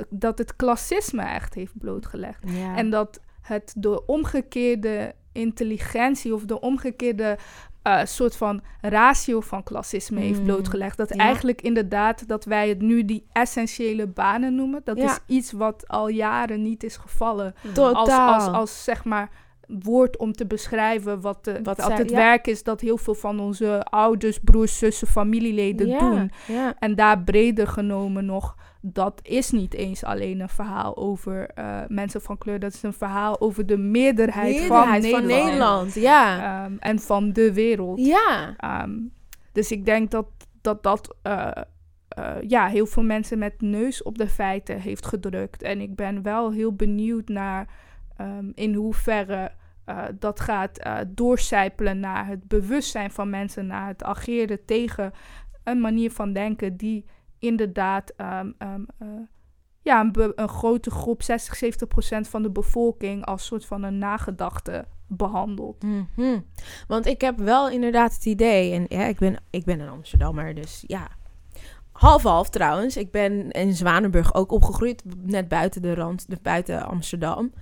dat 0.08 0.38
het 0.38 0.56
klassisme 0.56 1.22
echt 1.22 1.54
heeft 1.54 1.78
blootgelegd. 1.78 2.50
ja. 2.50 2.76
En 2.76 2.90
dat 2.90 3.20
het 3.40 3.74
de 3.76 4.06
omgekeerde 4.06 5.14
intelligentie 5.32 6.34
of 6.34 6.44
de 6.44 6.60
omgekeerde 6.60 7.38
eh, 7.82 8.00
soort 8.04 8.36
van 8.36 8.60
ratio 8.80 9.40
van 9.40 9.62
klassisme 9.62 10.20
heeft 10.20 10.38
Mm. 10.38 10.44
blootgelegd. 10.44 10.96
Dat 10.96 11.14
Ja. 11.14 11.16
eigenlijk 11.24 11.62
inderdaad 11.62 12.28
dat 12.28 12.44
wij 12.44 12.68
het 12.68 12.80
nu 12.80 13.04
die 13.04 13.26
essentiële 13.32 14.06
banen 14.06 14.54
noemen. 14.54 14.80
Dat 14.84 14.96
Ja. 14.96 15.04
is 15.04 15.18
iets 15.26 15.52
wat 15.52 15.88
al 15.88 16.08
jaren 16.08 16.62
niet 16.62 16.84
is 16.84 16.96
gevallen. 16.96 17.54
Totaal. 17.74 18.32
Als, 18.34 18.44
als, 18.46 18.54
als 18.54 18.84
zeg 18.84 19.04
maar 19.04 19.30
woord 19.66 20.16
om 20.16 20.32
te 20.32 20.46
beschrijven 20.46 21.20
wat, 21.20 21.44
de, 21.44 21.60
Wat 21.62 21.76
ja. 21.76 22.04
werk 22.04 22.46
is 22.46 22.62
dat 22.62 22.80
heel 22.80 22.96
veel 22.96 23.14
van 23.14 23.40
onze 23.40 23.82
ouders, 23.84 24.38
broers, 24.40 24.78
zussen, 24.78 25.06
familieleden 25.06 25.98
doen. 25.98 26.30
En 26.78 26.94
daar 26.94 27.18
breder 27.22 27.66
genomen 27.68 28.24
nog, 28.24 28.56
dat 28.84 29.20
is 29.22 29.50
niet 29.50 29.74
eens 29.74 30.04
alleen 30.04 30.40
een 30.40 30.48
verhaal 30.48 30.96
over 30.96 31.48
eh, 31.48 31.80
mensen 31.88 32.22
van 32.22 32.38
kleur. 32.38 32.58
Dat 32.58 32.74
is 32.74 32.82
een 32.82 32.92
verhaal 32.92 33.40
over 33.40 33.66
de 33.66 33.76
meerderheid, 33.76 34.58
Meerderheid 34.58 35.08
van 35.08 35.26
Nederland. 35.26 35.94
Ja. 35.94 36.64
Ehm, 36.64 36.76
en 36.78 36.98
van 36.98 37.32
de 37.32 37.52
wereld. 37.52 38.06
Ja. 38.06 38.54
Ehm, 38.56 38.90
dus 39.52 39.70
ik 39.70 39.84
denk 39.84 40.10
dat 40.10 40.26
dat 40.60 40.82
dat 40.82 41.16
eh, 41.22 41.50
eh, 42.08 42.34
ja, 42.48 42.66
heel 42.66 42.86
veel 42.86 43.02
mensen 43.02 43.38
met 43.38 43.60
neus 43.60 44.02
op 44.02 44.18
de 44.18 44.28
feiten 44.28 44.80
heeft 44.80 45.06
gedrukt. 45.06 45.62
En 45.62 45.80
ik 45.80 45.96
ben 45.96 46.22
wel 46.22 46.52
heel 46.52 46.74
benieuwd 46.74 47.28
naar 47.28 47.68
ehm, 48.16 48.50
in 48.54 48.74
hoeverre 48.74 49.52
dat 50.18 50.40
gaat 50.40 50.80
doorcijpelen 51.08 52.00
naar 52.00 52.26
het 52.26 52.48
bewustzijn 52.48 53.10
van 53.10 53.30
mensen, 53.30 53.66
naar 53.66 53.88
het 53.88 54.04
ageren 54.04 54.64
tegen 54.64 55.12
een 55.64 55.80
manier 55.80 56.10
van 56.10 56.32
denken 56.32 56.76
die 56.76 57.04
inderdaad 57.42 58.12
um, 58.16 58.54
um, 58.58 58.86
uh, 59.02 59.08
ja, 59.82 60.10
een, 60.12 60.48
grote 60.48 60.90
groep, 60.90 61.22
60, 61.22 61.56
70 61.56 61.88
procent 61.88 62.28
van 62.28 62.42
de 62.42 62.50
bevolking, 62.50 63.24
als 63.24 63.44
soort 63.44 63.64
van 63.64 63.82
een 63.82 63.98
nagedachte 63.98 64.86
behandelt. 65.06 65.82
Mm 65.82 66.08
-hmm. 66.14 66.44
Want 66.86 67.06
ik 67.06 67.20
heb 67.20 67.38
wel 67.38 67.70
inderdaad 67.70 68.14
het 68.14 68.26
idee, 68.26 68.72
en 68.72 68.84
ja, 68.88 69.04
ik 69.04 69.18
ben, 69.18 69.36
ik 69.50 69.64
ben 69.64 69.80
een 69.80 69.88
Amsterdammer, 69.88 70.54
dus 70.54 70.84
ja, 70.86 71.08
Half-half 72.02 72.48
trouwens. 72.48 72.96
Ik 72.96 73.10
ben 73.10 73.50
in 73.50 73.74
Zwanenburg 73.74 74.34
ook 74.34 74.52
opgegroeid. 74.52 75.02
Net 75.22 75.48
buiten 75.48 75.82
de 75.82 75.94
rand, 75.94 76.26
buiten 76.42 76.86
Amsterdam. 76.86 77.52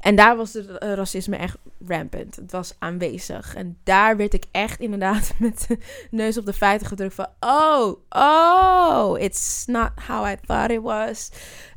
En 0.00 0.16
daar 0.16 0.36
was 0.36 0.52
het 0.52 0.66
racisme 0.78 1.36
echt 1.36 1.56
rampant. 1.86 2.36
Het 2.36 2.52
was 2.52 2.74
aanwezig. 2.78 3.54
En 3.54 3.78
daar 3.84 4.16
werd 4.16 4.34
ik 4.34 4.44
echt 4.50 4.80
inderdaad 4.80 5.32
met 5.38 5.64
de 5.68 5.78
neus 6.10 6.38
op 6.38 6.46
de 6.46 6.52
feiten 6.52 6.86
gedrukt 6.86 7.14
van... 7.14 7.26
Oh, 7.40 7.96
oh, 8.08 9.20
it's 9.20 9.64
not 9.66 9.90
how 10.06 10.28
I 10.28 10.36
thought 10.46 10.70
it 10.70 10.82
was. 10.82 11.30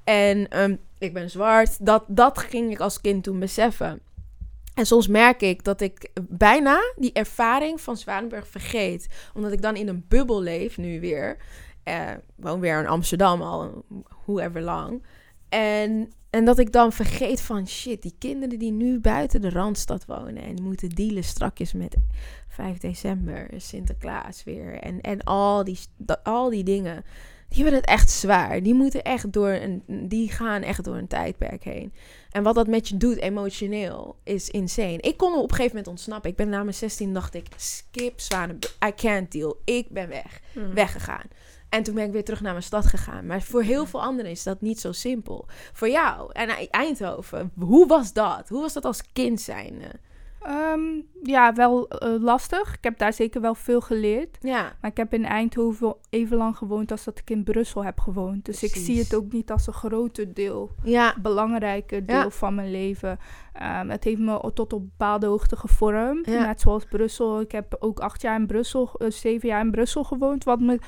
En 0.04 0.62
um, 0.62 0.80
ik 0.98 1.14
ben 1.14 1.30
zwart. 1.30 1.86
Dat, 1.86 2.04
dat 2.08 2.38
ging 2.38 2.72
ik 2.72 2.80
als 2.80 3.02
kind 3.02 3.24
toen 3.24 3.40
beseffen. 3.40 4.02
En 4.74 4.86
soms 4.86 5.08
merk 5.08 5.42
ik 5.42 5.64
dat 5.64 5.82
ik 5.82 6.10
bijna 6.22 6.80
die 6.96 7.14
ervaring 7.14 7.82
van 7.82 7.98
Zwanenburg 7.98 8.48
vergeet. 8.48 9.08
Omdat 9.34 9.52
ik 9.52 9.62
dan 9.62 9.76
in 9.76 9.88
een 9.88 10.06
bubbel 10.08 10.42
leef 10.42 10.78
nu 10.78 11.00
weer... 11.00 11.38
Uh, 11.86 12.12
woon 12.36 12.60
weer 12.60 12.80
in 12.80 12.88
Amsterdam 12.88 13.42
al, 13.42 13.86
hoever 14.26 14.62
lang. 14.62 15.04
En, 15.50 16.12
en 16.30 16.46
dat 16.46 16.60
ik 16.60 16.72
dan 16.72 16.92
vergeet 16.92 17.42
van 17.42 17.68
shit, 17.68 18.02
die 18.02 18.16
kinderen 18.20 18.60
die 18.60 18.72
nu 18.72 19.00
buiten 19.00 19.42
de 19.42 19.50
Randstad 19.50 20.06
wonen 20.06 20.44
en 20.44 20.64
moeten 20.64 20.90
dealen 20.90 21.24
strakjes 21.24 21.74
met 21.74 21.96
5 22.48 22.78
december, 22.78 23.48
Sinterklaas 23.58 24.44
weer 24.44 24.80
en, 24.80 25.02
en 25.02 25.24
al, 25.24 25.64
die, 25.64 25.80
al 26.24 26.50
die 26.50 26.64
dingen. 26.64 27.04
Die 27.52 27.64
hebben 27.64 27.80
het 27.80 27.90
echt 27.90 28.10
zwaar. 28.10 28.64
Die 28.64 28.74
moeten 28.74 29.04
echt 29.04 29.34
door 29.34 29.50
een, 29.50 29.84
die 30.08 30.32
gaan 30.32 30.62
echt 30.62 30.84
door 30.84 30.96
een 30.96 31.08
tijdperk 31.08 31.64
heen. 31.64 31.94
En 32.30 32.44
wat 32.44 32.56
dat 32.56 32.68
met 32.68 32.88
je 32.88 32.98
doet 32.98 33.18
emotioneel 33.18 34.16
is 34.24 34.50
insane. 34.50 34.98
Ik 34.98 35.18
kon 35.18 35.34
op 35.36 35.44
een 35.44 35.50
gegeven 35.50 35.70
moment 35.70 35.88
ontsnappen. 35.88 36.30
Ik 36.30 36.36
ben 36.36 36.50
na 36.50 36.64
mijn 36.64 36.76
16 36.76 37.14
dacht 37.14 37.34
ik, 37.34 37.48
skip 37.56 38.20
Zwanenburg. 38.20 38.78
I 38.88 38.94
can't 38.96 39.32
deal. 39.32 39.62
Ik 39.66 39.90
ben 39.90 40.08
weg. 40.08 40.40
Hmm. 40.54 40.74
Weggegaan. 40.74 41.26
En 41.72 41.84
toen 41.84 41.96
ben 41.96 42.06
ik 42.06 42.12
weer 42.12 42.24
terug 42.24 42.42
naar 42.42 42.52
mijn 42.52 42.64
stad 42.64 42.86
gegaan. 42.86 43.26
Maar 43.26 43.42
voor 43.42 43.62
heel 43.62 43.86
veel 43.86 44.02
anderen 44.02 44.32
is 44.32 44.44
dat 44.44 44.62
niet 44.62 44.80
zo 44.80 44.92
simpel. 44.92 45.46
Voor 45.74 45.90
jou 45.90 46.30
en 46.34 46.70
Eindhoven, 46.70 47.52
hoe 47.60 47.88
was 47.88 48.14
dat? 48.14 48.50
Hoe 48.50 48.62
was 48.62 48.74
dat 48.74 48.86
als 48.86 49.02
kind 49.14 49.42
zijn? 49.42 49.82
Um, 50.48 51.08
ja, 51.24 51.54
wel 51.54 51.88
uh, 52.04 52.22
lastig. 52.22 52.74
Ik 52.74 52.84
heb 52.84 52.98
daar 52.98 53.14
zeker 53.14 53.42
wel 53.42 53.56
veel 53.56 53.82
geleerd. 53.82 54.38
Ja. 54.40 54.62
Maar 54.82 54.92
ik 54.92 54.98
heb 54.98 55.14
in 55.14 55.26
Eindhoven 55.26 55.96
even 56.10 56.38
lang 56.38 56.58
gewoond 56.58 56.92
als 56.92 57.04
dat 57.04 57.20
ik 57.20 57.30
in 57.30 57.44
Brussel 57.44 57.84
heb 57.84 58.00
gewoond. 58.00 58.46
Dus 58.46 58.60
Precies. 58.60 58.78
ik 58.78 58.86
zie 58.86 59.00
het 59.00 59.16
ook 59.16 59.32
niet 59.32 59.52
als 59.52 59.68
een 59.68 59.74
groter 59.74 60.34
deel. 60.34 60.72
Ja. 60.84 61.16
Belangrijke 61.22 62.06
deel 62.06 62.16
ja. 62.16 62.30
van 62.30 62.56
mijn 62.56 62.72
leven. 62.72 63.20
Um, 63.80 63.90
het 63.90 64.04
heeft 64.04 64.20
me 64.20 64.52
tot 64.54 64.74
op 64.74 64.82
bepaalde 64.82 65.26
hoogte 65.26 65.56
gevormd. 65.56 66.26
Ja. 66.26 66.46
Net 66.46 66.62
zoals 66.62 66.86
Brussel. 66.86 67.40
Ik 67.42 67.52
heb 67.52 67.76
ook 67.80 68.00
acht 68.00 68.22
jaar 68.22 68.40
in 68.40 68.48
Brussel, 68.48 68.90
uh, 68.98 69.10
zeven 69.10 69.50
jaar 69.50 69.62
in 69.62 69.72
Brussel 69.72 70.04
gewoond. 70.04 70.44
Wat 70.44 70.60
me 70.60 70.80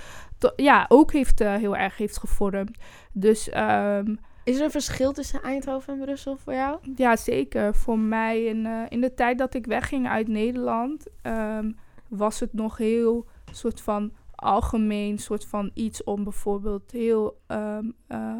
ja, 0.55 0.85
ook 0.87 1.11
heeft, 1.11 1.41
uh, 1.41 1.55
heel 1.55 1.75
erg 1.75 1.97
heeft 1.97 2.17
gevormd. 2.17 2.77
Dus... 3.11 3.49
Um, 3.55 4.19
is 4.43 4.57
er 4.57 4.63
een 4.63 4.71
verschil 4.71 5.11
tussen 5.11 5.41
Eindhoven 5.41 5.93
en 5.93 5.99
Brussel 5.99 6.37
voor 6.37 6.53
jou? 6.53 6.79
Ja, 6.95 7.15
zeker. 7.15 7.75
Voor 7.75 7.99
mij 7.99 8.43
in, 8.43 8.65
uh, 8.65 8.81
in 8.89 9.01
de 9.01 9.13
tijd 9.13 9.37
dat 9.37 9.53
ik 9.53 9.65
wegging 9.65 10.07
uit 10.07 10.27
Nederland, 10.27 11.07
um, 11.23 11.75
was 12.07 12.39
het 12.39 12.53
nog 12.53 12.77
heel 12.77 13.27
soort 13.51 13.81
van 13.81 14.11
algemeen, 14.35 15.17
soort 15.19 15.45
van 15.45 15.71
iets 15.73 16.03
om 16.03 16.23
bijvoorbeeld 16.23 16.91
heel 16.91 17.37
um, 17.47 17.95
uh, 18.09 18.35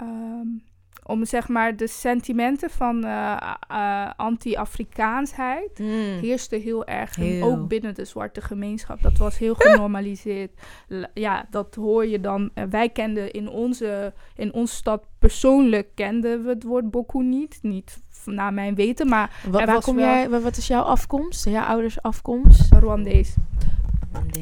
um, 0.00 0.62
om 1.10 1.24
zeg 1.24 1.48
maar 1.48 1.76
de 1.76 1.86
sentimenten 1.86 2.70
van 2.70 3.04
uh, 3.04 3.52
uh, 3.70 4.10
anti-Afrikaansheid 4.16 5.78
mm. 5.78 6.18
heerste 6.20 6.56
heel 6.56 6.86
erg. 6.86 7.16
Heel. 7.16 7.42
Ook 7.42 7.68
binnen 7.68 7.94
de 7.94 8.04
zwarte 8.04 8.40
gemeenschap. 8.40 9.02
Dat 9.02 9.18
was 9.18 9.38
heel 9.38 9.54
genormaliseerd. 9.64 10.50
ja, 11.14 11.46
dat 11.50 11.74
hoor 11.74 12.06
je 12.06 12.20
dan. 12.20 12.50
Uh, 12.54 12.64
wij 12.70 12.88
kenden 12.88 13.30
in 13.30 13.48
onze, 13.48 14.12
in 14.36 14.52
onze 14.52 14.74
stad 14.74 15.04
persoonlijk 15.18 15.88
kenden 15.94 16.42
we 16.42 16.48
het 16.48 16.62
woord 16.62 16.90
Boku 16.90 17.22
niet. 17.22 17.58
Niet 17.62 18.02
naar 18.24 18.52
mijn 18.52 18.74
weten, 18.74 19.08
maar 19.08 19.42
waar 19.48 19.80
kom 19.80 19.96
wel... 19.96 20.04
jij, 20.04 20.28
wat 20.40 20.56
is 20.56 20.66
jouw 20.66 20.82
afkomst? 20.82 21.44
Jouw 21.44 21.64
ouders 21.64 22.02
afkomst? 22.02 22.72
Rwandees. 22.72 23.34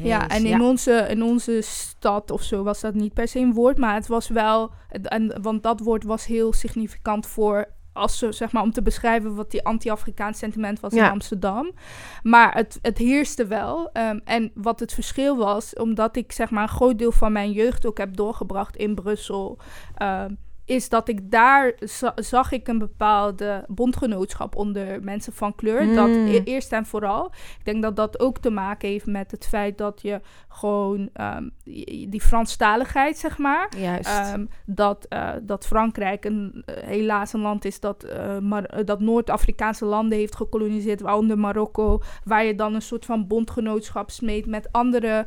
Ja, 0.03 0.27
en 0.27 0.45
in, 0.45 0.47
ja. 0.47 0.61
Onze, 0.61 1.05
in 1.09 1.23
onze 1.23 1.61
stad 1.61 2.31
of 2.31 2.43
zo 2.43 2.63
was 2.63 2.81
dat 2.81 2.93
niet 2.93 3.13
per 3.13 3.27
se 3.27 3.39
een 3.39 3.53
woord, 3.53 3.77
maar 3.77 3.93
het 3.93 4.07
was 4.07 4.27
wel, 4.27 4.71
en, 4.89 5.41
want 5.41 5.63
dat 5.63 5.79
woord 5.79 6.03
was 6.03 6.25
heel 6.25 6.53
significant 6.53 7.25
voor, 7.25 7.65
als 7.93 8.17
ze, 8.17 8.31
zeg 8.31 8.51
maar, 8.51 8.63
om 8.63 8.71
te 8.71 8.81
beschrijven 8.81 9.35
wat 9.35 9.51
die 9.51 9.65
anti-Afrikaans 9.65 10.37
sentiment 10.37 10.79
was 10.79 10.93
ja. 10.93 11.05
in 11.05 11.11
Amsterdam. 11.11 11.71
Maar 12.23 12.53
het, 12.53 12.79
het 12.81 12.97
heerste 12.97 13.47
wel. 13.47 13.89
Um, 13.93 14.21
en 14.23 14.51
wat 14.53 14.79
het 14.79 14.93
verschil 14.93 15.37
was, 15.37 15.73
omdat 15.73 16.15
ik 16.15 16.31
zeg 16.31 16.49
maar 16.49 16.63
een 16.63 16.69
groot 16.69 16.97
deel 16.97 17.11
van 17.11 17.31
mijn 17.31 17.51
jeugd 17.51 17.85
ook 17.85 17.97
heb 17.97 18.15
doorgebracht 18.15 18.75
in 18.75 18.95
Brussel. 18.95 19.59
Um, 20.01 20.37
is 20.69 20.89
dat 20.89 21.07
ik 21.07 21.31
daar 21.31 21.73
za 21.79 22.13
zag 22.15 22.51
ik 22.51 22.67
een 22.67 22.77
bepaalde 22.77 23.65
bondgenootschap 23.67 24.55
onder 24.55 25.03
mensen 25.03 25.33
van 25.33 25.55
kleur. 25.55 25.81
Hmm. 25.81 25.89
Mm. 25.89 25.95
Dat 25.95 26.09
e 26.09 26.43
eerst 26.43 26.71
en 26.71 26.85
vooral. 26.85 27.25
Ik 27.57 27.65
denk 27.65 27.81
dat 27.81 27.95
dat 27.95 28.19
ook 28.19 28.37
te 28.37 28.49
maken 28.49 28.89
heeft 28.89 29.05
met 29.05 29.31
het 29.31 29.47
feit 29.47 29.77
dat 29.77 30.01
je 30.01 30.21
gewoon 30.47 31.09
um, 31.13 31.51
die 32.09 32.21
Franstaligheid, 32.21 33.17
zeg 33.17 33.37
maar. 33.37 33.69
Juist. 33.77 34.33
Um, 34.33 34.49
dat, 34.65 35.05
uh, 35.09 35.29
dat 35.41 35.65
Frankrijk 35.65 36.25
een, 36.25 36.63
uh, 36.65 36.75
helaas 36.75 37.33
een 37.33 37.41
land 37.41 37.65
is 37.65 37.79
dat, 37.79 38.05
uh, 38.05 38.37
maar, 38.39 38.85
dat 38.85 38.99
Noord-Afrikaanse 38.99 39.85
landen 39.85 40.17
heeft 40.17 40.35
gekoloniseerd, 40.35 41.01
waaronder 41.01 41.39
Marokko, 41.39 42.01
waar 42.23 42.45
je 42.45 42.55
dan 42.55 42.75
een 42.75 42.81
soort 42.81 43.05
van 43.05 43.27
bondgenootschap 43.27 44.11
smeet 44.11 44.45
met 44.45 44.71
andere 44.71 45.25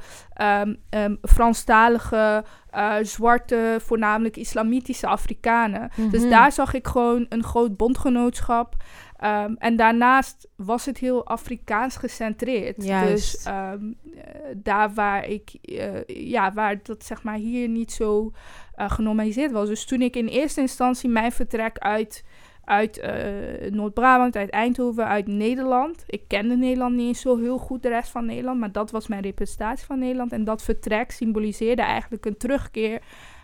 um, 0.91 1.19
Franstalige. 1.23 2.45
Uh, 2.75 2.95
zwarte, 3.03 3.79
voornamelijk 3.81 4.37
islamitische 4.37 5.07
Afrikanen. 5.07 5.81
Mm 5.81 5.87
Mhm. 5.87 6.01
-hmm. 6.01 6.11
Dus 6.11 6.31
daar 6.31 6.53
zag 6.53 6.75
ik 6.75 6.87
gewoon 6.87 7.27
een 7.29 7.43
groot 7.45 7.77
bondgenootschap. 7.77 8.77
Um, 9.25 9.57
en 9.59 9.77
daarnaast 9.77 10.49
was 10.57 10.85
het 10.87 10.99
heel 10.99 11.27
Afrikaans 11.27 11.97
gecentreerd. 11.97 12.85
Juist. 12.85 13.33
Dus 13.33 13.47
um, 13.47 13.97
uh, 14.05 14.21
daar 14.57 14.95
waar 14.95 15.29
ik, 15.29 15.59
uh, 15.63 16.05
ja, 16.07 16.53
waar 16.53 16.81
dat 16.83 17.05
zeg 17.05 17.23
maar 17.23 17.37
hier 17.37 17.69
niet 17.69 17.93
zo 17.93 18.33
uh, 18.77 18.91
genormaliseerd 18.91 19.53
was. 19.53 19.69
Dus 19.69 19.85
toen 19.85 20.03
ik 20.03 20.17
in 20.17 20.27
eerste 20.27 20.61
instantie 20.61 21.09
mijn 21.09 21.33
vertrek 21.33 21.79
uit 21.79 22.25
uit 22.65 22.99
uh, 22.99 23.71
Noord-Brabant, 23.71 24.37
uit 24.37 24.51
Eindhoven, 24.51 25.07
uit 25.07 25.27
Nederland. 25.27 26.05
Ik 26.07 26.23
kende 26.29 26.57
Nederland 26.57 26.97
niet 26.97 27.07
eens 27.07 27.21
zo 27.21 27.39
heel 27.39 27.59
goed, 27.59 27.83
de 27.83 27.89
rest 27.89 28.11
van 28.11 28.27
Nederland, 28.27 28.61
maar 28.61 28.73
dat 28.73 28.91
was 28.91 29.07
mijn 29.07 29.23
representatie 29.23 29.87
van 29.87 29.99
Nederland. 29.99 30.33
En 30.33 30.45
dat 30.45 30.63
vertrek 30.63 31.11
symboliseerde 31.11 31.83
eigenlijk 31.83 32.25
een 32.25 32.37
terugkeer 32.37 33.03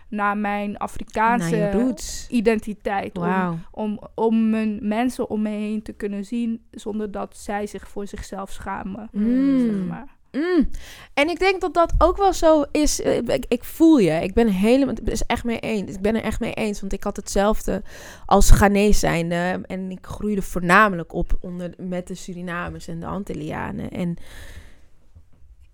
naar 0.09 0.37
mijn 0.37 0.77
Afrikaanse 0.77 1.57
naar 1.57 1.95
identiteit. 2.29 3.17
Wow. 3.17 3.27
Om, 3.27 3.57
om, 3.71 3.99
om 4.15 4.49
mijn 4.49 4.79
mensen 4.81 5.29
om 5.29 5.41
me 5.41 5.49
heen 5.49 5.81
te 5.81 5.93
kunnen 5.93 6.25
zien 6.25 6.61
zonder 6.71 7.11
dat 7.11 7.37
zij 7.37 7.67
zich 7.67 7.87
voor 7.87 8.07
zichzelf 8.07 8.51
schamen. 8.51 9.09
Mm. 9.11 9.59
Zeg 9.59 9.87
maar. 9.87 10.17
Mm. 10.31 10.69
En 11.13 11.29
ik 11.29 11.39
denk 11.39 11.61
dat 11.61 11.73
dat 11.73 11.93
ook 11.97 12.17
wel 12.17 12.33
zo 12.33 12.63
is. 12.71 12.99
Ik, 12.99 13.45
ik, 13.47 13.63
voel 13.63 13.97
je. 13.97 14.11
Ik 14.11 14.33
ben 14.33 14.47
helemaal. 14.47 14.95
Het 14.95 15.09
is 15.09 15.23
echt 15.25 15.43
mee 15.43 15.59
eens. 15.59 15.91
Ik 15.91 16.01
ben 16.01 16.15
er 16.15 16.23
echt 16.23 16.39
mee 16.39 16.53
eens. 16.53 16.79
Want 16.79 16.93
ik 16.93 17.03
had 17.03 17.15
hetzelfde 17.15 17.81
als 18.25 18.51
Ghanese 18.51 18.99
zijnde. 18.99 19.61
En 19.65 19.91
ik 19.91 20.05
groeide 20.05 20.41
voornamelijk 20.41 21.13
op 21.13 21.37
onder, 21.41 21.73
met 21.77 22.07
de 22.07 22.15
Surinamers 22.15 22.87
en 22.87 22.99
de 22.99 23.05
Antillianen. 23.05 23.89
En 23.91 24.17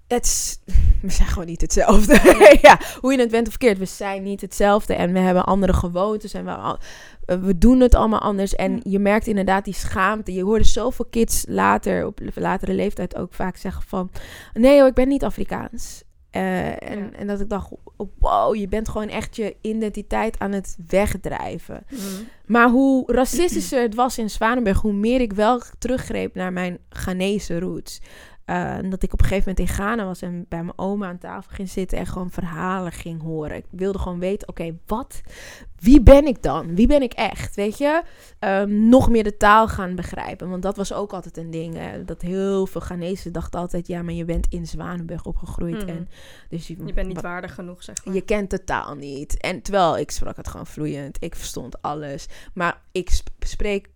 het 0.07 0.25
is, 0.25 0.59
we 1.01 1.11
zijn 1.11 1.27
gewoon 1.27 1.47
niet 1.47 1.61
hetzelfde. 1.61 2.13
ja, 2.61 2.79
hoe 3.01 3.11
je 3.11 3.19
het 3.19 3.31
bent 3.31 3.47
of 3.47 3.53
verkeerd, 3.53 3.77
we 3.77 3.85
zijn 3.85 4.23
niet 4.23 4.41
hetzelfde. 4.41 4.93
En 4.93 5.13
we 5.13 5.19
hebben 5.19 5.45
andere 5.45 5.73
gewoontes. 5.73 6.33
En 6.33 6.45
we, 6.45 6.77
we 7.39 7.57
doen 7.57 7.79
het 7.79 7.95
allemaal 7.95 8.19
anders. 8.19 8.55
En 8.55 8.79
je 8.83 8.99
merkt 8.99 9.27
inderdaad 9.27 9.65
die 9.65 9.73
schaamte. 9.73 10.33
Je 10.33 10.43
hoorde 10.43 10.63
zoveel 10.63 11.05
kids 11.05 11.45
later, 11.47 12.05
op 12.05 12.19
latere 12.33 12.73
leeftijd 12.73 13.15
ook 13.15 13.33
vaak 13.33 13.57
zeggen 13.57 13.83
van... 13.83 14.09
Nee 14.53 14.79
hoor, 14.79 14.87
ik 14.87 14.93
ben 14.93 15.07
niet 15.07 15.23
Afrikaans. 15.23 16.03
Uh, 16.31 16.67
en, 16.67 16.99
ja. 16.99 17.11
en 17.11 17.27
dat 17.27 17.39
ik 17.39 17.49
dacht, 17.49 17.69
wow, 18.19 18.55
je 18.55 18.67
bent 18.67 18.89
gewoon 18.89 19.07
echt 19.07 19.35
je 19.35 19.55
identiteit 19.61 20.39
aan 20.39 20.51
het 20.51 20.77
wegdrijven. 20.87 21.85
Mm. 21.89 21.99
Maar 22.45 22.69
hoe 22.69 23.11
racistischer 23.11 23.81
het 23.81 23.95
was 23.95 24.17
in 24.17 24.29
Zwanenburg, 24.29 24.81
hoe 24.81 24.93
meer 24.93 25.21
ik 25.21 25.33
wel 25.33 25.61
teruggreep 25.79 26.35
naar 26.35 26.53
mijn 26.53 26.77
Ghanese 26.89 27.59
roots. 27.59 28.01
Eh, 28.45 28.77
dat 28.89 29.03
ik 29.03 29.13
op 29.13 29.19
een 29.21 29.27
gegeven 29.27 29.49
moment 29.49 29.69
in 29.69 29.75
Ghana 29.75 30.05
was 30.05 30.21
en 30.21 30.45
bij 30.49 30.63
mijn 30.63 30.77
oma 30.77 31.07
aan 31.07 31.17
tafel 31.17 31.51
ging 31.55 31.69
zitten 31.69 31.97
en 31.97 32.05
gewoon 32.05 32.29
verhalen 32.31 32.91
ging 32.91 33.21
horen. 33.21 33.55
Ik 33.57 33.65
wilde 33.69 33.99
gewoon 33.99 34.19
weten, 34.19 34.47
oké, 34.47 34.77
wat, 34.85 35.21
wie 35.79 36.01
ben 36.01 36.25
ik 36.27 36.41
dan? 36.43 36.75
Wie 36.75 36.87
ben 36.87 37.01
ik 37.01 37.13
echt? 37.13 37.55
Weet 37.55 37.77
je? 37.77 38.03
Ehm, 38.39 38.89
nog 38.89 39.09
meer 39.09 39.23
de 39.23 39.37
taal 39.37 39.67
gaan 39.67 39.95
begrijpen. 39.95 40.49
Want 40.49 40.61
dat 40.61 40.77
was 40.77 40.93
ook 40.93 41.13
altijd 41.13 41.37
een 41.37 41.51
ding. 41.51 41.75
Hè? 41.75 42.05
Dat 42.05 42.21
heel 42.21 42.67
veel 42.67 42.81
Ghanese 42.81 43.31
dachten 43.31 43.59
altijd, 43.59 43.87
ja, 43.87 44.01
maar 44.01 44.13
je 44.13 44.25
bent 44.25 44.47
in 44.49 44.67
Zwanenburg 44.67 45.25
opgegroeid. 45.25 45.81
Mhm. 45.81 45.87
En, 45.89 46.07
dus 46.49 46.67
je, 46.67 46.75
Je 46.85 46.93
bent 46.93 47.07
niet 47.07 47.21
waardig 47.21 47.53
genoeg, 47.53 47.83
zeg 47.83 48.05
maar. 48.05 48.13
je 48.13 48.21
kent 48.21 48.49
de 48.49 48.63
taal 48.63 48.95
niet. 48.95 49.37
En 49.37 49.61
terwijl 49.61 49.97
ik 49.97 50.11
sprak 50.11 50.37
het 50.37 50.47
gewoon 50.47 50.67
vloeiend. 50.67 51.17
Ik 51.19 51.35
verstond 51.35 51.81
alles. 51.81 52.27
Maar 52.53 52.81
ik 52.91 53.09
sp- 53.09 53.29
spreek 53.39 53.89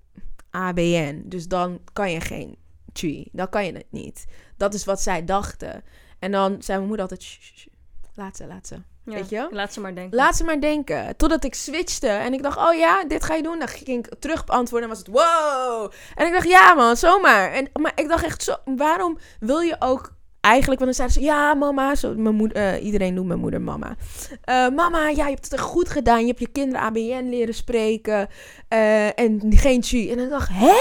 ABN. 0.50 1.24
Dus 1.26 1.48
dan 1.48 1.80
kan 1.94 2.12
je 2.12 2.22
geen 2.22 2.56
tree. 2.94 3.30
Dan 3.32 3.50
kan 3.50 3.66
je 3.66 3.72
het 3.74 3.86
niet. 3.90 4.26
Dat 4.58 4.74
is 4.74 4.86
wat 4.86 5.02
zij 5.02 5.26
dachten. 5.26 5.84
En 6.20 6.32
dan 6.32 6.56
zei 6.60 6.78
mijn 6.78 6.88
moeder 6.88 7.02
altijd... 7.02 7.24
"Shh, 7.24 7.42
shh, 7.42 7.58
shh. 7.58 7.68
Laat 8.16 8.38
ze, 8.38 8.48
laat 8.48 8.68
ze. 8.68 8.76
Ja, 9.06 9.16
Weet 9.16 9.30
je? 9.30 9.48
Laat 9.52 9.74
ze 9.74 9.80
maar 9.80 9.96
denken. 9.96 10.18
Laat 10.18 10.36
ze 10.36 10.44
maar 10.44 10.62
denken. 10.62 11.16
Totdat 11.18 11.44
ik 11.44 11.54
switchte. 11.54 12.08
En 12.08 12.34
ik 12.34 12.44
dacht, 12.44 12.58
oh 12.58 12.74
ja, 12.74 13.04
dit 13.08 13.24
ga 13.24 13.36
je 13.36 13.44
doen. 13.44 13.60
Dan 13.60 13.68
ging 13.68 14.06
ik 14.06 14.16
terug 14.20 14.46
beantwoorden. 14.46 14.90
En 14.90 14.96
was 14.96 15.06
het, 15.06 15.16
wow. 15.16 15.92
En 16.16 16.28
ik 16.28 16.34
dacht, 16.34 16.48
ja 16.48 16.74
man, 16.74 16.98
zomaar. 16.98 17.52
En, 17.52 17.70
maar 17.82 17.92
ik 17.96 18.08
dacht 18.08 18.24
echt, 18.24 18.44
zo, 18.44 18.56
waarom 18.66 19.18
wil 19.40 19.60
je 19.60 19.76
ook 19.80 20.14
eigenlijk... 20.42 20.82
Want 20.82 20.98
dan 20.98 21.08
zeiden 21.08 21.18
ze, 21.18 21.34
ja 21.38 21.54
mama. 21.54 21.96
Zo, 21.96 22.14
mijn 22.16 22.36
moeder, 22.36 22.58
eh, 22.58 22.84
iedereen 22.86 23.14
noemt 23.14 23.28
mijn 23.28 23.40
moeder 23.40 23.62
mama. 23.62 23.96
Eh, 24.44 24.70
mama, 24.70 25.08
ja, 25.08 25.24
je 25.26 25.32
hebt 25.34 25.44
het 25.44 25.54
echt 25.54 25.62
goed 25.64 25.90
gedaan. 25.90 26.20
Je 26.22 26.28
hebt 26.28 26.40
je 26.40 26.48
kinderen 26.52 26.82
ABN 26.86 27.30
leren 27.30 27.54
spreken. 27.56 28.28
eh, 28.68 29.20
en 29.20 29.42
geen 29.50 29.84
chi. 29.84 30.12
En 30.12 30.20
ik 30.20 30.30
dacht, 30.30 30.50
hè? 30.52 30.78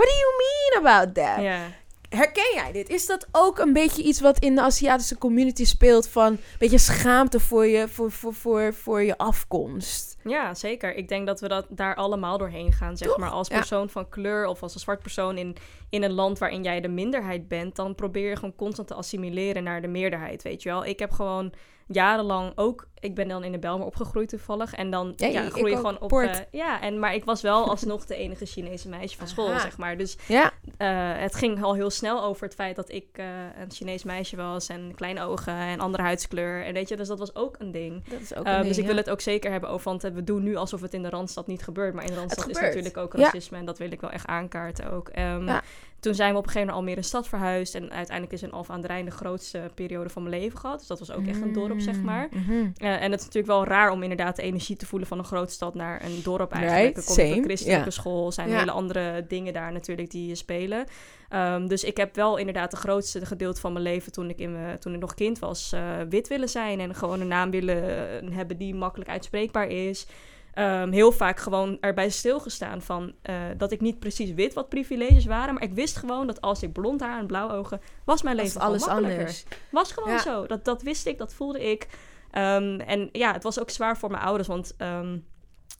What 0.00 0.12
do 0.12 0.18
you 0.18 0.32
mean 0.38 0.86
about 0.86 1.14
that? 1.14 1.44
Ja. 1.44 1.78
Herken 2.08 2.54
jij 2.54 2.72
dit? 2.72 2.88
Is 2.88 3.06
dat 3.06 3.26
ook 3.32 3.58
een 3.58 3.72
beetje 3.72 4.02
iets 4.02 4.20
wat 4.20 4.38
in 4.38 4.54
de 4.54 4.60
Aziatische 4.60 5.18
community 5.18 5.64
speelt 5.64 6.08
van 6.08 6.26
een 6.26 6.40
beetje 6.58 6.78
schaamte 6.78 7.40
voor 7.40 7.66
je, 7.66 7.88
voor, 7.88 8.10
voor, 8.12 8.34
voor, 8.34 8.74
voor 8.74 9.02
je 9.02 9.18
afkomst? 9.18 10.16
ja, 10.24 10.54
zeker. 10.54 10.94
Ik 10.94 11.08
denk 11.08 11.26
dat 11.26 11.40
we 11.40 11.48
dat 11.48 11.66
daar 11.68 11.94
allemaal 11.94 12.38
doorheen 12.38 12.72
gaan, 12.72 12.96
zeg 12.96 13.08
Toch? 13.08 13.18
maar. 13.18 13.30
Als 13.30 13.48
Ja. 13.48 13.56
persoon 13.56 13.88
van 13.88 14.08
kleur 14.08 14.46
of 14.46 14.62
als 14.62 14.74
een 14.74 14.80
zwart 14.80 15.02
persoon 15.02 15.38
in, 15.38 15.56
in 15.90 16.02
een 16.02 16.12
land 16.12 16.38
waarin 16.38 16.62
jij 16.62 16.80
de 16.80 16.88
minderheid 16.88 17.48
bent, 17.48 17.76
dan 17.76 17.94
probeer 17.94 18.28
je 18.28 18.34
gewoon 18.36 18.56
constant 18.56 18.88
te 18.88 18.94
assimileren 18.94 19.62
naar 19.62 19.82
de 19.82 19.88
meerderheid, 19.88 20.42
weet 20.42 20.62
je 20.62 20.68
wel. 20.68 20.84
Ik 20.84 20.98
heb 20.98 21.10
gewoon 21.10 21.52
jarenlang 21.92 22.52
ook, 22.54 22.88
ik 22.98 23.14
ben 23.14 23.28
dan 23.28 23.44
in 23.44 23.52
de 23.52 23.58
Belmer 23.58 23.86
opgegroeid 23.86 24.28
toevallig, 24.28 24.74
en 24.74 24.90
dan 24.90 25.12
Ja, 25.16 25.50
groei 25.50 25.70
je 25.70 25.76
gewoon 25.76 26.00
op... 26.00 26.12
Eh, 26.12 26.34
ja, 26.50 26.80
en, 26.80 26.98
maar 26.98 27.14
ik 27.14 27.24
was 27.24 27.42
wel 27.42 27.68
alsnog 27.70 28.06
de 28.06 28.14
enige 28.14 28.46
Chinese 28.46 28.88
meisje 28.88 29.16
van 29.16 29.28
school, 29.28 29.48
Aha. 29.48 29.60
zeg 29.60 29.78
maar. 29.78 29.96
Dus 29.96 30.16
Ja, 30.26 30.52
Eh, 30.76 31.12
het 31.16 31.34
ging 31.34 31.62
al 31.62 31.74
heel 31.74 31.90
snel 31.90 32.22
over 32.24 32.44
het 32.44 32.54
feit 32.54 32.76
dat 32.76 32.90
ik 32.90 33.06
eh, 33.12 33.26
een 33.60 33.70
Chinees 33.70 34.04
meisje 34.04 34.36
was 34.36 34.68
en 34.68 34.92
kleine 34.94 35.22
ogen 35.22 35.54
en 35.54 35.80
andere 35.80 36.02
huidskleur. 36.02 36.64
En 36.64 36.72
weet 36.72 36.88
je, 36.88 36.96
dus 36.96 37.08
dat 37.08 37.18
was 37.18 37.34
ook 37.34 37.56
een 37.58 37.72
ding. 37.72 38.04
dat 38.04 38.20
is 38.20 38.34
ook 38.34 38.46
een 38.46 38.62
dus 38.62 38.78
ik 38.78 38.86
wil 38.86 38.96
het 38.96 39.10
ook 39.10 39.20
zeker 39.20 39.50
hebben 39.50 39.70
over, 39.70 39.84
want 39.84 40.02
we 40.02 40.24
doen 40.24 40.42
nu 40.42 40.56
alsof 40.56 40.80
het 40.80 40.94
in 40.94 41.02
de 41.02 41.08
Randstad 41.08 41.46
niet 41.46 41.62
gebeurt. 41.62 41.94
Maar 41.94 42.04
in 42.04 42.10
de 42.10 42.18
Randstad 42.18 42.48
is 42.48 42.60
natuurlijk 42.60 42.96
ook 42.96 43.14
racisme 43.14 43.58
en 43.58 43.64
dat 43.64 43.78
wil 43.78 43.92
ik 43.92 44.00
wel 44.00 44.10
echt 44.10 44.26
aankaarten 44.26 44.92
ook. 44.92 45.08
Ehm. 45.08 45.58
Toen 46.00 46.14
zijn 46.14 46.32
we 46.32 46.38
op 46.38 46.44
een 46.44 46.50
gegeven 46.50 46.74
moment 46.74 46.88
Almere 46.88 47.06
stad 47.08 47.28
verhuisd 47.28 47.74
en 47.74 47.90
uiteindelijk 47.92 48.32
is 48.32 48.42
in 48.42 48.52
Alphen 48.52 48.74
aan 48.74 48.80
de 48.80 48.86
Rijn 48.86 49.04
de 49.04 49.10
grootste 49.10 49.70
periode 49.74 50.08
van 50.10 50.22
mijn 50.22 50.40
leven 50.40 50.58
gehad. 50.58 50.78
Dus 50.78 50.86
dat 50.88 50.98
was 50.98 51.12
ook 51.12 51.26
echt 51.26 51.40
een 51.42 51.52
dorp, 51.52 51.80
zeg 51.80 52.00
maar. 52.02 52.28
Mhm. 52.30 52.52
Eh, 52.76 53.02
en 53.02 53.10
het 53.10 53.20
is 53.20 53.26
natuurlijk 53.26 53.46
wel 53.52 53.64
raar 53.64 53.90
om 53.90 54.02
inderdaad 54.02 54.36
de 54.36 54.42
energie 54.42 54.76
te 54.76 54.86
voelen 54.86 55.08
van 55.08 55.18
een 55.18 55.24
grote 55.24 55.52
stad 55.52 55.74
naar 55.74 56.04
een 56.04 56.20
dorp 56.22 56.52
eigenlijk. 56.52 56.82
Right, 56.96 57.08
Er 57.10 57.14
komt 57.16 57.36
een 57.36 57.44
christelijke 57.44 57.84
ja. 57.84 57.90
school, 57.90 58.32
zijn 58.32 58.48
hele 58.58 58.70
andere 58.70 59.24
dingen 59.28 59.52
daar 59.52 59.72
natuurlijk 59.72 60.10
die 60.10 60.34
spelen. 60.34 60.84
Ehm, 61.28 61.66
dus 61.66 61.84
ik 61.84 61.96
heb 61.96 62.14
wel 62.14 62.36
inderdaad 62.36 62.70
de 62.70 62.76
grootste 62.76 63.26
gedeelte 63.26 63.60
van 63.60 63.72
mijn 63.72 63.84
leven 63.84 64.12
toen 64.12 64.28
ik, 64.30 64.38
in, 64.38 64.52
me- 64.52 64.78
toen 64.78 64.94
ik 64.94 65.00
nog 65.00 65.14
kind 65.14 65.38
was, 65.38 65.72
eh, 65.72 65.80
wit 66.08 66.28
willen 66.28 66.48
zijn. 66.48 66.80
En 66.80 66.94
gewoon 66.94 67.20
een 67.20 67.28
naam 67.28 67.50
willen 67.50 67.82
eh, 68.22 68.36
hebben 68.36 68.56
die 68.58 68.74
makkelijk 68.74 69.10
uitspreekbaar 69.10 69.68
is. 69.68 70.06
Ehm, 70.54 70.90
heel 70.90 71.12
vaak 71.12 71.40
gewoon 71.40 71.76
erbij 71.80 72.10
stilgestaan 72.10 72.82
van 72.82 73.12
eh, 73.22 73.34
dat 73.56 73.72
ik 73.72 73.80
niet 73.80 73.98
precies 73.98 74.32
wist 74.34 74.54
wat 74.54 74.68
privileges 74.68 75.24
waren. 75.24 75.54
Maar 75.54 75.62
ik 75.62 75.72
wist 75.74 75.96
gewoon 75.96 76.26
dat 76.26 76.40
als 76.40 76.62
ik 76.62 76.72
blond 76.72 77.00
haar 77.00 77.18
en 77.18 77.26
blauwe 77.26 77.52
ogen, 77.52 77.80
was 78.04 78.22
mijn 78.22 78.36
Was 78.36 78.44
leven 78.44 78.60
het 78.60 78.68
alles 78.70 78.86
anders. 78.86 79.44
Was 79.70 79.92
gewoon 79.92 80.12
Ja. 80.12 80.18
zo. 80.18 80.46
Dat, 80.46 80.64
dat 80.64 80.82
wist 80.82 81.06
ik, 81.06 81.18
dat 81.18 81.34
voelde 81.34 81.70
ik. 81.70 81.88
Ehm, 82.30 82.80
en 82.80 83.08
ja, 83.12 83.32
het 83.32 83.42
was 83.42 83.60
ook 83.60 83.70
zwaar 83.70 83.98
voor 83.98 84.10
mijn 84.10 84.22
ouders, 84.22 84.48
want 84.48 84.74
ehm, 84.76 85.18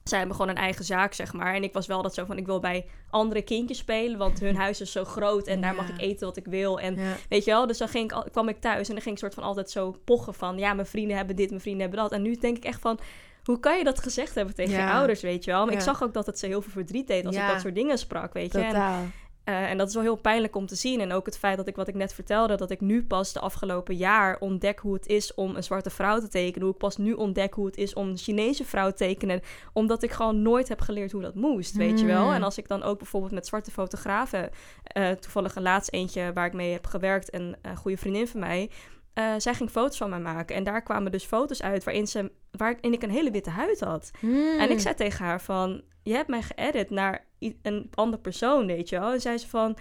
zij 0.03 0.17
hebben 0.17 0.35
gewoon 0.35 0.51
een 0.51 0.61
eigen 0.61 0.85
zaak, 0.85 1.13
zeg 1.13 1.33
maar. 1.33 1.53
En 1.53 1.63
ik 1.63 1.73
was 1.73 1.87
wel 1.87 2.01
dat 2.01 2.13
zo 2.13 2.25
van, 2.25 2.37
ik 2.37 2.45
wil 2.45 2.59
bij 2.59 2.85
andere 3.09 3.41
kindjes 3.41 3.77
spelen, 3.77 4.17
want 4.17 4.39
hun 4.39 4.55
huis 4.55 4.81
is 4.81 4.91
zo 4.91 5.03
groot 5.03 5.47
en 5.47 5.61
daar 5.61 5.75
Ja. 5.75 5.81
mag 5.81 5.89
ik 5.89 5.99
eten 6.01 6.27
wat 6.27 6.37
ik 6.37 6.45
wil. 6.45 6.79
En 6.79 6.95
Ja. 6.95 7.15
weet 7.29 7.45
je 7.45 7.51
wel, 7.51 7.67
dus 7.67 7.77
dan 7.77 7.87
ging 7.87 8.11
ik, 8.13 8.31
kwam 8.31 8.47
ik 8.49 8.59
thuis 8.61 8.87
en 8.87 8.93
dan 8.93 9.03
ging 9.03 9.15
ik 9.15 9.21
soort 9.21 9.33
van 9.33 9.43
altijd 9.43 9.69
zo 9.71 9.95
pochen 10.05 10.33
van, 10.33 10.57
ja, 10.57 10.73
mijn 10.73 10.87
vrienden 10.87 11.17
hebben 11.17 11.35
dit, 11.35 11.49
mijn 11.49 11.61
vrienden 11.61 11.81
hebben 11.81 11.99
dat. 11.99 12.11
En 12.11 12.21
nu 12.21 12.35
denk 12.35 12.57
ik 12.57 12.63
echt 12.65 12.79
van, 12.81 12.99
hoe 13.43 13.59
kan 13.59 13.77
je 13.77 13.83
dat 13.83 13.99
gezegd 13.99 14.35
hebben 14.35 14.55
tegen 14.55 14.73
Ja. 14.73 14.87
je 14.87 14.93
ouders, 14.93 15.21
weet 15.21 15.43
je 15.43 15.51
wel? 15.51 15.65
Maar 15.65 15.73
ik 15.73 15.81
zag 15.81 16.03
ook 16.03 16.13
dat 16.13 16.25
het 16.25 16.39
ze 16.39 16.45
heel 16.45 16.61
veel 16.61 16.71
verdriet 16.71 17.07
deed 17.07 17.25
als 17.25 17.35
Ja. 17.35 17.45
ik 17.47 17.51
dat 17.51 17.61
soort 17.61 17.75
dingen 17.75 17.97
sprak, 17.97 18.33
weet 18.33 18.51
je. 18.51 18.59
En 18.59 19.13
eh, 19.43 19.69
en 19.69 19.77
dat 19.77 19.87
is 19.87 19.93
wel 19.93 20.03
heel 20.03 20.15
pijnlijk 20.15 20.55
om 20.55 20.65
te 20.65 20.75
zien. 20.75 20.99
En 20.99 21.11
ook 21.11 21.25
het 21.25 21.37
feit 21.37 21.57
dat 21.57 21.67
ik, 21.67 21.75
wat 21.75 21.87
ik 21.87 21.95
net 21.95 22.13
vertelde, 22.13 22.55
dat 22.55 22.69
ik 22.71 22.81
nu 22.81 23.03
pas 23.03 23.33
de 23.33 23.39
afgelopen 23.39 23.95
jaar 23.95 24.37
ontdek 24.39 24.79
hoe 24.79 24.93
het 24.93 25.07
is 25.07 25.33
om 25.33 25.55
een 25.55 25.63
zwarte 25.63 25.89
vrouw 25.89 26.19
te 26.19 26.27
tekenen. 26.27 26.61
Hoe 26.65 26.71
ik 26.73 26.79
pas 26.79 26.97
nu 26.97 27.13
ontdek 27.13 27.53
hoe 27.53 27.65
het 27.65 27.77
is 27.77 27.93
om 27.93 28.07
een 28.07 28.17
Chinese 28.17 28.65
vrouw 28.65 28.89
te 28.89 28.95
tekenen. 28.95 29.41
Omdat 29.73 30.03
ik 30.03 30.11
gewoon 30.11 30.41
nooit 30.41 30.67
heb 30.67 30.81
geleerd 30.81 31.11
hoe 31.11 31.21
dat 31.21 31.35
moest, 31.35 31.75
weet 31.75 31.99
je 31.99 32.05
wel. 32.05 32.25
Mm. 32.25 32.33
En 32.33 32.43
als 32.43 32.57
ik 32.57 32.67
dan 32.67 32.83
ook 32.83 32.97
bijvoorbeeld 32.97 33.31
met 33.33 33.47
zwarte 33.47 33.71
fotografen, 33.71 34.49
eh, 34.83 35.09
toevallig 35.11 35.55
een 35.55 35.61
laatst 35.61 35.91
eentje 35.93 36.33
waar 36.33 36.45
ik 36.45 36.53
mee 36.53 36.71
heb 36.71 36.85
gewerkt, 36.85 37.33
een, 37.33 37.55
een 37.61 37.75
goede 37.77 37.97
vriendin 37.97 38.27
van 38.27 38.39
mij. 38.39 38.69
Eh, 39.13 39.33
zij 39.37 39.53
ging 39.53 39.69
foto's 39.69 39.97
van 39.97 40.09
mij 40.09 40.19
maken. 40.19 40.55
En 40.55 40.63
daar 40.63 40.81
kwamen 40.83 41.11
dus 41.11 41.23
foto's 41.23 41.61
uit 41.61 41.83
waarin, 41.83 42.07
ze, 42.07 42.31
waarin 42.51 42.93
ik 42.93 43.03
een 43.03 43.09
hele 43.09 43.31
witte 43.31 43.49
huid 43.49 43.79
had. 43.79 44.11
Mm. 44.19 44.59
En 44.59 44.71
ik 44.71 44.79
zei 44.79 44.95
tegen 44.95 45.25
haar 45.25 45.41
van, 45.41 45.81
je 46.03 46.13
hebt 46.13 46.29
mij 46.29 46.41
geëdit 46.41 46.89
naar 46.89 47.25
een 47.61 47.89
andere 47.93 48.21
persoon, 48.21 48.65
weet 48.65 48.89
je 48.89 48.99
wel. 48.99 49.11
En 49.11 49.21
zei 49.21 49.37
ze 49.37 49.49
van, 49.49 49.77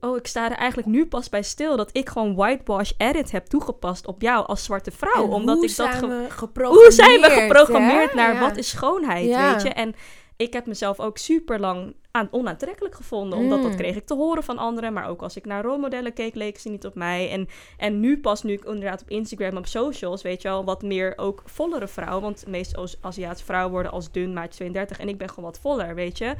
oh, 0.00 0.16
ik 0.16 0.26
sta 0.26 0.50
er 0.50 0.56
eigenlijk 0.56 0.88
nu 0.88 1.06
pas 1.06 1.28
bij 1.28 1.42
stil 1.42 1.76
dat 1.76 1.96
ik 1.96 2.08
gewoon 2.08 2.34
whitewash 2.34 2.92
edit 2.96 3.30
heb 3.30 3.46
toegepast 3.46 4.06
op 4.06 4.22
jou 4.22 4.46
als 4.46 4.64
zwarte 4.64 4.90
vrouw. 4.90 5.24
En 5.24 5.30
omdat 5.30 5.56
hoe 5.56 5.66
ik 5.66 5.76
dat 5.76 5.86
zijn 5.90 6.08
we 6.08 6.26
geprogrammeerd? 6.28 6.84
hoe 6.84 7.04
zijn 7.04 7.20
we 7.20 7.30
geprogrammeerd 7.30 8.10
hè? 8.10 8.16
naar 8.16 8.34
Ja. 8.34 8.40
wat 8.40 8.56
is 8.56 8.68
schoonheid, 8.68 9.28
Ja. 9.28 9.52
weet 9.52 9.62
je? 9.62 9.68
En 9.68 9.94
ik 10.36 10.52
heb 10.52 10.66
mezelf 10.66 11.00
ook 11.00 11.18
super 11.18 11.60
lang 11.60 11.94
aan, 12.10 12.28
onaantrekkelijk 12.30 12.94
gevonden. 12.94 13.38
Omdat 13.38 13.62
dat 13.62 13.70
Mm. 13.70 13.76
kreeg 13.76 13.96
ik 13.96 14.06
te 14.06 14.14
horen 14.14 14.42
van 14.42 14.58
anderen. 14.58 14.92
Maar 14.92 15.08
ook 15.08 15.22
als 15.22 15.36
ik 15.36 15.44
naar 15.44 15.64
rolmodellen 15.64 16.12
keek, 16.12 16.34
leken 16.34 16.60
ze 16.60 16.68
niet 16.68 16.86
op 16.86 16.94
mij. 16.94 17.30
En, 17.30 17.48
en 17.76 18.00
nu 18.00 18.20
pas, 18.20 18.42
nu 18.42 18.52
ik 18.52 18.64
inderdaad 18.64 19.02
op 19.02 19.10
Instagram, 19.10 19.56
op 19.56 19.66
socials, 19.66 20.22
weet 20.22 20.42
je 20.42 20.48
wel, 20.48 20.64
wat 20.64 20.82
meer 20.82 21.12
ook 21.16 21.42
vollere 21.44 21.88
vrouw. 21.88 22.20
Want 22.20 22.44
de 22.44 22.50
meeste 22.50 22.88
Aziatische 23.00 23.44
vrouwen 23.46 23.72
worden 23.72 23.92
als 23.92 24.10
dun, 24.10 24.32
maatje 24.32 24.50
32. 24.54 24.98
En 24.98 25.08
ik 25.08 25.18
ben 25.18 25.28
gewoon 25.28 25.44
wat 25.44 25.58
voller, 25.58 25.94
weet 25.94 26.18
je. 26.18 26.34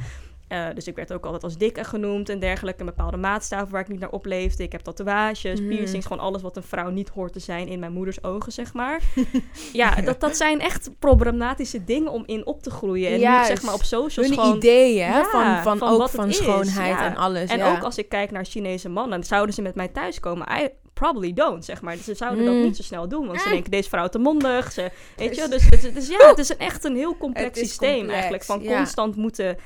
Eh, 0.54 0.74
dus 0.74 0.86
ik 0.86 0.96
werd 0.96 1.12
ook 1.12 1.24
altijd 1.24 1.42
als 1.42 1.56
dikke 1.56 1.84
genoemd 1.84 2.28
en 2.28 2.38
dergelijke. 2.38 2.80
Een 2.80 2.86
bepaalde 2.86 3.16
maatstaven 3.16 3.68
waar 3.72 3.80
ik 3.80 3.88
niet 3.88 4.00
naar 4.00 4.10
opleefde. 4.10 4.62
Ik 4.62 4.72
heb 4.72 4.80
tatoeages, 4.80 5.60
Mm. 5.60 5.68
piercings. 5.68 6.06
Gewoon 6.06 6.22
alles 6.22 6.42
wat 6.42 6.56
een 6.56 6.62
vrouw 6.62 6.90
niet 6.90 7.08
hoort 7.08 7.32
te 7.32 7.38
zijn 7.38 7.68
in 7.68 7.78
mijn 7.78 7.92
moeders 7.92 8.22
ogen, 8.24 8.52
zeg 8.52 8.72
maar. 8.72 9.00
ja, 9.72 9.94
dat, 9.94 10.20
dat 10.20 10.36
zijn 10.36 10.60
echt 10.60 10.90
problematische 10.98 11.84
dingen 11.84 12.12
om 12.12 12.22
in 12.26 12.46
op 12.46 12.62
te 12.62 12.70
groeien. 12.70 13.08
En 13.08 13.18
nu 13.18 13.44
zeg 13.46 13.62
maar 13.62 13.74
op 13.74 13.82
socials 13.82 14.28
Hun 14.28 14.38
gewoon... 14.38 14.56
ideeën 14.56 15.06
Ja, 15.06 15.24
van, 15.24 15.62
van, 15.62 15.78
van 15.78 15.88
ook 16.02 16.08
van 16.08 16.32
schoonheid 16.32 16.98
ja. 16.98 17.06
en 17.06 17.16
alles. 17.16 17.50
En 17.50 17.58
ja. 17.58 17.70
ook 17.76 17.82
als 17.82 17.98
ik 17.98 18.08
kijk 18.08 18.30
naar 18.30 18.44
Chinese 18.44 18.88
mannen, 18.88 19.24
zouden 19.24 19.54
ze 19.54 19.62
met 19.62 19.74
mij 19.74 19.88
thuiskomen? 19.88 20.46
I 20.62 20.68
probably 20.92 21.32
don't, 21.32 21.64
zeg 21.64 21.82
maar. 21.82 21.96
Ze 21.96 22.14
zouden 22.14 22.44
dat 22.44 22.54
Mm. 22.54 22.62
niet 22.62 22.76
zo 22.76 22.82
snel 22.82 23.08
doen, 23.08 23.26
want 23.26 23.40
ze 23.40 23.46
Mm. 23.46 23.52
denken, 23.52 23.70
deze 23.70 23.88
vrouw 23.88 24.08
te 24.08 24.18
mondig. 24.18 24.72
Ze, 24.72 24.90
weet 25.16 25.36
je, 25.36 25.48
Dus- 25.48 25.68
dus, 25.70 25.80
dus, 25.80 25.94
dus 25.94 26.08
ja, 26.08 26.28
het 26.28 26.38
is 26.38 26.48
een, 26.48 26.58
echt 26.58 26.84
een 26.84 26.96
heel 26.96 27.16
complex 27.16 27.58
systeem 27.58 27.90
complex, 27.90 28.12
eigenlijk. 28.12 28.44
Van 28.44 28.64
constant 28.64 29.16
moeten 29.16 29.56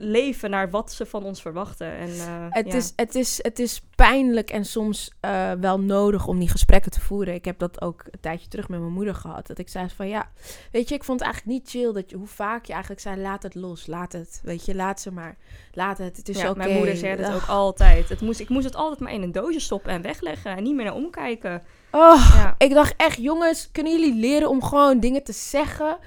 leven 0.00 0.50
naar 0.50 0.70
wat 0.70 0.92
ze 0.92 1.06
van 1.06 1.24
ons 1.24 1.42
verwachten. 1.42 1.92
En, 1.96 2.08
eh, 2.08 2.46
Het, 2.50 2.66
ja. 2.66 2.74
is, 2.74 2.92
het, 2.96 3.14
is, 3.14 3.38
het 3.42 3.58
is 3.58 3.82
pijnlijk 3.94 4.50
en 4.50 4.64
soms 4.64 5.12
eh, 5.20 5.52
wel 5.60 5.80
nodig 5.80 6.26
om 6.26 6.38
die 6.38 6.48
gesprekken 6.48 6.90
te 6.90 7.00
voeren. 7.00 7.34
Ik 7.34 7.44
heb 7.44 7.58
dat 7.58 7.80
ook 7.80 8.04
een 8.10 8.20
tijdje 8.20 8.48
terug 8.48 8.68
met 8.68 8.80
mijn 8.80 8.92
moeder 8.92 9.14
gehad. 9.14 9.46
Dat 9.46 9.58
ik 9.58 9.68
zei 9.68 9.88
van 9.96 10.08
ja, 10.08 10.30
weet 10.72 10.88
je, 10.88 10.94
ik 10.94 11.04
vond 11.04 11.20
het 11.20 11.28
eigenlijk 11.28 11.58
niet 11.58 11.70
chill 11.70 11.92
dat 11.92 12.10
je, 12.10 12.16
hoe 12.16 12.26
vaak 12.26 12.64
je 12.64 12.72
eigenlijk 12.72 13.02
zei: 13.02 13.20
laat 13.20 13.42
het 13.42 13.54
los, 13.54 13.86
laat 13.86 14.12
het. 14.12 14.40
Weet 14.42 14.64
je, 14.64 14.74
laat 14.74 15.00
ze 15.00 15.12
maar. 15.12 15.36
Laat 15.72 15.98
het. 15.98 16.16
Het 16.16 16.28
is 16.28 16.40
ja, 16.40 16.48
oké. 16.48 16.58
Mijn 16.58 16.76
moeder 16.76 16.96
zei 16.96 17.18
Ugh. 17.20 17.34
ook 17.34 17.46
altijd. 17.46 18.08
Het 18.08 18.20
moest, 18.20 18.40
ik 18.40 18.48
moest 18.48 18.64
het 18.64 18.76
altijd 18.76 19.00
maar 19.00 19.12
in 19.12 19.22
een 19.22 19.32
doosje 19.32 19.60
stoppen 19.60 19.92
en 19.92 20.02
wegleggen. 20.02 20.56
En 20.56 20.62
niet 20.62 20.74
meer 20.74 20.84
naar 20.84 20.94
omkijken. 20.94 21.62
Oh, 21.90 22.30
Ja. 22.34 22.54
ik 22.58 22.74
dacht 22.74 22.94
echt, 22.96 23.16
jongens, 23.16 23.68
kunnen 23.72 23.92
jullie 23.92 24.14
leren 24.14 24.48
om 24.48 24.62
gewoon 24.62 25.00
dingen 25.00 25.22
te 25.22 25.32
zeggen? 25.32 25.98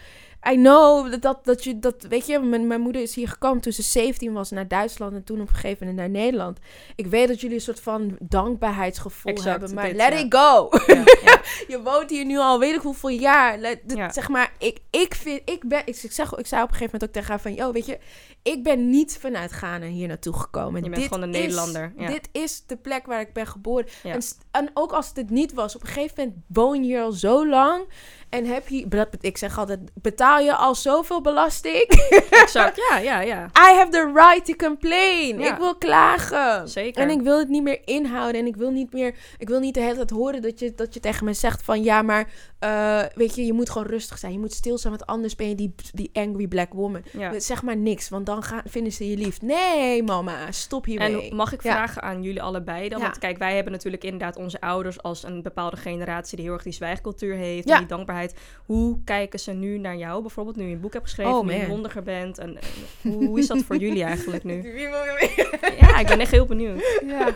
I 0.50 0.56
know 0.56 1.12
dat, 1.12 1.22
dat, 1.22 1.46
dat 1.46 1.64
je 1.64 1.80
dat, 1.80 2.06
weet 2.10 2.26
je, 2.26 2.40
mijn, 2.40 2.68
mijn 2.68 2.82
moeder 2.82 3.02
is 3.02 3.16
hier 3.16 3.28
gekomen 3.28 3.62
toen 3.62 3.72
ze 3.72 3.82
17 3.82 4.34
was 4.34 4.52
naar 4.52 4.68
Duitsland 4.68 5.14
en 5.14 5.24
toen 5.24 5.42
op 5.42 5.48
een 5.48 5.54
gegeven 5.54 5.88
moment 5.88 5.98
naar 5.98 6.22
Nederland. 6.22 6.60
Ik 6.96 7.08
weet 7.08 7.28
dat 7.28 7.42
jullie 7.42 7.56
een 7.56 7.62
soort 7.62 7.80
van 7.80 8.16
dankbaarheidsgevoel 8.20 9.32
Exact, 9.32 9.60
hebben, 9.60 9.76
maar 9.76 9.86
dit, 9.86 9.96
let 9.96 10.14
ja. 10.14 10.20
it 10.20 10.34
go. 10.34 10.70
Ja, 10.88 10.96
ja. 11.26 11.42
je 11.68 11.82
woont 11.84 12.10
hier 12.10 12.26
nu 12.26 12.38
al 12.38 12.60
weet 12.60 12.76
ik 12.76 12.82
hoeveel 12.82 13.10
jaar. 13.10 13.58
Let-. 13.58 13.82
Zeg 14.12 14.30
maar, 14.30 14.54
ik, 14.58 14.80
ik 14.90 15.16
vind, 15.16 15.42
ik 15.46 15.68
ben, 15.68 15.80
ik, 15.80 15.96
ik, 15.96 16.12
zeg, 16.12 16.34
ik 16.34 16.48
zei 16.48 16.62
op 16.64 16.70
een 16.70 16.76
gegeven 16.76 17.00
moment 17.00 17.04
ook 17.04 17.12
tegen 17.12 17.30
haar 17.30 17.42
van, 17.42 17.54
yo, 17.54 17.72
weet 17.72 17.86
je, 17.86 18.00
ik 18.44 18.64
ben 18.64 18.90
niet 18.90 19.18
vanuit 19.18 19.52
Ghana 19.52 19.86
hier 19.86 20.08
naartoe 20.08 20.34
gekomen. 20.34 20.84
Je 20.84 20.90
bent 20.90 20.96
Dit 20.96 21.08
gewoon 21.08 21.24
een 21.24 21.30
Nederlander. 21.30 21.94
Dit 21.98 22.30
is 22.32 22.64
de 22.66 22.78
plek 22.78 23.06
waar 23.06 23.22
ik 23.22 23.34
ben 23.34 23.48
geboren. 23.48 23.88
En, 24.04 24.22
en 24.52 24.70
ook 24.74 24.92
als 24.92 25.06
het 25.06 25.16
dit 25.16 25.30
niet 25.30 25.54
was, 25.54 25.76
op 25.76 25.82
een 25.82 25.88
gegeven 25.88 26.16
moment 26.18 26.38
woon 26.48 26.84
je 26.84 26.88
hier 26.88 27.02
al 27.02 27.12
zo 27.12 27.48
lang 27.48 27.84
en 28.32 28.46
heb 28.46 28.68
je, 28.68 28.88
dat- 28.88 29.08
ik 29.20 29.38
zeg 29.38 29.58
altijd, 29.58 29.80
betaal 29.94 30.40
je 30.40 30.56
al 30.56 30.76
zoveel 30.76 31.22
belasting? 31.22 31.86
Exact, 32.44 32.76
ja, 32.90 32.98
ja, 32.98 33.22
ja. 33.22 33.46
I 33.46 33.76
have 33.76 33.88
the 33.90 34.12
right 34.14 34.46
to 34.46 34.54
complain. 34.68 35.40
Ja. 35.40 35.52
Ik 35.54 35.58
wil 35.60 35.76
klagen. 35.78 36.68
Zeker. 36.70 37.02
En 37.02 37.10
ik 37.10 37.22
wil 37.22 37.38
het 37.40 37.48
niet 37.50 37.64
meer 37.64 37.80
inhouden. 37.86 38.42
En 38.42 38.48
ik 38.48 38.56
wil 38.56 38.72
niet 38.72 38.94
meer. 38.94 39.16
Ik 39.38 39.48
wil 39.48 39.60
niet 39.60 39.74
de 39.74 39.80
hele 39.82 39.96
tijd 39.96 40.10
horen 40.10 40.42
dat 40.42 40.60
je, 40.60 40.74
dat 40.76 40.94
je 40.94 41.00
tegen 41.00 41.26
me 41.26 41.34
zegt 41.34 41.64
van 41.64 41.84
ja, 41.84 42.02
maar 42.02 42.30
eh, 42.60 43.02
weet 43.16 43.36
je, 43.36 43.46
je 43.46 43.54
moet 43.54 43.70
gewoon 43.70 43.88
rustig 43.88 44.18
zijn. 44.18 44.32
Je 44.32 44.40
moet 44.40 44.54
stil 44.54 44.78
zijn, 44.78 44.94
want 44.98 45.06
anders 45.10 45.36
ben 45.36 45.50
je 45.50 45.56
die, 45.56 45.76
die 45.94 46.10
angry 46.14 46.48
black 46.48 46.74
woman. 46.74 47.04
Ja. 47.12 47.40
Zeg 47.40 47.64
maar 47.64 47.78
niks, 47.78 48.10
want 48.10 48.26
dan 48.26 48.44
gaan, 48.44 48.62
vinden 48.66 48.92
ze 48.94 49.10
je 49.10 49.18
lief. 49.18 49.42
Nee, 49.42 50.04
mama, 50.04 50.52
stop 50.52 50.86
hiermee. 50.86 51.30
En 51.30 51.36
mag 51.36 51.54
ik 51.54 51.64
Ja. 51.64 51.72
vragen 51.72 52.02
aan 52.02 52.24
jullie 52.24 52.42
allebei 52.42 52.90
dan? 52.90 53.02
Want 53.02 53.18
kijk, 53.18 53.38
wij 53.38 53.56
hebben 53.56 53.72
natuurlijk 53.72 54.04
inderdaad 54.04 54.36
onze 54.36 54.62
ouders 54.62 55.02
als 55.02 55.24
een 55.24 55.42
bepaalde 55.42 55.78
generatie 55.78 56.36
die 56.36 56.46
heel 56.46 56.54
erg 56.54 56.64
die 56.64 56.74
zwijgcultuur 56.74 57.36
heeft 57.36 57.68
Ja. 57.68 57.74
en 57.74 57.80
die 57.80 57.88
dankbaarheid. 57.88 58.21
Hoe 58.66 58.98
kijken 59.04 59.40
ze 59.40 59.52
nu 59.52 59.78
naar 59.78 59.98
jou 59.98 60.22
bijvoorbeeld, 60.22 60.56
nu 60.56 60.64
je 60.66 60.74
een 60.76 60.82
boek 60.82 60.94
hebt 60.94 61.06
geschreven, 61.06 61.34
Oh, 61.34 61.46
nu 61.46 61.54
je 61.54 61.68
mondiger 61.68 62.04
bent? 62.04 62.38
En, 62.38 62.58
en 62.58 62.64
hoe, 63.12 63.26
hoe 63.26 63.40
is 63.40 63.48
dat 63.48 63.64
voor 63.64 63.76
jullie 63.78 64.04
eigenlijk 64.04 64.44
nu? 64.44 64.62
Ja, 65.80 66.00
ik 66.00 66.08
ben 66.08 66.20
echt 66.20 66.32
heel 66.32 66.46
benieuwd. 66.46 67.02
Ja, 67.06 67.30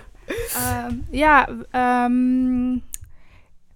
Ehm, 0.55 0.95
ja 1.11 1.49
ehm, 1.71 2.77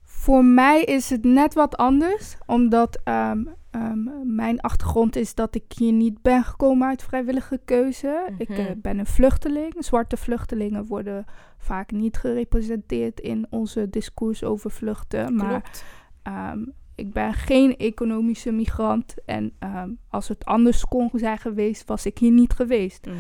voor 0.04 0.46
mij 0.46 0.84
is 0.84 1.10
het 1.10 1.24
net 1.24 1.54
wat 1.54 1.78
anders. 1.78 2.38
Omdat 2.46 3.00
ehm, 3.04 3.44
ehm, 3.72 4.36
mijn 4.36 4.60
achtergrond 4.62 5.16
is 5.16 5.36
dat 5.36 5.56
ik 5.56 5.64
hier 5.78 5.92
niet 5.94 6.22
ben 6.22 6.44
gekomen 6.44 6.88
uit 6.88 7.04
vrijwillige 7.04 7.60
keuze. 7.66 8.30
Ik 8.38 8.50
Mhm. 8.50 8.60
eh, 8.60 8.66
ben 8.78 9.00
een 9.00 9.06
vluchteling. 9.06 9.74
Zwarte 9.80 10.18
vluchtelingen 10.18 10.86
worden 10.86 11.26
vaak 11.58 11.92
niet 11.92 12.18
gerepresenteerd 12.18 13.20
in 13.20 13.48
onze 13.50 13.90
discours 13.90 14.44
over 14.44 14.72
vluchten. 14.72 15.36
Maar 15.36 15.62
Klopt. 15.62 15.84
Ehm, 16.24 16.60
ik 17.00 17.14
ben 17.14 17.34
geen 17.34 17.78
economische 17.78 18.52
migrant. 18.52 19.16
En 19.26 19.52
ehm, 19.60 19.90
als 20.10 20.28
het 20.28 20.46
anders 20.46 20.86
kon 20.86 21.10
zijn 21.14 21.38
geweest, 21.38 21.88
was 21.88 22.06
ik 22.06 22.18
hier 22.18 22.32
niet 22.32 22.54
geweest. 22.54 23.06
Mhm. 23.06 23.16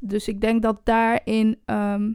Dus 0.00 0.28
ik 0.28 0.40
denk 0.40 0.62
dat 0.62 0.80
daarin 0.84 1.58
ehm, 1.64 2.12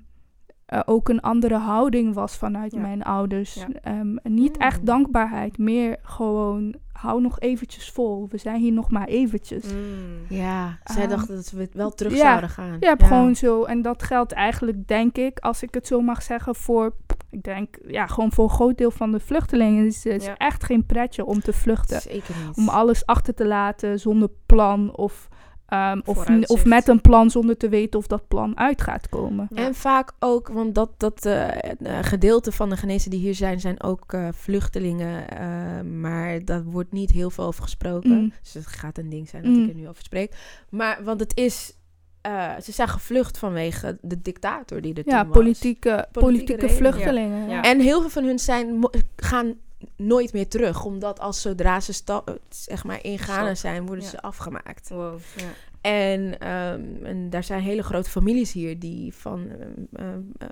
ook 0.86 1.09
een 1.09 1.22
andere 1.22 1.57
houding 1.57 2.13
was 2.13 2.36
vanuit 2.36 2.72
Ja. 2.72 2.80
mijn 2.80 3.03
ouders. 3.03 3.53
Ja. 3.53 3.67
Ehm, 3.82 4.15
niet 4.24 4.55
Mm. 4.55 4.61
echt 4.61 4.86
dankbaarheid, 4.86 5.57
meer 5.57 5.97
gewoon 6.01 6.76
hou 6.91 7.22
nog 7.22 7.39
eventjes 7.39 7.89
vol. 7.89 8.28
We 8.30 8.38
zijn 8.38 8.59
hier 8.61 8.72
nog 8.72 8.89
maar 8.91 9.07
eventjes. 9.07 9.63
Mm. 9.74 10.38
Ja, 10.38 10.80
zij 10.84 11.07
dachten 11.07 11.36
dat 11.36 11.51
we 11.51 11.70
wel 11.74 11.91
terug 11.91 12.13
ja. 12.13 12.17
zouden 12.20 12.49
gaan. 12.49 12.78
Je 12.80 12.86
hebt 12.86 13.03
gewoon 13.03 13.36
zo, 13.36 13.63
en 13.63 13.82
dat 13.82 14.03
geldt 14.03 14.32
eigenlijk, 14.32 14.88
denk 14.88 15.17
ik, 15.17 15.39
als 15.39 15.63
ik 15.63 15.74
het 15.74 15.88
zo 15.88 16.01
mag 16.01 16.24
zeggen, 16.24 16.55
voor, 16.55 16.95
ik 17.32 17.43
denk, 17.43 17.77
ja, 17.88 18.07
gewoon 18.07 18.32
voor 18.32 18.43
een 18.43 18.49
groot 18.55 18.77
deel 18.77 18.91
van 18.91 19.11
de 19.11 19.19
vluchtelingen. 19.19 19.86
Is, 19.86 20.03
het 20.03 20.23
Ja. 20.23 20.38
echt 20.38 20.63
geen 20.63 20.86
pretje 20.86 21.25
om 21.25 21.39
te 21.39 21.53
vluchten. 21.53 22.01
Zeker 22.01 22.36
niet. 22.47 22.57
Om 22.57 22.69
alles 22.69 23.05
achter 23.05 23.34
te 23.34 23.45
laten 23.47 23.99
zonder 23.99 24.30
plan 24.45 24.95
of, 24.95 25.27
ehm, 25.65 25.99
of, 26.05 26.25
of 26.47 26.65
met 26.65 26.88
een 26.88 27.01
plan 27.01 27.30
zonder 27.30 27.57
te 27.57 27.69
weten 27.69 27.99
of 27.99 28.07
dat 28.07 28.27
plan 28.27 28.57
uit 28.57 28.82
gaat 28.82 29.09
komen. 29.09 29.47
Ja. 29.49 29.65
En 29.65 29.75
vaak 29.75 30.11
ook, 30.19 30.47
want 30.47 30.75
dat, 30.75 30.91
dat 30.97 31.25
eh, 31.25 31.47
eh, 31.47 31.73
gedeelte 32.01 32.51
van 32.51 32.69
de 32.69 32.77
genezen 32.77 33.11
die 33.11 33.19
hier 33.19 33.36
zijn, 33.36 33.59
zijn 33.59 33.84
ook 33.84 34.13
eh, 34.13 34.27
vluchtelingen. 34.32 35.27
eh, 35.30 35.82
maar 35.82 36.45
daar 36.45 36.63
wordt 36.63 36.91
niet 36.91 37.11
heel 37.11 37.30
veel 37.30 37.43
over 37.45 37.63
gesproken. 37.63 38.09
Mm. 38.21 38.34
Dus 38.41 38.53
het 38.53 38.67
gaat 38.67 38.97
een 38.97 39.09
ding 39.09 39.30
zijn 39.30 39.43
dat 39.43 39.51
Mm. 39.51 39.63
ik 39.63 39.69
er 39.69 39.75
nu 39.75 39.88
over 39.88 40.03
spreek. 40.03 40.36
Maar, 40.69 41.03
want 41.03 41.19
het 41.19 41.38
is, 41.38 41.73
eh, 42.22 42.51
ze 42.63 42.72
zijn 42.72 42.88
gevlucht 42.88 43.38
vanwege 43.38 43.97
de 44.01 44.22
dictator 44.22 44.82
die 44.82 44.93
er 44.93 45.01
Ja, 45.05 45.20
toen 45.20 45.28
was. 45.30 45.38
politieke, 45.38 46.07
politieke, 46.11 46.51
redenen. 46.53 46.76
vluchtelingen. 46.76 47.47
Ja. 47.49 47.53
Ja. 47.55 47.61
En 47.63 47.80
heel 47.80 47.99
veel 48.01 48.09
van 48.09 48.24
hun 48.24 48.39
zijn, 48.39 48.88
gaan 49.15 49.53
nooit 49.95 50.34
meer 50.34 50.47
terug. 50.47 50.86
Omdat 50.86 51.20
als 51.20 51.41
zodra 51.41 51.80
ze 51.80 52.01
eh, 52.05 52.34
zeg 52.49 52.84
maar 52.84 53.03
in 53.03 53.20
Ghana 53.20 53.55
zijn, 53.55 53.86
worden 53.86 54.03
Ja. 54.03 54.09
ze 54.09 54.22
afgemaakt. 54.22 54.89
Wow, 54.89 55.20
ja. 55.36 55.43
En, 55.82 56.39
ehm, 56.39 57.05
en 57.05 57.30
daar 57.30 57.43
zijn 57.43 57.61
hele 57.61 57.84
grote 57.84 58.09
families 58.09 58.51
hier 58.51 58.80
die 58.80 59.13
van 59.13 59.49
eh, 59.93 60.05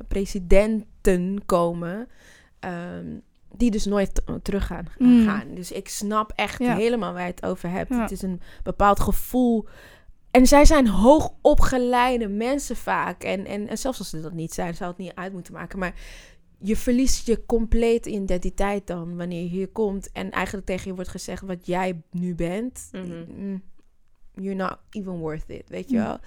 presidenten 0.08 1.42
komen. 1.46 2.08
ehm, 2.60 3.06
die 3.56 3.72
dus 3.72 3.86
nooit 3.86 4.22
terug 4.42 4.66
gaan, 4.66 4.88
Mm. 4.98 5.26
gaan. 5.26 5.44
Dus 5.54 5.72
ik 5.72 5.90
snap 5.90 6.32
echt 6.36 6.60
Ja. 6.60 6.76
helemaal 6.76 7.14
waar 7.14 7.22
je 7.26 7.28
het 7.32 7.46
over 7.46 7.70
hebt. 7.70 7.90
Ja. 7.90 8.02
Het 8.02 8.12
is 8.12 8.22
een 8.22 8.42
bepaald 8.64 9.00
gevoel. 9.00 9.68
En 10.32 10.48
zij 10.48 10.66
zijn 10.66 10.88
hoogopgeleide 10.88 12.28
mensen 12.28 12.76
vaak. 12.76 13.24
En, 13.24 13.46
en, 13.46 13.68
en 13.68 13.78
zelfs 13.78 14.00
als 14.00 14.10
ze 14.10 14.22
dat 14.22 14.34
niet 14.34 14.54
zijn, 14.54 14.76
zou 14.76 14.90
het 14.90 15.00
niet 15.00 15.16
uit 15.16 15.34
moeten 15.34 15.54
maken. 15.54 15.80
Maar 15.80 15.94
je 16.60 16.76
verliest 16.78 17.28
je 17.28 17.46
complete 17.46 18.10
identiteit 18.10 18.88
dan 18.88 19.18
wanneer 19.18 19.42
je 19.42 19.50
hier 19.50 19.68
komt. 19.68 20.12
En 20.12 20.32
eigenlijk 20.32 20.66
tegen 20.66 20.88
je 20.90 20.96
wordt 20.96 21.10
gezegd 21.10 21.42
wat 21.42 21.66
jij 21.66 22.02
nu 22.12 22.36
bent. 22.36 22.90
Mhm. 22.92 23.24
mm, 23.38 23.62
You're 24.34 24.56
not 24.56 24.78
even 24.90 25.12
worth 25.18 25.44
it, 25.50 25.70
weet 25.70 25.90
je 25.90 25.98
Mm. 25.98 26.04
wel. 26.04 26.18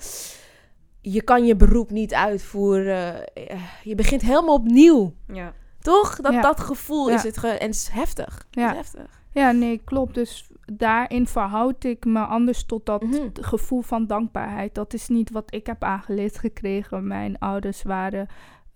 Je 1.00 1.22
kan 1.22 1.44
je 1.46 1.56
beroep 1.56 1.90
niet 1.90 2.14
uitvoeren. 2.14 3.24
Eh, 3.34 3.60
Je 3.82 3.94
begint 3.94 4.22
helemaal 4.22 4.54
opnieuw. 4.54 5.14
ja. 5.32 5.54
Toch? 5.80 6.16
Dat, 6.16 6.32
Ja. 6.32 6.40
dat 6.40 6.60
gevoel 6.60 7.08
Ja. 7.08 7.14
is 7.14 7.22
het. 7.22 7.38
Ge 7.38 7.48
en 7.48 7.66
het 7.66 7.74
is 7.74 7.88
heftig. 7.88 8.46
Ja. 8.50 8.62
Het 8.62 8.70
is 8.84 8.92
heftig. 8.92 9.19
Ja, 9.32 9.50
nee, 9.52 9.80
klopt. 9.84 10.14
Dus 10.14 10.50
daarin 10.72 11.26
verhoud 11.26 11.84
ik 11.84 12.04
me 12.04 12.20
anders 12.20 12.64
tot 12.64 12.86
dat 12.86 13.02
Mhm. 13.02 13.28
gevoel 13.32 13.80
van 13.80 14.06
dankbaarheid. 14.06 14.74
Dat 14.74 14.94
is 14.94 15.08
niet 15.08 15.30
wat 15.30 15.54
ik 15.54 15.66
heb 15.66 15.84
aangeleerd 15.84 16.38
gekregen. 16.38 17.06
Mijn 17.06 17.38
ouders 17.38 17.82
waren 17.82 18.26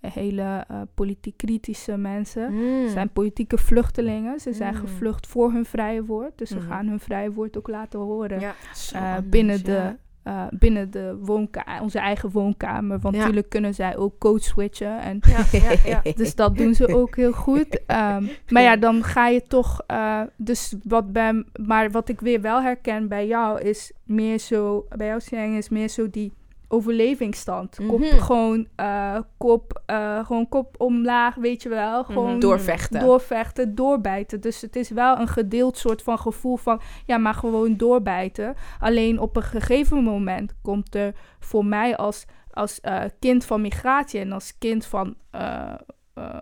hele 0.00 0.64
eh, 0.68 0.80
politiek 0.94 1.36
kritische 1.36 1.96
mensen. 1.96 2.52
Mm. 2.52 2.84
Ze 2.86 2.90
zijn 2.92 3.10
politieke 3.12 3.58
vluchtelingen. 3.58 4.40
Ze 4.40 4.52
zijn 4.52 4.74
Mm. 4.74 4.80
gevlucht 4.80 5.26
voor 5.26 5.52
hun 5.52 5.64
vrije 5.64 6.04
woord. 6.04 6.38
Dus 6.38 6.48
ze 6.48 6.56
Mhm. 6.56 6.66
gaan 6.66 6.86
hun 6.86 7.00
vrije 7.00 7.32
woord 7.32 7.58
ook 7.58 7.68
laten 7.68 8.00
horen. 8.00 8.40
ja. 8.40 8.54
Eh, 8.92 9.00
anders, 9.16 9.28
binnen, 9.30 9.56
ja. 9.56 9.62
de, 9.62 9.96
eh, 10.24 10.42
binnen 10.50 10.90
de 10.90 11.16
woonkamer, 11.20 11.82
onze 11.82 11.98
eigen 11.98 12.30
woonkamer. 12.30 12.98
Want 13.00 13.14
Ja. 13.14 13.20
natuurlijk 13.20 13.48
kunnen 13.48 13.74
zij 13.74 13.96
ook 13.96 14.18
code 14.18 14.42
switchen. 14.42 15.00
En 15.00 15.20
Ja, 15.28 15.74
ja, 15.84 16.02
dus 16.16 16.34
dat 16.34 16.56
doen 16.56 16.74
ze 16.74 16.94
ook 16.94 17.16
heel 17.16 17.32
goed. 17.32 17.80
Ehm, 17.86 18.24
maar 18.48 18.62
ja, 18.62 18.76
dan 18.76 19.02
ga 19.02 19.28
je 19.28 19.42
toch. 19.42 19.80
eh, 19.86 20.20
dus 20.36 20.74
wat 20.82 21.12
bij, 21.12 21.44
maar 21.66 21.90
wat 21.90 22.08
ik 22.08 22.20
weer 22.20 22.40
wel 22.40 22.62
herken 22.62 23.08
bij 23.08 23.26
jou 23.26 23.60
is 23.60 23.92
meer 24.04 24.38
zo. 24.38 24.86
Bij 24.96 25.06
jou 25.06 25.20
Sieng, 25.20 25.56
is 25.56 25.68
meer 25.68 25.88
zo 25.88 26.10
die 26.10 26.32
overlevingsstand. 26.74 27.78
Kop, 27.88 27.98
Mhm. 27.98 28.18
gewoon, 28.18 28.66
eh, 28.76 29.18
kop, 29.36 29.82
eh, 29.86 30.24
gewoon 30.26 30.48
kop 30.48 30.74
omlaag, 30.80 31.34
weet 31.34 31.62
je 31.62 31.68
wel. 31.68 32.04
Gewoon 32.04 32.30
Mhm. 32.30 32.38
Doorvechten. 32.40 33.00
doorvechten, 33.00 33.74
doorbijten. 33.74 34.40
Dus 34.40 34.60
het 34.60 34.76
is 34.76 34.90
wel 34.90 35.18
een 35.18 35.28
gedeeld 35.28 35.76
soort 35.78 36.02
van 36.02 36.18
gevoel 36.18 36.56
van, 36.56 36.80
ja, 37.06 37.16
maar 37.18 37.34
gewoon 37.34 37.76
doorbijten. 37.76 38.54
Alleen 38.80 39.18
op 39.18 39.36
een 39.36 39.42
gegeven 39.42 40.02
moment 40.02 40.54
komt 40.62 40.94
er 40.94 41.14
voor 41.40 41.64
mij 41.64 41.96
als, 41.96 42.24
als 42.50 42.80
eh, 42.80 43.02
kind 43.18 43.44
van 43.44 43.60
migratie 43.60 44.20
en 44.20 44.32
als 44.32 44.58
kind 44.58 44.86
van, 44.86 45.14
eh, 45.30 45.74
eh, 46.14 46.36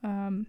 ehm, 0.00 0.42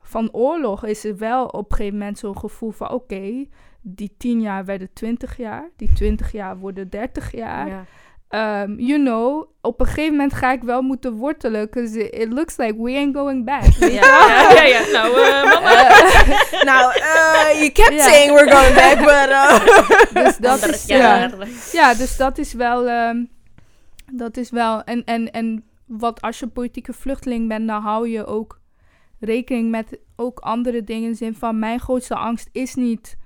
van 0.00 0.32
oorlog, 0.32 0.84
is 0.84 1.04
er 1.04 1.16
wel 1.16 1.46
op 1.46 1.70
een 1.70 1.76
gegeven 1.76 1.98
moment 1.98 2.18
zo'n 2.18 2.38
gevoel 2.38 2.70
van, 2.70 2.90
oké, 2.90 3.46
die 3.80 4.14
tien 4.18 4.40
jaar 4.40 4.64
werden 4.64 4.92
twintig 4.92 5.36
jaar, 5.36 5.70
die 5.76 5.92
twintig 5.92 6.32
jaar 6.32 6.58
worden 6.58 6.90
dertig 6.90 7.32
jaar. 7.32 7.68
Ja. 7.68 7.84
Um, 8.34 8.80
you 8.80 8.98
know, 8.98 9.48
op 9.60 9.80
een 9.80 9.86
gegeven 9.86 10.10
moment 10.10 10.34
ga 10.34 10.52
ik 10.52 10.62
wel 10.62 10.82
moeten 10.82 11.12
wortelen, 11.12 11.64
because 11.64 11.98
it, 11.98 12.14
it 12.14 12.32
looks 12.32 12.56
like 12.56 12.82
we 12.82 12.90
ain't 12.90 13.16
going 13.16 13.44
back. 13.44 13.64
Ja, 13.78 13.88
ja, 13.88 14.52
ja, 14.52 14.62
ja. 14.62 14.86
Nou, 14.92 15.20
eh, 15.20 15.42
mama. 15.52 15.72
nou, 16.70 16.92
eh, 16.94 17.58
you 17.58 17.70
kept 17.70 18.00
saying 18.00 18.32
we're 18.32 18.50
going 18.50 18.74
back, 18.74 18.98
but... 18.98 19.28
uh, 19.30 19.58
Dus 20.24 20.36
dat 20.36 20.52
Andere 20.52 20.72
is, 20.72 20.86
jaar. 20.86 21.38
ja. 21.38 21.46
ja, 21.72 21.94
dus 21.94 22.16
dat 22.16 22.38
is 22.38 22.52
wel, 22.52 22.88
ehm, 22.88 23.24
dat 24.12 24.36
is 24.36 24.50
wel, 24.50 24.82
en, 24.82 25.04
en, 25.04 25.30
en 25.30 25.64
wat 25.86 26.20
als 26.20 26.38
je 26.38 26.46
politieke 26.46 26.92
vluchteling 26.92 27.48
bent, 27.48 27.68
dan 27.68 27.82
hou 27.82 28.08
je 28.08 28.26
ook 28.26 28.60
rekening 29.20 29.70
met 29.70 29.98
ook 30.16 30.38
andere 30.38 30.84
dingen. 30.84 31.04
In 31.04 31.10
de 31.10 31.16
zin 31.16 31.34
van, 31.34 31.58
mijn 31.58 31.80
grootste 31.80 32.14
angst 32.14 32.48
is 32.52 32.74
niet 32.74 33.16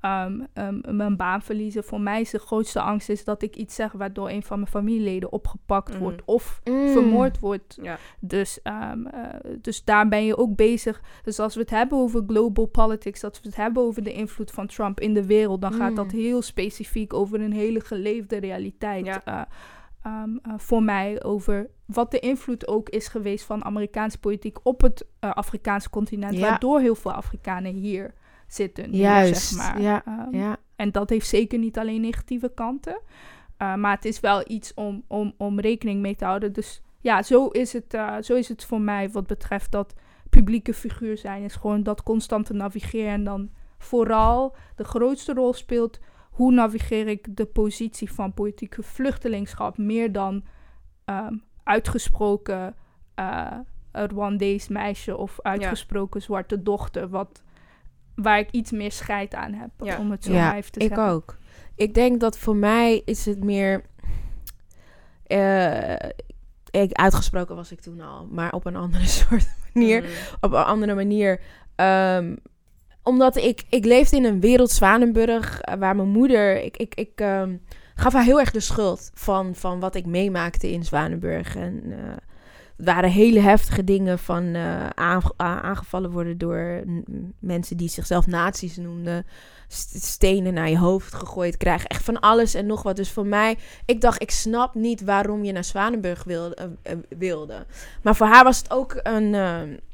ehm, 0.00 0.40
ehm, 0.52 0.96
mijn 0.96 1.16
baan 1.16 1.42
verliezen. 1.42 1.84
Voor 1.84 2.00
mij 2.00 2.20
is 2.20 2.30
de 2.30 2.38
grootste 2.38 2.80
angst 2.80 3.08
is 3.08 3.24
dat 3.24 3.42
ik 3.42 3.56
iets 3.56 3.74
zeg 3.74 3.92
waardoor 3.92 4.30
een 4.30 4.42
van 4.42 4.58
mijn 4.58 4.70
familieleden 4.70 5.32
opgepakt 5.32 5.90
Mhm. 5.92 5.98
wordt 5.98 6.22
of 6.24 6.60
Mm. 6.64 6.88
vermoord 6.88 7.38
wordt. 7.38 7.78
Ja. 7.82 7.98
Dus, 8.20 8.62
ehm, 8.62 9.06
eh, 9.06 9.24
dus 9.60 9.84
daar 9.84 10.08
ben 10.08 10.24
je 10.24 10.36
ook 10.36 10.56
bezig. 10.56 11.00
Dus 11.22 11.38
als 11.38 11.54
we 11.54 11.60
het 11.60 11.70
hebben 11.70 11.98
over 11.98 12.22
global 12.26 12.66
politics, 12.66 13.24
als 13.24 13.40
we 13.40 13.46
het 13.48 13.56
hebben 13.56 13.82
over 13.82 14.02
de 14.02 14.12
invloed 14.12 14.50
van 14.50 14.66
Trump 14.66 15.00
in 15.00 15.14
de 15.14 15.26
wereld, 15.26 15.60
dan 15.60 15.72
gaat 15.72 15.90
Mm. 15.90 15.96
dat 15.96 16.10
heel 16.10 16.42
specifiek 16.42 17.14
over 17.14 17.40
een 17.40 17.52
hele 17.52 17.80
geleefde 17.80 18.36
realiteit. 18.36 19.06
Ja. 19.06 19.24
eh, 19.24 19.40
ehm, 20.02 20.36
eh, 20.42 20.52
voor 20.56 20.82
mij 20.82 21.22
over 21.22 21.70
wat 21.86 22.10
de 22.10 22.18
invloed 22.18 22.68
ook 22.68 22.88
is 22.88 23.08
geweest 23.08 23.44
van 23.44 23.64
Amerikaanse 23.64 24.18
politiek 24.18 24.58
op 24.62 24.80
het 24.80 25.06
Afrikaanse 25.20 25.90
continent, 25.90 26.34
Ja. 26.34 26.40
waardoor 26.48 26.80
heel 26.80 26.94
veel 26.94 27.12
Afrikanen 27.12 27.72
hier 27.74 28.14
zitten. 28.48 28.90
nu, 28.90 28.96
Juist, 28.96 29.42
zeg 29.42 29.58
maar. 29.58 29.80
ja, 29.80 30.02
Ehm, 30.04 30.36
Ja. 30.36 30.56
en 30.76 30.90
dat 30.92 31.10
heeft 31.10 31.28
zeker 31.28 31.58
niet 31.58 31.78
alleen 31.78 32.00
negatieve 32.00 32.50
kanten. 32.54 33.00
Uh, 33.62 33.74
maar 33.74 33.94
het 33.94 34.04
is 34.04 34.20
wel 34.20 34.42
iets 34.46 34.74
om, 34.74 35.04
om, 35.06 35.34
om 35.36 35.60
rekening 35.60 36.00
mee 36.00 36.16
te 36.16 36.24
houden. 36.24 36.52
Dus 36.52 36.82
ja, 37.00 37.22
zo 37.22 37.46
is, 37.46 37.72
het, 37.72 37.94
uh, 37.94 38.16
zo 38.20 38.34
is 38.34 38.48
het 38.48 38.64
voor 38.64 38.80
mij 38.80 39.10
wat 39.10 39.26
betreft 39.26 39.72
dat 39.72 39.94
publieke 40.30 40.74
figuur 40.74 41.18
zijn. 41.18 41.42
Is 41.42 41.54
gewoon 41.54 41.82
dat 41.82 42.02
constante 42.02 42.52
navigeren. 42.52 43.12
En 43.12 43.24
dan 43.24 43.50
vooral 43.78 44.56
de 44.76 44.84
grootste 44.84 45.32
rol 45.32 45.52
speelt... 45.52 45.98
hoe 46.30 46.52
navigeer 46.52 47.08
ik 47.08 47.36
de 47.36 47.46
positie 47.46 48.12
van 48.12 48.34
politieke 48.34 48.82
vluchtelingschap... 48.82 49.78
meer 49.78 50.12
dan 50.12 50.44
um, 51.04 51.42
uitgesproken 51.64 52.74
uh, 53.18 53.58
Rwandees 53.92 54.68
meisje... 54.68 55.16
of 55.16 55.38
uitgesproken 55.42 56.20
ja. 56.20 56.26
zwarte 56.26 56.62
dochter... 56.62 57.08
Wat, 57.08 57.42
waar 58.22 58.38
ik 58.38 58.50
iets 58.50 58.70
meer 58.70 58.92
scheid 58.92 59.34
aan 59.34 59.52
heb, 59.52 59.70
ja. 59.82 59.98
om 59.98 60.10
het 60.10 60.24
zo 60.24 60.32
ja, 60.32 60.56
even 60.56 60.72
te 60.72 60.80
zeggen. 60.80 61.04
Ik 61.04 61.10
ook. 61.10 61.36
Ik 61.74 61.94
denk 61.94 62.20
dat 62.20 62.38
voor 62.38 62.56
mij 62.56 63.02
is 63.04 63.26
het 63.26 63.44
meer... 63.44 63.82
Uh, 65.26 65.94
ik, 66.70 66.92
uitgesproken 66.92 67.56
was 67.56 67.72
ik 67.72 67.80
toen 67.80 68.00
al, 68.00 68.26
maar 68.30 68.52
op 68.52 68.66
een 68.66 68.76
andere 68.76 69.06
soort 69.26 69.48
manier. 69.74 70.02
Mm. 70.02 70.08
Op 70.40 70.52
een 70.52 70.64
andere 70.64 70.94
manier. 70.94 71.40
Um, 71.76 72.38
omdat 73.02 73.36
ik, 73.36 73.64
ik 73.68 73.84
leefde 73.84 74.16
in 74.16 74.24
een 74.24 74.40
wereld 74.40 74.70
Zwanenburg, 74.70 75.60
waar 75.78 75.96
mijn 75.96 76.08
moeder... 76.08 76.62
Ik, 76.62 76.76
ik, 76.76 76.94
ik 76.94 77.20
um, 77.20 77.62
gaf 77.94 78.12
haar 78.12 78.24
heel 78.24 78.40
erg 78.40 78.50
de 78.50 78.60
schuld 78.60 79.10
van, 79.14 79.54
van 79.54 79.80
wat 79.80 79.94
ik 79.94 80.06
meemaakte 80.06 80.70
in 80.70 80.84
Zwanenburg. 80.84 81.56
En 81.56 81.82
uh, 81.84 81.96
het 82.78 82.86
waren 82.86 83.10
hele 83.10 83.40
heftige 83.40 83.84
dingen 83.84 84.18
van 84.18 84.44
uh, 84.44 84.86
aangevallen 85.36 86.10
worden 86.10 86.38
door 86.38 86.82
mensen 87.38 87.76
die 87.76 87.88
zichzelf 87.88 88.26
nazi's 88.26 88.76
noemden. 88.76 89.26
Stenen 89.68 90.54
naar 90.54 90.70
je 90.70 90.78
hoofd 90.78 91.14
gegooid 91.14 91.56
krijgen. 91.56 91.88
Echt 91.88 92.04
van 92.04 92.20
alles 92.20 92.54
en 92.54 92.66
nog 92.66 92.82
wat. 92.82 92.96
Dus 92.96 93.10
voor 93.10 93.26
mij, 93.26 93.56
ik 93.84 94.00
dacht, 94.00 94.22
ik 94.22 94.30
snap 94.30 94.74
niet 94.74 95.04
waarom 95.04 95.44
je 95.44 95.52
naar 95.52 95.64
Zwanenburg 95.64 96.24
wilde. 96.24 96.76
Uh, 96.86 96.92
wilde. 97.18 97.66
Maar 98.02 98.16
voor 98.16 98.26
haar 98.26 98.44
was 98.44 98.58
het 98.58 98.70
ook 98.70 99.00
een 99.02 99.34
es 99.34 99.87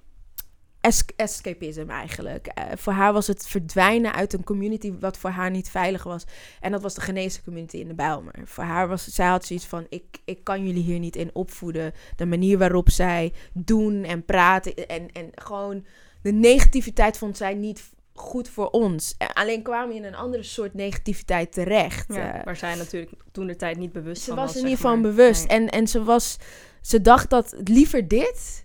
escapism 1.16 1.91
eigenlijk. 1.91 2.49
Uh, 2.59 2.64
voor 2.76 2.93
haar 2.93 3.12
was 3.12 3.26
het 3.26 3.47
verdwijnen 3.47 4.14
uit 4.14 4.32
een 4.32 4.45
community 4.45 4.93
wat 5.01 5.18
voor 5.18 5.30
haar 5.30 5.51
niet 5.51 5.70
veilig 5.70 6.03
was. 6.03 6.24
En 6.61 6.70
dat 6.70 6.82
was 6.82 6.95
de 6.95 7.01
Geneesche 7.01 7.43
community 7.43 7.76
in 7.76 7.89
de 7.89 7.95
Bijlmer. 7.95 8.35
Voor 8.45 8.64
haar 8.64 8.89
was, 8.89 9.05
zij 9.05 9.26
had 9.26 9.45
zoiets 9.45 9.66
van, 9.66 9.87
ik, 9.89 10.05
ik 10.24 10.45
kan 10.45 10.66
jullie 10.66 10.82
hier 10.82 10.99
niet 10.99 11.16
in 11.16 11.30
opvoeden. 11.32 11.93
De 12.16 12.26
manier 12.26 12.59
waarop 12.59 12.91
zij 12.91 13.32
doen 13.53 14.05
en 14.05 14.24
praten 14.24 14.74
en, 14.74 15.12
en 15.12 15.30
gewoon 15.35 15.85
de 16.22 16.32
negativiteit 16.32 17.18
vond 17.18 17.37
zij 17.37 17.55
niet 17.55 17.91
goed 18.14 18.49
voor 18.49 18.70
ons. 18.70 19.14
Alleen 19.32 19.62
kwamen 19.62 19.89
we 19.89 19.95
in 19.95 20.05
een 20.05 20.14
andere 20.14 20.43
soort 20.43 20.74
negativiteit 20.74 21.53
terecht. 21.53 22.14
Ja, 22.14 22.41
waar 22.45 22.57
zij 22.57 22.74
natuurlijk 22.74 23.12
toen 23.32 23.47
de 23.47 23.57
tijd 23.57 23.76
niet 23.76 23.93
bewust 23.93 24.22
ze 24.22 24.28
van 24.28 24.37
was. 24.37 24.53
was. 24.53 24.62
er 24.62 24.68
niet 24.68 24.78
van 24.78 25.03
bewust. 25.03 25.49
Nee. 25.49 25.59
En, 25.59 25.68
en 25.68 25.89
ze 25.89 26.05
was... 26.05 26.39
Ze 26.80 27.01
dacht 27.01 27.30
dat 27.30 27.55
liever 27.64 28.09
dit, 28.09 28.64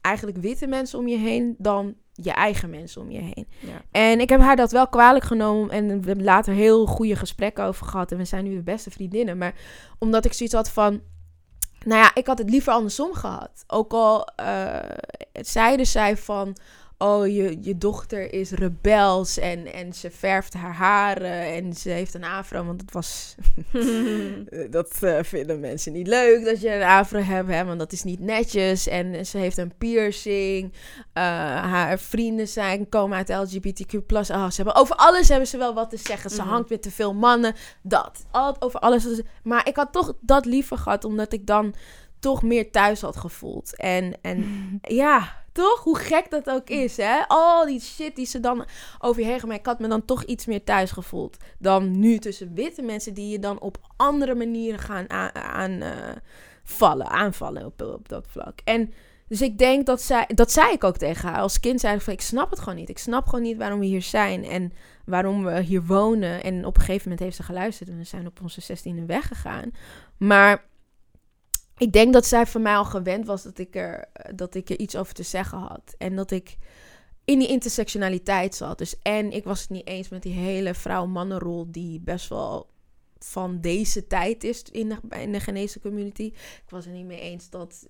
eigenlijk 0.00 0.38
witte 0.38 0.66
mensen 0.66 0.98
om 0.98 1.08
je 1.08 1.16
heen, 1.16 1.54
dan 1.58 1.94
je 2.12 2.32
eigen 2.32 2.70
mensen 2.70 3.00
om 3.00 3.10
je 3.10 3.20
heen. 3.20 3.48
Ja. 3.58 3.82
En 3.90 4.20
ik 4.20 4.28
heb 4.28 4.40
haar 4.40 4.56
dat 4.56 4.72
wel 4.72 4.88
kwalijk 4.88 5.24
genomen 5.24 5.70
en 5.70 6.00
we 6.00 6.06
hebben 6.06 6.24
later 6.24 6.54
heel 6.54 6.86
goede 6.86 7.16
gesprekken 7.16 7.64
over 7.64 7.86
gehad. 7.86 8.12
En 8.12 8.18
we 8.18 8.24
zijn 8.24 8.44
nu 8.44 8.54
de 8.54 8.62
beste 8.62 8.90
vriendinnen. 8.90 9.38
Maar 9.38 9.54
omdat 9.98 10.24
ik 10.24 10.32
zoiets 10.32 10.54
had 10.54 10.70
van... 10.70 11.00
Nou 11.84 12.00
ja, 12.00 12.14
ik 12.14 12.26
had 12.26 12.38
het 12.38 12.50
liever 12.50 12.72
andersom 12.72 13.14
gehad. 13.14 13.64
Ook 13.66 13.92
al 13.92 14.28
uh, 14.40 14.78
zeiden 15.32 15.86
zij 15.86 16.16
van 16.16 16.56
oh, 17.02 17.26
je, 17.26 17.58
je 17.60 17.78
dochter 17.78 18.32
is 18.32 18.50
rebels 18.50 19.38
en, 19.38 19.72
en 19.72 19.92
ze 19.92 20.10
verft 20.10 20.54
haar 20.54 20.74
haren 20.74 21.40
en 21.54 21.72
ze 21.72 21.90
heeft 21.90 22.14
een 22.14 22.24
afro, 22.24 22.64
want 22.64 22.80
het 22.80 22.92
was... 22.92 23.34
dat 24.70 24.96
uh, 25.02 25.18
vinden 25.22 25.60
mensen 25.60 25.92
niet 25.92 26.06
leuk 26.06 26.44
dat 26.44 26.60
je 26.60 26.74
een 26.74 26.82
afro 26.88 27.18
hebt, 27.18 27.48
hè, 27.48 27.64
want 27.64 27.78
dat 27.78 27.92
is 27.92 28.02
niet 28.02 28.20
netjes. 28.20 28.88
En 28.88 29.26
ze 29.26 29.38
heeft 29.38 29.56
een 29.58 29.72
piercing. 29.78 30.72
Uh, 30.72 31.22
haar 31.72 31.98
vrienden 31.98 32.48
zijn, 32.48 32.88
komen 32.88 33.16
uit 33.16 33.28
LGBTQ+. 33.28 33.94
Oh, 34.12 34.22
ze 34.22 34.52
hebben, 34.56 34.74
over 34.74 34.96
alles 34.96 35.28
hebben 35.28 35.48
ze 35.48 35.56
wel 35.58 35.74
wat 35.74 35.90
te 35.90 35.96
zeggen. 35.96 36.30
Ze 36.30 36.40
Mhm. 36.42 36.50
hangt 36.50 36.70
met 36.70 36.82
te 36.82 36.90
veel 36.90 37.14
mannen. 37.14 37.54
Dat. 37.82 38.24
Al, 38.30 38.56
over 38.58 38.80
alles. 38.80 39.20
Maar 39.42 39.68
ik 39.68 39.76
had 39.76 39.92
toch 39.92 40.14
dat 40.20 40.44
liever 40.44 40.78
gehad, 40.78 41.04
omdat 41.04 41.32
ik 41.32 41.46
dan 41.46 41.74
toch 42.20 42.42
meer 42.42 42.70
thuis 42.70 43.00
had 43.00 43.16
gevoeld. 43.16 43.76
En, 43.76 44.14
en 44.20 44.44
ja, 44.82 45.42
toch? 45.52 45.82
Hoe 45.82 45.98
gek 45.98 46.30
dat 46.30 46.50
ook 46.50 46.68
is, 46.68 46.96
hè? 46.96 47.28
Al 47.28 47.66
die 47.66 47.80
shit 47.80 48.16
die 48.16 48.26
ze 48.26 48.40
dan 48.40 48.64
over 48.98 49.22
je 49.22 49.28
heen 49.28 49.40
maar 49.46 49.56
Ik 49.56 49.66
had 49.66 49.80
me 49.80 49.88
dan 49.88 50.04
toch 50.04 50.24
iets 50.24 50.46
meer 50.46 50.64
thuis 50.64 50.90
gevoeld 50.90 51.36
dan 51.58 51.98
nu 51.98 52.18
tussen 52.18 52.54
witte 52.54 52.82
mensen 52.82 53.14
die 53.14 53.28
je 53.28 53.38
dan 53.38 53.60
op 53.60 53.78
andere 53.96 54.34
manieren 54.34 54.80
gaan 54.80 55.10
aan, 55.10 55.34
aan 55.34 55.70
uh, 55.70 55.88
vallen, 56.64 57.08
aanvallen 57.08 57.64
op, 57.64 57.82
op 57.82 58.08
dat 58.08 58.26
vlak. 58.28 58.60
En 58.64 58.92
dus 59.30 59.42
ik 59.42 59.58
denk 59.58 59.86
dat 59.86 60.02
zij, 60.02 60.26
dat 60.34 60.52
zei 60.52 60.72
ik 60.72 60.84
ook 60.84 60.96
tegen 60.96 61.28
haar. 61.28 61.40
Als 61.40 61.60
kind 61.60 61.80
zei 61.80 61.94
ik 61.94 62.00
van, 62.00 62.12
ik 62.12 62.20
snap 62.20 62.50
het 62.50 62.58
gewoon 62.58 62.74
niet. 62.74 62.88
Ik 62.88 62.98
snap 62.98 63.24
gewoon 63.26 63.44
niet 63.44 63.56
waarom 63.56 63.78
we 63.78 63.86
hier 63.86 64.02
zijn 64.02 64.44
en 64.44 64.72
waarom 65.04 65.44
we 65.44 65.60
hier 65.60 65.84
wonen. 65.84 66.42
En 66.42 66.64
op 66.64 66.76
een 66.76 66.82
gegeven 66.82 67.02
moment 67.02 67.20
heeft 67.20 67.36
ze 67.36 67.42
geluisterd 67.42 67.88
en 67.88 67.98
we 67.98 68.04
zijn 68.04 68.26
op 68.26 68.38
onze 68.42 68.60
zestiende 68.60 69.04
weggegaan. 69.04 69.70
Maar 70.16 70.64
ik 71.80 71.92
denk 71.92 72.12
dat 72.12 72.26
zij 72.26 72.46
van 72.46 72.62
mij 72.62 72.76
al 72.76 72.84
gewend 72.84 73.26
was 73.26 73.42
dat 73.42 73.58
ik, 73.58 73.76
er, 73.76 74.08
dat 74.34 74.54
ik 74.54 74.70
er 74.70 74.78
iets 74.78 74.96
over 74.96 75.14
te 75.14 75.22
zeggen 75.22 75.58
had. 75.58 75.94
En 75.98 76.16
dat 76.16 76.30
ik 76.30 76.56
in 77.24 77.38
die 77.38 77.48
intersectionaliteit 77.48 78.54
zat. 78.54 78.78
Dus 78.78 78.98
en 79.02 79.32
ik 79.32 79.44
was 79.44 79.60
het 79.60 79.70
niet 79.70 79.86
eens 79.86 80.08
met 80.08 80.22
die 80.22 80.32
hele 80.32 80.74
vrouw-mannenrol 80.74 81.70
die 81.70 82.00
best 82.00 82.28
wel 82.28 82.69
van 83.24 83.60
deze 83.60 84.06
tijd 84.06 84.44
is 84.44 84.62
in 84.72 84.88
de, 84.88 85.16
in 85.18 85.32
de 85.32 85.40
Ghanese 85.40 85.80
community. 85.80 86.22
Ik 86.34 86.70
was 86.70 86.84
het 86.84 86.94
niet 86.94 87.04
mee 87.06 87.20
eens 87.20 87.50
dat, 87.50 87.86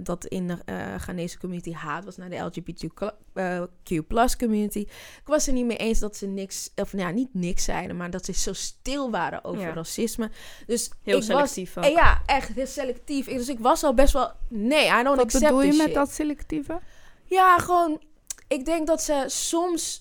dat 0.00 0.24
in 0.26 0.46
de 0.46 0.58
uh, 0.66 0.94
Ghanese 0.94 1.38
community 1.38 1.72
haat 1.72 2.04
was 2.04 2.16
naar 2.16 2.30
de 2.30 2.36
LGBTQ 2.36 4.06
plus 4.06 4.36
community. 4.36 4.78
Ik 4.78 5.22
was 5.24 5.46
er 5.46 5.52
niet 5.52 5.66
mee 5.66 5.76
eens 5.76 5.98
dat 5.98 6.16
ze 6.16 6.26
niks, 6.26 6.70
of 6.76 6.92
nou 6.92 7.08
ja, 7.08 7.14
niet 7.14 7.34
niks 7.34 7.64
zeiden, 7.64 7.96
maar 7.96 8.10
dat 8.10 8.24
ze 8.24 8.32
zo 8.32 8.52
stil 8.52 9.10
waren 9.10 9.44
over 9.44 9.62
Ja. 9.62 9.72
racisme. 9.72 10.30
Dus 10.66 10.90
Heel 11.02 11.16
ik 11.16 11.22
selectief 11.22 11.74
was. 11.74 11.88
Ja, 11.88 12.22
echt 12.26 12.48
heel 12.48 12.66
selectief. 12.66 13.26
Dus 13.26 13.48
ik 13.48 13.58
was 13.58 13.82
al 13.84 13.94
best 13.94 14.12
wel, 14.12 14.32
nee, 14.48 14.86
I 14.86 14.90
don't 15.02 15.06
Wat 15.08 15.18
accept 15.20 15.44
bedoel 15.44 15.62
je 15.62 15.72
met 15.72 15.86
shit. 15.86 15.94
dat 15.94 16.10
selectieve? 16.10 16.80
Ja, 17.24 17.58
gewoon, 17.58 18.00
ik 18.48 18.64
denk 18.64 18.86
dat 18.86 19.02
ze 19.02 19.24
soms 19.26 20.00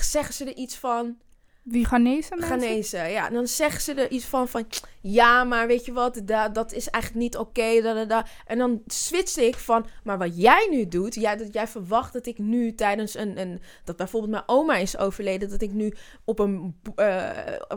zeggen 0.00 0.34
ze 0.34 0.44
er 0.44 0.54
iets 0.56 0.76
van, 0.76 1.16
Wie 1.62 1.84
Ghanese 1.84 2.36
mensen? 2.36 2.60
Ghanese, 2.60 2.96
ja. 2.96 3.26
En 3.26 3.34
dan 3.34 3.46
zeggen 3.46 3.80
ze 3.80 3.94
er 3.94 4.10
iets 4.10 4.24
van, 4.24 4.48
van 4.48 4.66
ja, 5.02 5.44
maar 5.44 5.66
weet 5.66 5.84
je 5.84 5.92
wat, 5.92 6.20
da, 6.24 6.48
dat 6.48 6.72
is 6.72 6.90
eigenlijk 6.90 7.24
niet 7.24 7.36
oké, 7.36 8.04
da. 8.06 8.26
En 8.46 8.58
dan 8.58 8.82
switchte 8.86 9.46
ik 9.46 9.56
van, 9.56 9.86
maar 10.04 10.18
wat 10.18 10.40
jij 10.40 10.68
nu 10.70 10.88
doet, 10.88 11.14
jij, 11.14 11.36
dat 11.36 11.54
jij 11.54 11.66
verwacht 11.68 12.12
dat 12.12 12.26
ik 12.26 12.38
nu 12.38 12.74
tijdens 12.74 13.16
een, 13.16 13.40
een, 13.40 13.60
dat 13.84 13.96
bijvoorbeeld 13.96 14.32
mijn 14.32 14.42
oma 14.46 14.76
is 14.76 14.98
overleden, 14.98 15.50
dat 15.50 15.62
ik 15.62 15.72
nu 15.72 15.94
op 16.24 16.38
een, 16.38 16.76
eh, 16.94 17.28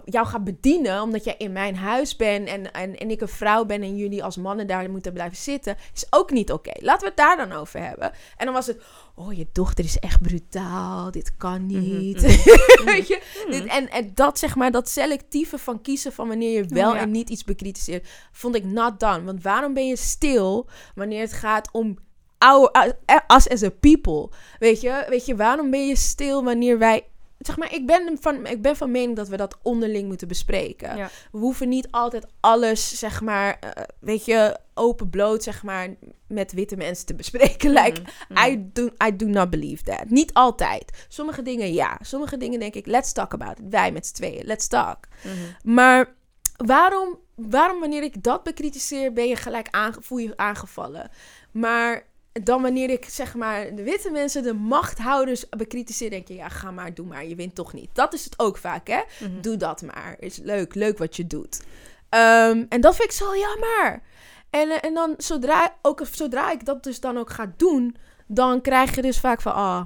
jou 0.06 0.28
ga 0.28 0.40
bedienen, 0.40 1.02
omdat 1.02 1.24
jij 1.24 1.36
in 1.38 1.52
mijn 1.52 1.76
huis 1.76 2.16
bent 2.16 2.48
en, 2.48 2.72
en, 2.72 2.98
en 2.98 3.12
ik 3.12 3.22
een 3.22 3.28
vrouw 3.28 3.66
ben 3.66 3.82
en 3.82 3.96
jullie 3.96 4.24
als 4.24 4.38
mannen 4.38 4.68
daar 4.68 4.90
moeten 4.90 5.14
blijven 5.14 5.38
zitten, 5.38 5.76
is 5.94 6.06
ook 6.10 6.32
niet 6.32 6.52
oké. 6.52 6.72
Laten 6.80 7.02
we 7.02 7.08
het 7.08 7.18
daar 7.18 7.38
dan 7.48 7.58
over 7.58 7.80
hebben. 7.80 8.12
En 8.38 8.46
dan 8.46 8.54
was 8.54 8.68
het, 8.68 8.82
oh, 9.16 9.34
je 9.34 9.48
dochter 9.52 9.86
is 9.86 10.00
echt 10.00 10.22
brutaal, 10.22 11.12
dit 11.12 11.38
kan 11.38 11.66
niet. 11.66 12.22
Weet 12.86 13.08
je? 13.08 13.22
Dit, 13.50 13.66
en, 13.66 13.90
en 13.90 14.12
dat 14.14 14.40
zeg 14.40 14.56
maar, 14.56 14.72
dat 14.72 14.90
selectieve 14.90 15.58
van 15.58 15.82
kiezen 15.82 16.12
van 16.14 16.28
wanneer 16.28 16.52
je 16.52 16.66
wel 16.66 16.94
Ja. 16.94 17.00
en 17.00 17.12
niet 17.16 17.30
iets 17.30 17.44
bekritiseert, 17.44 18.08
vond 18.32 18.56
ik 18.56 18.64
not 18.64 19.00
done. 19.00 19.24
Want 19.24 19.44
waarom 19.44 19.74
ben 19.74 19.88
je 19.88 19.96
stil 19.96 20.68
wanneer 20.96 21.22
het 21.22 21.34
gaat 21.34 21.70
om 21.72 21.98
our, 22.38 22.94
us 23.36 23.50
as 23.50 23.64
a 23.64 23.70
people? 23.80 24.30
Weet 24.60 24.82
je, 24.82 25.06
weet 25.10 25.26
je, 25.26 25.36
waarom 25.36 25.70
ben 25.70 25.88
je 25.88 25.96
stil 25.96 26.44
wanneer 26.44 26.80
wij 26.80 27.06
zeg 27.38 27.58
maar, 27.58 27.74
ik 27.74 27.86
ben, 27.86 28.18
van, 28.22 28.46
ik 28.48 28.62
ben 28.62 28.76
van 28.76 28.92
mening 28.92 29.16
dat 29.16 29.28
we 29.28 29.38
dat 29.38 29.58
onderling 29.62 30.08
moeten 30.08 30.28
bespreken. 30.28 30.98
Ja. 30.98 31.10
We 31.32 31.38
hoeven 31.38 31.70
niet 31.70 31.88
altijd 31.92 32.26
alles, 32.40 33.00
zeg 33.00 33.22
maar, 33.22 33.58
eh, 33.60 33.84
weet 34.00 34.26
je, 34.26 34.60
open 34.74 35.10
bloot, 35.10 35.44
zeg 35.44 35.64
maar, 35.64 35.96
met 36.28 36.52
witte 36.52 36.76
mensen 36.76 37.06
te 37.06 37.16
bespreken. 37.16 37.72
Like, 37.84 38.02
Mhm. 38.30 38.48
I, 38.48 38.70
do, 38.74 38.90
I 39.08 39.16
do 39.16 39.26
not 39.26 39.50
believe 39.50 39.84
that. 39.84 40.10
Niet 40.10 40.34
altijd. 40.34 41.06
Sommige 41.08 41.42
dingen 41.42 41.74
ja. 41.74 41.98
Sommige 42.02 42.38
dingen 42.38 42.60
denk 42.60 42.74
ik, 42.76 42.86
let's 42.86 43.12
talk 43.12 43.34
about 43.34 43.60
it. 43.60 43.66
Wij 43.70 43.92
met 43.92 44.08
z'n 44.08 44.14
tweeën, 44.14 44.46
let's 44.46 44.68
talk. 44.68 44.98
Mhm. 45.24 45.74
Maar 45.74 46.16
waarom, 46.56 47.20
waarom 47.36 47.80
wanneer 47.80 48.04
ik 48.04 48.24
dat 48.24 48.44
bekritiseer, 48.44 49.14
ben 49.14 49.28
je 49.28 49.36
gelijk 49.36 49.68
aange, 49.72 50.02
voel 50.02 50.18
je 50.18 50.38
aangevallen? 50.38 51.10
Maar 51.52 52.06
dan 52.44 52.62
wanneer 52.62 52.90
ik 52.90 53.06
zeg 53.06 53.36
maar 53.36 53.76
de 53.76 53.84
witte 53.84 54.12
mensen, 54.12 54.44
de 54.44 54.54
machthouders 54.54 55.50
bekritiseer, 55.50 56.10
denk 56.10 56.28
je, 56.28 56.34
ja, 56.34 56.50
ga 56.50 56.72
maar, 56.72 56.94
doe 56.94 57.06
maar, 57.06 57.26
je 57.26 57.36
wint 57.36 57.56
toch 57.56 57.74
niet. 57.74 57.90
Dat 57.94 58.14
is 58.14 58.26
het 58.26 58.40
ook 58.40 58.58
vaak, 58.58 58.88
hè? 58.88 59.02
Mhm. 59.20 59.42
Doe 59.42 59.58
dat 59.58 59.82
maar. 59.82 60.16
Is 60.20 60.38
leuk, 60.38 60.76
leuk 60.76 60.98
wat 60.98 61.16
je 61.16 61.28
doet. 61.28 61.64
Ehm, 62.10 62.66
en 62.70 62.82
dat 62.82 62.96
vind 62.96 63.10
ik 63.10 63.16
zo 63.18 63.38
jammer. 63.38 64.02
En, 64.50 64.70
eh, 64.70 64.78
en 64.82 64.94
dan 64.94 65.14
zodra, 65.18 65.76
ook, 65.82 66.02
zodra 66.12 66.52
ik 66.52 66.66
dat 66.66 66.84
dus 66.84 67.00
dan 67.00 67.18
ook 67.18 67.30
ga 67.30 67.54
doen, 67.58 67.96
dan 68.28 68.62
krijg 68.62 68.96
je 68.96 69.02
dus 69.02 69.20
vaak 69.20 69.42
van, 69.42 69.54
ah, 69.54 69.86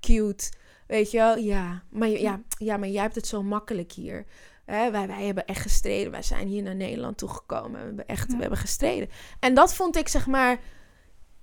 cute. 0.00 0.50
Weet 0.86 1.10
je 1.10 1.18
wel, 1.18 1.36
ja. 1.36 1.82
Maar, 1.90 2.08
ja, 2.08 2.40
ja, 2.58 2.76
maar 2.76 2.88
jij 2.88 3.02
hebt 3.02 3.14
het 3.14 3.26
zo 3.26 3.42
makkelijk 3.42 3.92
hier. 3.92 4.26
Hè, 4.70 4.90
wij, 4.90 5.06
wij 5.06 5.24
hebben 5.26 5.46
echt 5.46 5.62
gestreden. 5.62 6.10
Wij 6.12 6.22
zijn 6.22 6.46
hier 6.48 6.62
naar 6.62 6.74
Nederland 6.76 7.18
toegekomen. 7.18 7.80
We 7.80 7.86
hebben 7.86 8.06
echt 8.06 8.26
Ja. 8.30 8.34
we 8.34 8.40
hebben 8.40 8.58
gestreden. 8.58 9.08
En 9.40 9.54
dat 9.54 9.74
vond 9.74 9.96
ik, 9.96 10.08
zeg 10.08 10.26
maar... 10.26 10.58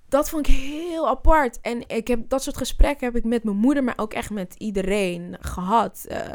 Dat 0.08 0.28
vond 0.28 0.48
ik 0.48 0.54
heel 0.54 1.08
apart. 1.08 1.60
En 1.60 1.88
ik 1.88 2.08
heb 2.08 2.28
dat 2.28 2.42
soort 2.42 2.56
gesprekken 2.56 3.06
heb 3.06 3.16
ik 3.16 3.24
met 3.24 3.44
mijn 3.44 3.56
moeder, 3.56 3.84
maar 3.84 3.98
ook 3.98 4.12
echt 4.12 4.30
met 4.30 4.54
iedereen 4.58 5.36
gehad. 5.40 6.04
eh, 6.08 6.32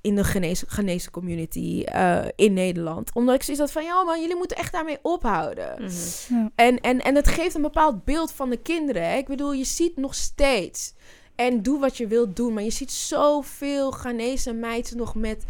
in 0.00 0.14
de 0.16 0.24
genezen 0.66 1.10
community 1.10 1.82
eh, 1.84 2.24
in 2.34 2.52
Nederland. 2.52 3.10
Omdat 3.14 3.34
ik 3.34 3.42
zoiets 3.42 3.62
had 3.62 3.72
van, 3.72 3.84
ja 3.84 4.02
man, 4.02 4.20
jullie 4.20 4.36
moeten 4.36 4.56
echt 4.56 4.72
daarmee 4.72 4.98
ophouden. 5.02 5.74
Mhm. 5.82 6.34
Ja. 6.34 6.50
En, 6.54 6.80
en, 6.80 7.00
en 7.02 7.14
het 7.14 7.28
geeft 7.28 7.54
een 7.54 7.62
bepaald 7.62 8.04
beeld 8.04 8.32
van 8.32 8.50
de 8.50 8.56
kinderen. 8.56 9.10
Hè? 9.10 9.16
Ik 9.16 9.26
bedoel, 9.26 9.52
je 9.52 9.64
ziet 9.64 9.96
nog 9.96 10.14
steeds. 10.14 10.94
En 11.34 11.62
doe 11.62 11.80
wat 11.80 11.96
je 11.96 12.06
wilt 12.06 12.36
doen. 12.36 12.52
Maar 12.52 12.62
je 12.62 12.70
ziet 12.70 12.92
zoveel 12.92 13.90
Ghanese 13.90 14.52
meiden 14.52 14.96
nog 14.96 15.14
met 15.14 15.44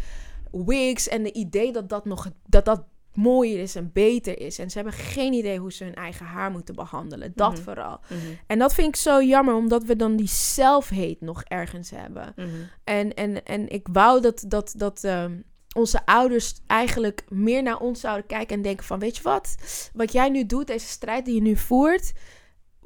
wigs. 0.51 1.07
En 1.07 1.23
de 1.23 1.33
idee 1.33 1.71
dat 1.71 1.89
dat 1.89 2.05
nog 2.05 2.29
dat 2.45 2.65
dat 2.65 2.83
mooier 3.13 3.59
is 3.59 3.75
en 3.75 3.89
beter 3.93 4.39
is. 4.39 4.59
En 4.59 4.69
ze 4.69 4.77
hebben 4.77 4.97
geen 4.97 5.33
idee 5.33 5.59
hoe 5.59 5.71
ze 5.73 5.83
hun 5.83 5.95
eigen 5.95 6.25
haar 6.25 6.51
moeten 6.51 6.75
behandelen. 6.75 7.31
Dat 7.35 7.51
Mhm. 7.53 7.61
vooral. 7.61 7.99
Mhm. 8.09 8.19
En 8.47 8.59
dat 8.59 8.73
vind 8.73 8.87
ik 8.87 8.95
zo 8.95 9.21
jammer, 9.23 9.55
omdat 9.55 9.83
we 9.83 9.95
dan 9.95 10.15
die 10.15 10.27
self-hate 10.27 11.17
nog 11.19 11.43
ergens 11.43 11.89
hebben. 11.89 12.33
Mhm. 12.35 12.47
En, 12.83 13.13
en, 13.13 13.43
en 13.45 13.69
ik 13.69 13.87
wou 13.91 14.21
dat, 14.21 14.43
dat, 14.47 14.73
dat 14.77 15.03
ehm, 15.03 15.41
onze 15.75 16.05
ouders 16.05 16.53
eigenlijk 16.67 17.23
meer 17.29 17.63
naar 17.63 17.79
ons 17.79 17.99
zouden 17.99 18.25
kijken 18.25 18.55
en 18.55 18.61
denken 18.61 18.85
van... 18.85 18.99
Weet 18.99 19.17
je 19.17 19.23
wat? 19.23 19.55
Wat 19.93 20.11
jij 20.11 20.29
nu 20.29 20.45
doet, 20.45 20.67
deze 20.67 20.87
strijd 20.87 21.25
die 21.25 21.35
je 21.35 21.41
nu 21.41 21.55
voert... 21.55 22.13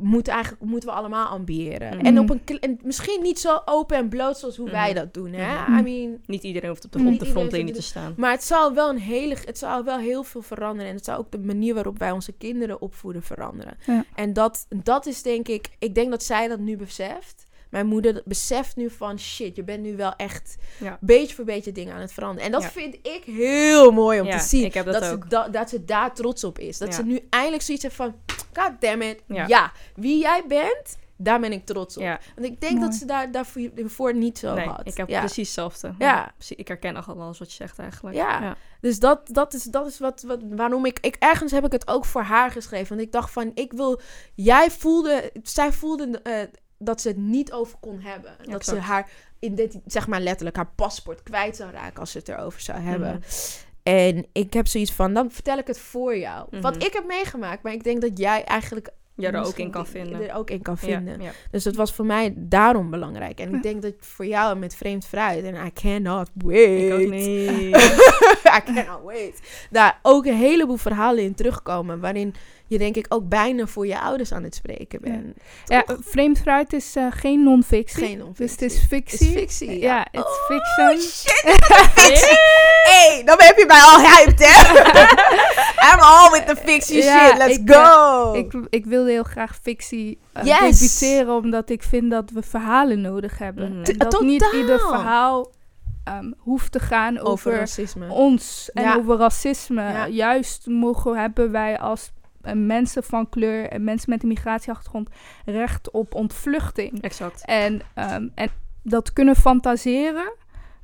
Moet 0.02 0.28
eigenlijk, 0.28 0.64
moeten 0.64 0.90
we 0.90 0.96
allemaal 0.96 1.28
ambiëren. 1.28 1.98
Mhm. 1.98 2.06
En, 2.06 2.20
op 2.20 2.30
een, 2.30 2.42
en 2.60 2.80
misschien 2.84 3.22
niet 3.22 3.40
zo 3.40 3.62
open 3.66 3.98
en 3.98 4.10
bloot 4.10 4.38
zoals 4.38 4.58
hoe 4.58 4.70
wij 4.70 4.86
Mhm. 4.92 4.96
dat 5.00 5.14
doen. 5.14 5.34
Hè? 5.34 5.62
Mhm. 5.62 5.78
I 5.78 5.82
mean, 5.82 6.18
Niet 6.26 6.44
iedereen 6.44 6.70
hoeft 6.70 6.86
op 6.86 6.92
de, 6.92 7.00
op 7.08 7.20
de 7.20 7.26
frontlinie 7.26 7.74
te 7.74 7.82
staan. 7.82 8.14
maar 8.18 8.32
het 8.32 8.44
zal 8.44 8.74
wel 8.74 8.90
een 8.90 9.00
hele, 9.00 9.36
het 9.46 9.58
zal 9.58 9.84
wel 9.84 9.98
heel 9.98 10.24
veel 10.24 10.42
veranderen. 10.42 10.90
En 10.90 10.96
het 10.96 11.06
zal 11.06 11.18
ook 11.18 11.32
de 11.32 11.40
manier 11.40 11.74
waarop 11.74 12.00
wij 12.00 12.12
onze 12.12 12.32
kinderen 12.32 12.82
opvoeden 12.82 13.24
veranderen. 13.24 13.78
Ja. 13.86 14.06
En 14.16 14.34
dat, 14.34 14.66
dat 14.84 15.06
is 15.06 15.22
denk 15.22 15.48
ik, 15.48 15.70
ik 15.80 15.96
denk 15.96 16.10
dat 16.12 16.24
zij 16.24 16.48
dat 16.48 16.60
nu 16.60 16.78
beseft. 16.78 17.44
Mijn 17.72 17.86
moeder 17.88 18.22
beseft 18.26 18.76
nu 18.76 18.90
van 18.90 19.20
shit, 19.20 19.56
je 19.56 19.64
bent 19.64 19.84
nu 19.84 19.96
wel 19.96 20.16
echt 20.16 20.56
Ja. 20.80 20.98
beetje 21.02 21.36
voor 21.36 21.46
beetje 21.46 21.72
dingen 21.72 21.94
aan 21.94 22.02
het 22.02 22.14
veranderen. 22.14 22.46
En 22.46 22.52
dat 22.52 22.62
Ja. 22.62 22.70
vind 22.70 22.96
ik 22.96 23.24
heel 23.26 23.92
mooi 23.92 24.22
om 24.22 24.30
te 24.30 24.40
zien. 24.40 24.66
ik 24.66 24.74
heb 24.74 24.86
dat 24.86 25.04
Ze, 25.04 25.12
ook. 25.12 25.30
da- 25.30 25.48
dat 25.48 25.70
ze 25.70 25.86
daar 25.86 26.14
trots 26.14 26.44
op 26.44 26.60
is. 26.60 26.78
Dat 26.78 26.94
ze 26.94 27.04
nu 27.04 27.20
eindelijk 27.30 27.64
zoiets 27.64 27.84
heeft 27.84 27.96
van, 27.96 28.16
god 28.54 28.72
damn 28.80 29.02
it, 29.02 29.22
ja. 29.28 29.72
Wie 29.96 30.20
jij 30.20 30.44
bent, 30.48 30.98
daar 31.18 31.40
ben 31.40 31.52
ik 31.52 31.66
trots 31.66 31.98
op. 31.98 32.04
Ja. 32.04 32.20
Want 32.36 32.48
ik 32.48 32.62
denk 32.62 32.74
Mooi. 32.74 32.86
dat 32.86 32.96
ze 32.96 33.06
daar, 33.06 33.32
daarvoor, 33.32 34.14
niet 34.16 34.38
zo 34.40 34.54
Nee, 34.54 34.66
had. 34.68 34.88
ik 34.88 34.98
heb 34.98 35.10
ja. 35.10 35.20
precies 35.20 35.46
hetzelfde. 35.46 35.94
Ja. 35.98 36.34
Ik 36.50 36.68
herken 36.68 37.06
al 37.06 37.22
alles 37.22 37.40
wat 37.40 37.50
je 37.50 37.56
zegt 37.56 37.80
eigenlijk. 37.80 38.16
Ja. 38.16 38.56
Dus 38.82 39.00
dat, 39.00 39.22
dat 39.32 39.54
is, 39.54 39.64
dat 39.64 39.88
is 39.88 40.00
wat, 40.00 40.22
wat, 40.22 40.40
waarom 40.50 40.86
ik, 40.86 41.00
ik... 41.00 41.16
Ergens 41.20 41.52
heb 41.52 41.66
ik 41.66 41.72
het 41.72 41.88
ook 41.88 42.06
voor 42.06 42.22
haar 42.22 42.52
geschreven. 42.52 42.88
Want 42.96 43.02
ik 43.08 43.12
dacht 43.12 43.32
van, 43.32 43.52
ik 43.54 43.72
wil... 43.74 44.02
Jij 44.36 44.72
voelde... 44.72 45.32
Zij 45.44 45.72
voelde 45.72 46.20
eh, 46.24 46.42
dat 46.82 47.02
ze 47.02 47.08
het 47.08 47.18
niet 47.18 47.52
over 47.52 47.78
kon 47.80 48.00
hebben. 48.00 48.32
Dat 48.46 48.66
ze 48.66 48.76
haar, 48.80 49.10
identi- 49.40 49.82
zeg 49.86 50.08
maar 50.08 50.22
letterlijk, 50.22 50.56
haar 50.56 50.72
paspoort 50.76 51.24
kwijt 51.24 51.56
zou 51.56 51.72
raken 51.72 52.00
als 52.00 52.12
ze 52.12 52.18
het 52.18 52.30
erover 52.30 52.62
zou 52.62 52.80
hebben. 52.80 53.10
Mhm. 53.10 53.22
En 53.84 54.26
ik 54.32 54.54
heb 54.54 54.68
zoiets 54.68 54.92
van, 54.94 55.14
dan 55.14 55.32
vertel 55.32 55.58
ik 55.58 55.68
het 55.68 55.80
voor 55.80 56.18
jou. 56.18 56.48
Mhm. 56.52 56.62
Wat 56.62 56.84
ik 56.84 56.94
heb 56.94 57.06
meegemaakt, 57.08 57.64
maar 57.64 57.74
ik 57.74 57.84
denk 57.84 58.02
dat 58.02 58.18
jij 58.18 58.44
eigenlijk... 58.44 58.90
Ja, 59.16 59.32
er 59.32 59.46
ook 59.46 59.58
in 59.58 59.72
kan 59.72 59.88
vinden. 59.88 60.30
Er 60.30 60.36
ook 60.36 60.50
in 60.50 60.62
kan 60.62 60.78
vinden. 60.78 61.22
ja. 61.22 61.32
Dus 61.52 61.64
dat 61.64 61.76
was 61.76 61.94
voor 61.94 62.06
mij 62.06 62.34
daarom 62.38 62.90
belangrijk. 62.90 63.40
En 63.40 63.56
ik 63.56 63.64
denk 63.64 63.82
dat 63.82 63.94
voor 64.00 64.26
jou 64.26 64.58
met 64.58 64.76
vreemd 64.76 65.06
fruit... 65.06 65.44
En 65.44 65.66
I 65.66 65.74
cannot 65.74 66.30
wait. 66.36 66.82
Ik 66.82 66.94
ook 66.94 67.10
niet. 67.10 67.76
I 68.58 68.74
cannot 68.74 69.04
wait. 69.04 69.42
Daar 69.70 70.00
ook 70.02 70.26
een 70.26 70.36
heleboel 70.36 70.78
verhalen 70.78 71.24
in 71.24 71.36
terugkomen. 71.36 72.00
Waarin 72.00 72.34
je 72.72 72.78
denk 72.78 72.96
ik 72.96 73.06
ook 73.10 73.30
bijna 73.30 73.66
voor 73.68 73.88
je 73.88 74.00
ouders 74.00 74.32
aan 74.32 74.44
het 74.44 74.56
spreken 74.56 75.02
bent. 75.02 75.38
Ja, 75.66 75.84
vreemd 76.00 76.40
fruit 76.40 76.74
is 76.74 76.96
eh, 76.96 77.06
geen 77.10 77.44
non-fictie. 77.44 78.06
Geen 78.06 78.18
non-fictie. 78.18 78.46
Dus 78.46 78.52
het 78.52 78.62
is 78.62 78.86
fictie. 78.88 79.28
Is 79.28 79.34
fictie, 79.34 79.80
Ja, 79.80 79.96
ja. 79.96 80.08
it's 80.12 80.24
Oh, 80.24 80.46
fiction. 80.48 81.00
shit. 81.02 81.46
hey, 82.92 83.22
dan 83.26 83.36
heb 83.42 83.58
je 83.58 83.66
mij 83.68 83.82
al 83.82 84.00
hyped, 84.00 84.40
hè? 84.40 84.80
I'm 85.94 86.00
all 86.00 86.32
with 86.32 86.48
the 86.48 86.56
fiction 86.56 86.98
Ja, 86.98 87.28
shit. 87.28 87.38
Let's 87.38 87.58
ik, 87.58 87.72
go. 87.74 88.34
Ik, 88.34 88.54
ik 88.70 88.86
wilde 88.86 89.10
heel 89.10 89.24
graag 89.24 89.60
fictie 89.62 90.20
uh, 90.38 90.44
Yes. 90.44 90.80
debuteren, 90.80 91.36
omdat 91.36 91.70
ik 91.70 91.84
vind 91.84 92.12
dat 92.12 92.30
we 92.30 92.42
verhalen 92.42 93.02
nodig 93.02 93.38
hebben. 93.38 93.70
Mhm. 93.70 93.84
En 93.84 93.98
dat 93.98 94.12
Totaal. 94.12 94.22
niet 94.28 94.50
ieder 94.54 94.80
verhaal 94.80 95.52
ehm, 96.04 96.32
hoeft 96.38 96.72
te 96.72 96.80
gaan 96.80 97.20
over 97.20 97.68
ons 98.10 98.70
en 98.74 98.84
Ja. 98.84 98.96
over 98.96 99.18
racisme. 99.18 99.82
Ja. 99.84 100.08
Juist 100.08 100.68
mogen 100.68 101.18
hebben 101.18 101.52
wij 101.52 101.80
als 101.80 102.12
mensen 102.54 103.04
van 103.04 103.30
kleur 103.30 103.70
en 103.70 103.84
mensen 103.84 104.10
met 104.10 104.22
een 104.22 104.28
migratieachtergrond 104.28 105.10
recht 105.46 105.92
op 105.92 106.16
ontvluchting. 106.16 107.02
Exact. 107.02 107.46
En, 107.46 107.82
ehm, 107.94 108.28
en 108.36 108.50
dat 108.84 109.14
kunnen 109.14 109.36
fantaseren. 109.36 110.34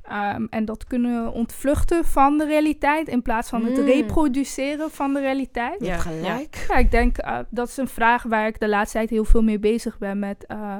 ehm, 0.02 0.46
en 0.50 0.64
dat 0.64 0.84
kunnen 0.84 1.32
ontvluchten 1.32 2.04
van 2.04 2.38
de 2.38 2.46
realiteit 2.46 3.08
in 3.08 3.22
plaats 3.22 3.48
van 3.48 3.64
het 3.64 3.76
Mm. 3.76 3.84
reproduceren 3.84 4.90
van 4.90 5.12
de 5.14 5.20
realiteit. 5.20 5.84
Ja, 5.84 5.96
gelijk. 5.98 6.66
Ja, 6.68 6.76
ik 6.76 6.90
denk 6.90 7.18
eh, 7.18 7.38
dat 7.50 7.68
is 7.68 7.76
een 7.76 7.88
vraag 7.88 8.22
waar 8.22 8.46
ik 8.46 8.60
de 8.60 8.68
laatste 8.68 8.96
tijd 8.98 9.10
heel 9.10 9.24
veel 9.24 9.42
mee 9.42 9.58
bezig 9.58 9.98
ben 9.98 10.18
met 10.18 10.46
eh, 10.46 10.76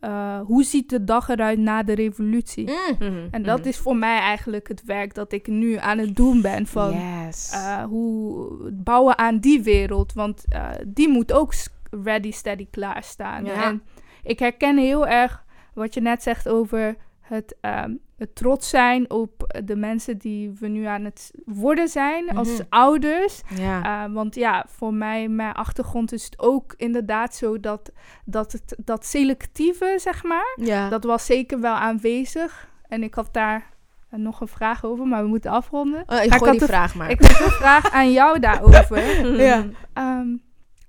eh, 0.00 0.40
hoe 0.40 0.64
ziet 0.64 0.90
de 0.90 1.04
dag 1.04 1.28
eruit 1.28 1.58
na 1.58 1.82
de 1.82 1.92
revolutie? 1.94 2.70
Mm. 2.70 2.96
Mhm, 2.98 3.28
En 3.30 3.42
dat 3.42 3.58
mhm. 3.58 3.68
is 3.68 3.76
voor 3.76 3.96
mij 3.96 4.18
eigenlijk 4.18 4.68
het 4.68 4.84
werk 4.84 5.14
dat 5.14 5.32
ik 5.32 5.46
nu 5.46 5.76
aan 5.76 5.98
het 5.98 6.16
doen 6.16 6.40
ben 6.40 6.66
van 6.66 6.92
yes. 6.92 7.50
eh, 7.52 7.82
hoe 7.82 8.64
het 8.64 8.84
bouwen 8.84 9.18
aan 9.18 9.38
die 9.38 9.62
wereld, 9.62 10.12
want 10.12 10.44
eh, 10.48 10.70
die 10.86 11.08
moet 11.08 11.32
ook 11.32 11.52
ready, 11.90 12.30
steady, 12.30 12.66
klaarstaan. 12.70 13.44
Ja. 13.44 13.64
En 13.64 13.82
ik 14.22 14.38
herken 14.38 14.78
heel 14.78 15.06
erg 15.06 15.44
wat 15.74 15.94
je 15.94 16.00
net 16.00 16.22
zegt 16.22 16.48
over 16.48 16.96
het, 17.28 17.56
ehm, 17.60 17.94
het 18.16 18.34
trots 18.34 18.68
zijn 18.68 19.10
op 19.10 19.60
de 19.64 19.76
mensen 19.76 20.18
die 20.18 20.50
we 20.60 20.68
nu 20.68 20.84
aan 20.84 21.04
het 21.04 21.30
worden 21.44 21.88
zijn 21.88 22.36
als 22.36 22.52
Mhm. 22.52 22.62
ouders. 22.68 23.40
ja. 23.54 24.06
Uh, 24.08 24.14
want 24.14 24.34
ja, 24.34 24.64
voor 24.68 24.94
mij, 24.94 25.28
mijn 25.28 25.52
achtergrond 25.52 26.12
is 26.12 26.24
het 26.24 26.38
ook 26.38 26.74
inderdaad 26.76 27.34
zo 27.34 27.60
dat, 27.60 27.92
dat, 28.24 28.52
het, 28.52 28.76
dat 28.84 29.06
selectieve, 29.06 29.94
zeg 30.00 30.22
maar, 30.24 30.54
ja. 30.60 30.88
dat 30.88 31.04
was 31.04 31.26
zeker 31.26 31.60
wel 31.60 31.74
aanwezig. 31.74 32.68
En 32.88 33.02
ik 33.02 33.14
had 33.14 33.28
daar 33.32 33.70
uh, 34.14 34.20
nog 34.20 34.40
een 34.40 34.48
vraag 34.48 34.84
over, 34.84 35.06
maar 35.06 35.22
we 35.22 35.28
moeten 35.28 35.50
afronden. 35.50 36.02
Oh, 36.06 36.22
ik 36.22 36.32
had 36.32 36.50
die 36.50 36.58
de- 36.58 36.66
vraag 36.66 36.94
maar. 36.94 37.10
Ik 37.10 37.20
heb 37.22 37.30
een 37.46 37.50
vraag 37.52 37.90
aan 37.92 38.12
jou 38.12 38.38
daarover. 38.48 39.26
Ja. 39.36 39.66
Ehm, 39.92 40.36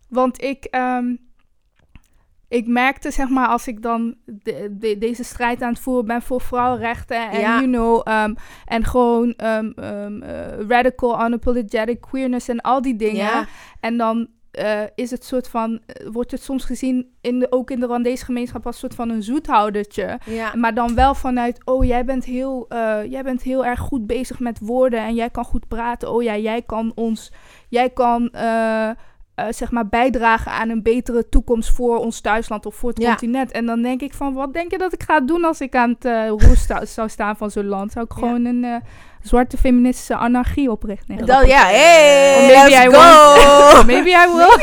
want 0.09 0.41
ik, 0.41 0.63
ehm, 0.65 1.15
ik 2.49 2.67
merkte, 2.67 3.11
zeg 3.11 3.29
maar, 3.29 3.47
als 3.47 3.67
ik 3.67 3.81
dan 3.81 4.15
de- 4.25 4.75
de- 4.79 4.97
deze 4.97 5.23
strijd 5.23 5.61
aan 5.61 5.69
het 5.73 5.79
voeren 5.81 6.05
ben 6.05 6.21
voor 6.21 6.41
vrouwenrechten 6.41 7.29
en, 7.31 7.39
Ja. 7.39 7.59
you 7.59 7.65
know, 7.71 8.01
ehm, 8.03 8.33
en 8.65 8.83
gewoon 8.85 9.33
ehm, 9.37 9.71
ehm, 9.75 10.21
eh, 10.21 10.59
radical, 10.67 11.25
unapologetic 11.25 12.01
queerness 12.01 12.47
en 12.47 12.61
al 12.61 12.81
die 12.81 12.95
dingen. 12.95 13.15
Ja. 13.25 13.45
En 13.79 13.97
dan 13.97 14.27
eh, 14.51 14.81
is 14.95 15.11
het 15.11 15.25
soort 15.25 15.47
van, 15.49 15.79
eh, 15.85 16.07
wordt 16.11 16.31
het 16.31 16.41
soms 16.43 16.65
gezien, 16.65 17.07
in 17.21 17.39
de, 17.39 17.51
ook 17.51 17.71
in 17.71 17.79
de 17.79 17.85
Rwandese 17.85 18.25
gemeenschap, 18.25 18.65
als 18.65 18.79
soort 18.79 18.95
van 18.95 19.09
een 19.09 19.23
zoethoudertje. 19.23 20.19
Ja. 20.25 20.55
Maar 20.55 20.73
dan 20.73 20.95
wel 20.95 21.15
vanuit, 21.15 21.61
oh, 21.65 21.85
jij 21.85 22.05
bent, 22.05 22.25
heel, 22.25 22.65
jij 23.09 23.23
bent 23.23 23.41
heel 23.41 23.65
erg 23.65 23.79
goed 23.79 24.07
bezig 24.07 24.39
met 24.39 24.59
woorden 24.59 24.99
en 24.99 25.13
jij 25.15 25.29
kan 25.29 25.43
goed 25.43 25.67
praten. 25.67 26.11
Oh 26.11 26.23
ja, 26.23 26.37
jij 26.37 26.61
kan 26.61 26.91
ons, 26.95 27.31
jij 27.69 27.89
kan, 27.89 28.29
eh, 29.45 29.53
zeg 29.53 29.71
maar 29.71 29.87
bijdragen 29.87 30.51
aan 30.51 30.69
een 30.69 30.83
betere 30.83 31.29
toekomst 31.29 31.69
voor 31.71 31.97
ons 31.97 32.21
thuisland 32.21 32.65
of 32.65 32.75
voor 32.75 32.89
het 32.89 33.01
Ja. 33.01 33.09
continent. 33.09 33.51
En 33.51 33.65
dan 33.65 33.81
denk 33.81 34.01
ik 34.01 34.13
van, 34.13 34.33
wat 34.33 34.53
denk 34.53 34.71
je 34.71 34.77
dat 34.77 34.93
ik 34.93 35.03
ga 35.03 35.19
doen 35.19 35.43
als 35.43 35.61
ik 35.61 35.75
aan 35.75 35.95
het 35.99 36.29
roer 36.29 36.55
sta- 36.57 36.85
zou 36.95 37.09
staan 37.09 37.37
van 37.37 37.51
zo'n 37.51 37.65
land? 37.67 37.91
Zou 37.91 38.05
ik 38.05 38.11
Ja. 38.11 38.17
gewoon 38.17 38.45
een 38.45 38.63
eh, 38.63 38.75
zwarte 39.21 39.57
feministische 39.57 40.15
anarchie 40.15 40.71
oprichten? 40.71 41.15
Nee, 41.15 41.25
Dat, 41.25 41.47
ja, 41.47 41.63
hey, 41.65 42.35
Or 42.35 42.47
maybe 42.47 42.69
let's 42.69 42.85
I 42.85 42.89
go! 42.95 43.83
Maybe 43.93 44.09
I 44.09 44.27
will. 44.35 44.57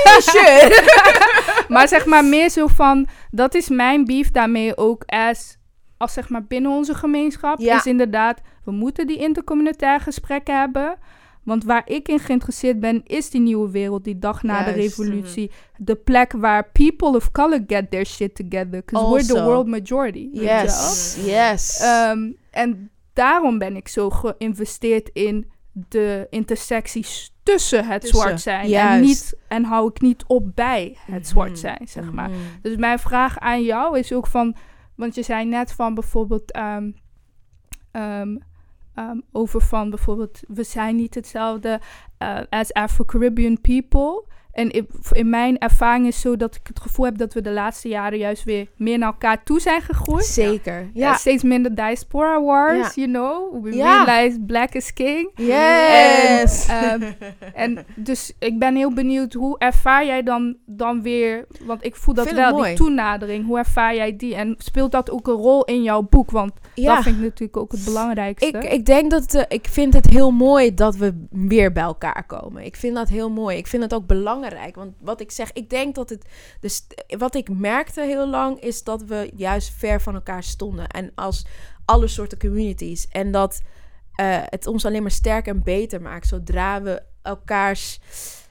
Maar 1.75 1.89
zeg 1.89 2.07
maar 2.07 2.25
meer 2.25 2.51
zo 2.51 2.67
van, 2.67 3.07
dat 3.31 3.55
is 3.55 3.69
mijn 3.69 4.05
beef 4.05 4.31
daarmee 4.31 4.77
ook 4.77 5.03
as, 5.07 5.57
als 5.97 6.13
zeg 6.13 6.29
maar 6.29 6.45
binnen 6.45 6.71
onze 6.71 6.95
gemeenschap. 6.95 7.59
Ja. 7.61 7.77
Is 7.77 7.87
inderdaad, 7.87 8.41
we 8.65 8.71
moeten 8.73 9.07
die 9.07 9.19
intercommunitaire 9.19 10.03
gesprekken 10.03 10.59
hebben. 10.59 10.97
Want 11.47 11.65
waar 11.65 11.83
ik 11.85 12.09
in 12.09 12.19
geïnteresseerd 12.19 12.81
ben, 12.81 13.03
is 13.05 13.31
die 13.31 13.41
nieuwe 13.41 13.71
wereld, 13.71 14.05
die 14.05 14.19
dag 14.19 14.43
na 14.43 14.65
de 14.65 14.71
Juist, 14.71 14.99
revolutie. 14.99 15.51
De 15.77 15.95
plek 15.95 16.33
waar 16.33 16.71
people 16.71 17.17
of 17.17 17.31
color 17.31 17.65
get 17.67 17.91
their 17.91 18.07
shit 18.07 18.35
together. 18.35 18.83
Because 18.85 19.11
we're 19.11 19.25
the 19.27 19.45
world 19.45 19.67
majority. 19.67 20.29
Yes, 20.33 21.17
yes. 21.25 21.81
Ehm, 21.81 22.33
en 22.51 22.91
daarom 23.13 23.59
ben 23.59 23.77
ik 23.77 23.89
zo 23.89 24.11
geïnvesteerd 24.11 25.11
in 25.13 25.51
de 25.73 26.27
intersecties 26.31 27.35
tussen 27.43 27.87
het 27.87 28.01
Tussen, 28.01 28.21
zwart 28.21 28.41
zijn. 28.41 28.73
En, 28.73 29.01
niet, 29.01 29.37
en 29.49 29.65
hou 29.65 29.89
ik 29.89 30.01
niet 30.01 30.25
op 30.27 30.55
bij 30.55 30.97
het 31.01 31.29
zwart 31.29 31.59
zijn, 31.59 31.89
zeg 31.89 32.13
maar. 32.13 32.31
Mhm. 32.31 32.39
Dus 32.63 32.77
mijn 32.77 32.99
vraag 32.99 33.39
aan 33.39 33.63
jou 33.63 33.99
is 33.99 34.13
ook 34.13 34.27
van... 34.27 34.57
Want 34.95 35.15
je 35.15 35.23
zei 35.23 35.45
net 35.45 35.73
van 35.73 35.95
bijvoorbeeld... 35.95 36.53
ehm, 36.53 36.91
ehm, 37.91 38.37
ehm, 38.97 39.21
over 39.33 39.61
van 39.61 39.91
bijvoorbeeld... 39.91 40.41
We 40.49 40.63
zijn 40.63 40.97
niet 40.97 41.15
hetzelfde 41.15 41.81
eh, 42.19 42.39
as 42.51 42.73
Afro-Caribbean 42.73 43.61
people. 43.61 44.25
En 44.57 44.71
in, 44.71 45.29
mijn 45.31 45.59
ervaring 45.59 46.07
is 46.07 46.21
zo 46.21 46.37
dat 46.37 46.55
ik 46.55 46.61
het 46.67 46.81
gevoel 46.81 47.05
heb... 47.05 47.19
dat 47.19 47.35
we 47.35 47.41
de 47.41 47.51
laatste 47.51 47.89
jaren 47.89 48.19
juist 48.19 48.45
weer 48.45 48.67
meer 48.77 48.99
naar 48.99 49.09
elkaar 49.09 49.43
toe 49.43 49.61
zijn 49.61 49.81
gegroeid. 49.81 50.25
Zeker. 50.25 50.91
Ja. 50.95 51.09
Ja. 51.09 51.15
steeds 51.15 51.43
minder 51.43 51.75
diaspora 51.75 52.43
wars, 52.43 52.95
Ja. 52.95 53.03
you 53.05 53.09
know. 53.09 53.65
We 53.65 53.77
Ja. 53.77 54.05
realize 54.05 54.41
black 54.41 54.73
is 54.75 54.93
king. 54.93 55.31
Yes. 55.35 56.67
En, 56.69 57.03
ehm, 57.03 57.13
en 57.55 57.87
dus 57.95 58.33
ik 58.39 58.59
ben 58.59 58.77
heel 58.77 58.93
benieuwd, 58.93 59.33
hoe 59.33 59.59
ervaar 59.59 60.07
jij 60.07 60.23
dan, 60.23 60.57
dan 60.67 61.03
weer... 61.03 61.47
Want 61.65 61.85
ik 61.85 61.97
voel 61.97 62.15
dat 62.15 62.31
wel, 62.31 62.53
mooi. 62.53 62.69
die 62.69 62.77
toenadering. 62.77 63.47
Hoe 63.47 63.59
ervaar 63.59 63.95
jij 63.95 64.17
die? 64.17 64.35
En 64.35 64.55
speelt 64.59 64.93
dat 64.93 65.11
ook 65.11 65.27
een 65.27 65.35
rol 65.35 65.65
in 65.65 65.83
jouw 65.83 66.03
boek? 66.03 66.31
Want 66.31 66.53
ja. 66.75 66.95
dat 66.95 67.03
vind 67.03 67.17
ik 67.17 67.23
natuurlijk 67.23 67.57
ook 67.57 67.73
het 67.73 67.85
belangrijkste. 67.85 68.47
Ik, 68.47 68.65
ik 68.65 68.87
denk 68.87 69.11
dat 69.11 69.35
eh, 69.35 69.43
ik 69.49 69.67
vind 69.67 69.95
het 69.95 70.07
heel 70.07 70.31
mooi 70.31 70.75
dat 70.75 70.97
we 70.97 71.27
weer 71.31 71.73
bij 71.73 71.83
elkaar 71.83 72.25
komen. 72.27 72.65
Ik 72.65 72.77
vind 72.77 72.95
dat 72.95 73.09
heel 73.09 73.31
mooi. 73.31 73.57
Ik 73.57 73.67
vind 73.67 73.83
het 73.83 73.95
ook 73.95 74.07
belangrijk. 74.07 74.45
Want 74.75 74.95
wat 75.01 75.21
ik 75.21 75.31
zeg, 75.31 75.53
ik 75.53 75.71
denk 75.71 75.95
dat 75.95 76.09
het. 76.09 76.29
Dus 76.61 76.87
wat 77.19 77.35
ik 77.35 77.49
merkte 77.49 78.01
heel 78.01 78.29
lang 78.29 78.61
is 78.61 78.83
dat 78.83 79.03
we 79.03 79.31
juist 79.35 79.71
ver 79.71 80.01
van 80.01 80.15
elkaar 80.15 80.43
stonden. 80.43 80.87
En 80.87 81.13
als 81.15 81.47
alle 81.85 82.07
soorten 82.07 82.39
communities. 82.39 83.09
En 83.09 83.31
dat 83.31 83.61
eh, 84.13 84.39
het 84.45 84.67
ons 84.67 84.85
alleen 84.85 85.03
maar 85.03 85.11
sterker 85.11 85.55
en 85.55 85.63
beter 85.63 86.03
maakt 86.03 86.27
zodra 86.27 86.83
we 86.83 87.03
elkaars 87.23 88.01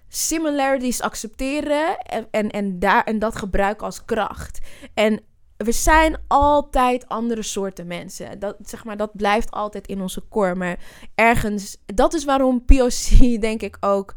similarities 0.08 1.02
accepteren 1.02 1.98
en, 1.98 2.28
en, 2.32 2.50
en, 2.50 2.80
daar, 2.80 3.04
en 3.04 3.20
dat 3.20 3.36
gebruiken 3.36 3.86
als 3.86 4.06
kracht. 4.06 4.60
En 4.93 5.22
we 5.58 5.72
zijn 5.72 6.18
altijd 6.28 7.08
andere 7.08 7.43
soorten 7.43 7.88
mensen. 7.88 8.39
Dat, 8.39 8.56
zeg 8.62 8.84
maar, 8.84 8.98
dat 8.98 9.16
blijft 9.16 9.52
altijd 9.52 9.88
in 9.88 10.02
onze 10.02 10.28
core. 10.30 10.56
Maar 10.56 10.80
ergens, 11.16 11.78
dat 11.86 12.14
is 12.14 12.26
waarom 12.26 12.66
POC 12.66 13.39
denk 13.41 13.62
ik 13.62 13.78
ook 13.80 14.14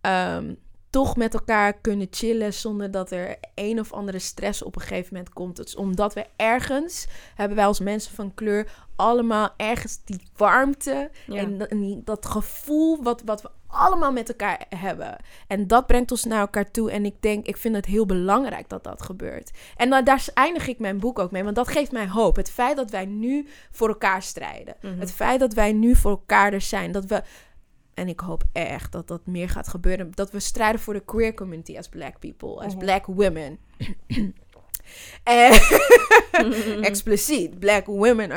ehm, 0.00 0.54
toch 0.90 1.16
met 1.16 1.34
elkaar 1.34 1.72
kunnen 1.72 2.06
chillen 2.10 2.52
zonder 2.54 2.90
dat 2.90 3.10
er 3.10 3.36
een 3.54 3.80
of 3.80 3.92
andere 3.92 4.18
stress 4.18 4.62
op 4.62 4.76
een 4.76 4.82
gegeven 4.82 5.08
moment 5.14 5.32
komt. 5.32 5.56
Het 5.58 5.66
is 5.68 5.76
omdat 5.76 6.14
we 6.14 6.26
ergens, 6.36 7.06
hebben 7.34 7.56
wij 7.56 7.66
als 7.66 7.80
mensen 7.80 8.14
van 8.14 8.34
kleur 8.34 8.68
allemaal 8.96 9.50
ergens 9.56 9.98
die 10.04 10.20
warmte 10.36 11.10
Ja. 11.26 11.34
en, 11.36 11.58
dat- 11.58 11.68
en 11.68 11.80
die- 11.80 12.00
dat 12.04 12.26
gevoel 12.26 13.02
wat, 13.02 13.22
wat 13.24 13.42
we 13.42 13.50
allemaal 13.66 14.12
met 14.12 14.28
elkaar 14.28 14.66
hebben. 14.76 15.16
En 15.46 15.66
dat 15.66 15.86
brengt 15.86 16.10
ons 16.10 16.24
naar 16.24 16.40
elkaar 16.40 16.70
toe. 16.70 16.90
En 16.90 17.04
ik 17.04 17.22
denk, 17.22 17.46
ik 17.46 17.56
vind 17.56 17.74
het 17.76 17.86
heel 17.86 18.06
belangrijk 18.06 18.68
dat 18.68 18.84
dat 18.84 19.02
gebeurt. 19.02 19.50
En 19.76 19.90
dan, 19.90 20.04
daar 20.04 20.24
eindig 20.34 20.66
ik 20.66 20.78
mijn 20.78 20.98
boek 20.98 21.18
ook 21.18 21.30
mee, 21.30 21.44
want 21.44 21.56
dat 21.56 21.68
geeft 21.68 21.92
mij 21.92 22.08
hoop. 22.08 22.36
Het 22.36 22.50
feit 22.50 22.76
dat 22.76 22.90
wij 22.90 23.06
nu 23.06 23.46
voor 23.70 23.88
elkaar 23.88 24.22
strijden. 24.22 24.76
Mhm. 24.82 24.98
Het 24.98 25.12
feit 25.12 25.40
dat 25.40 25.54
wij 25.54 25.72
nu 25.72 25.94
voor 25.94 26.10
elkaar 26.10 26.52
er 26.52 26.60
zijn. 26.60 26.92
Dat 26.92 27.04
we, 27.04 27.22
en 27.96 28.08
ik 28.08 28.20
hoop 28.20 28.42
echt 28.52 28.92
dat 28.92 29.08
dat 29.08 29.26
meer 29.26 29.48
gaat 29.48 29.68
gebeuren. 29.68 30.10
Dat 30.14 30.30
we 30.30 30.40
strijden 30.40 30.80
voor 30.80 30.94
de 30.94 31.04
queer 31.04 31.34
community 31.34 31.78
as 31.78 31.88
black 31.88 32.18
people, 32.18 32.64
as 32.64 32.74
Mhm. 32.74 32.84
black 32.84 33.06
women. 33.06 33.58
en 35.22 35.52
expliciet, 36.90 37.58
black 37.58 37.86
women. 37.86 38.28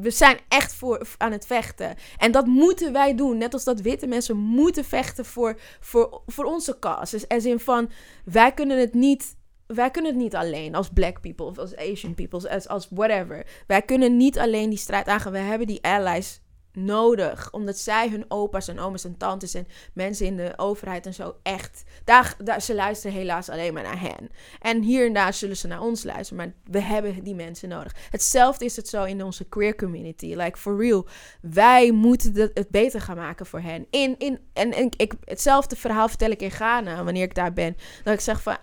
We 0.00 0.10
zijn 0.10 0.38
echt 0.48 0.74
voor, 0.74 1.06
aan 1.18 1.32
het 1.32 1.46
vechten. 1.46 1.94
En 2.18 2.32
dat 2.32 2.46
moeten 2.46 2.92
wij 2.92 3.14
doen. 3.14 3.38
Net 3.38 3.52
als 3.52 3.64
dat 3.64 3.80
witte 3.80 4.06
mensen 4.06 4.36
moeten 4.36 4.84
vechten 4.84 5.24
voor, 5.24 5.58
voor, 5.80 6.22
voor 6.26 6.44
onze 6.44 6.78
cause. 6.78 7.16
Dus 7.16 7.28
as 7.28 7.44
in 7.44 7.60
van, 7.60 7.90
wij 8.24 8.52
kunnen 8.52 8.78
het 8.78 8.94
niet... 8.94 9.36
Wij 9.66 9.90
kunnen 9.90 10.12
het 10.12 10.20
niet 10.20 10.34
alleen 10.34 10.74
als 10.74 10.88
black 10.88 11.20
people 11.20 11.46
of 11.46 11.58
als 11.58 11.76
Asian 11.76 12.14
people, 12.14 12.50
als, 12.50 12.68
als 12.68 12.88
whatever. 12.90 13.46
Wij 13.66 13.82
kunnen 13.82 14.16
niet 14.16 14.38
alleen 14.38 14.68
die 14.68 14.78
strijd 14.78 15.06
aangaan. 15.06 15.32
We 15.32 15.38
hebben 15.38 15.66
die 15.66 15.82
allies 15.84 16.40
nodig. 16.84 17.52
Omdat 17.52 17.78
zij 17.78 18.08
hun 18.08 18.24
opa's 18.28 18.68
en 18.68 18.78
oma's 18.78 19.04
en 19.04 19.16
tantes 19.16 19.54
en 19.54 19.66
mensen 19.92 20.26
in 20.26 20.36
de 20.36 20.52
overheid 20.56 21.06
en 21.06 21.14
zo 21.14 21.34
echt... 21.42 21.82
Daar, 22.04 22.34
daar, 22.44 22.62
ze 22.62 22.74
luisteren 22.74 23.16
helaas 23.16 23.48
alleen 23.48 23.74
maar 23.74 23.82
naar 23.82 24.00
hen. 24.00 24.30
En 24.60 24.82
hier 24.82 25.06
en 25.06 25.12
daar 25.12 25.34
zullen 25.34 25.56
ze 25.56 25.66
naar 25.66 25.82
ons 25.82 26.04
luisteren. 26.04 26.44
Maar 26.44 26.54
we 26.72 26.80
hebben 26.80 27.24
die 27.24 27.34
mensen 27.34 27.68
nodig. 27.68 27.94
Hetzelfde 28.10 28.64
is 28.64 28.76
het 28.76 28.88
zo 28.88 29.04
in 29.04 29.24
onze 29.24 29.44
queer 29.44 29.74
community. 29.74 30.34
Like, 30.34 30.58
for 30.58 30.76
real. 30.80 31.06
Wij 31.40 31.90
moeten 31.90 32.34
het, 32.54 32.68
beter 32.70 33.00
gaan 33.00 33.16
maken 33.16 33.46
voor 33.46 33.60
hen. 33.60 33.86
In, 33.90 34.14
in, 34.18 34.38
en 34.52 34.76
en 34.78 34.90
ik, 34.96 35.12
hetzelfde 35.24 35.76
verhaal 35.76 36.08
vertel 36.08 36.30
ik 36.30 36.42
in 36.42 36.50
Ghana, 36.50 37.04
wanneer 37.04 37.22
ik 37.22 37.34
daar 37.34 37.52
ben. 37.52 37.76
Dat 38.04 38.14
ik 38.14 38.20
zeg 38.20 38.42
van, 38.42 38.56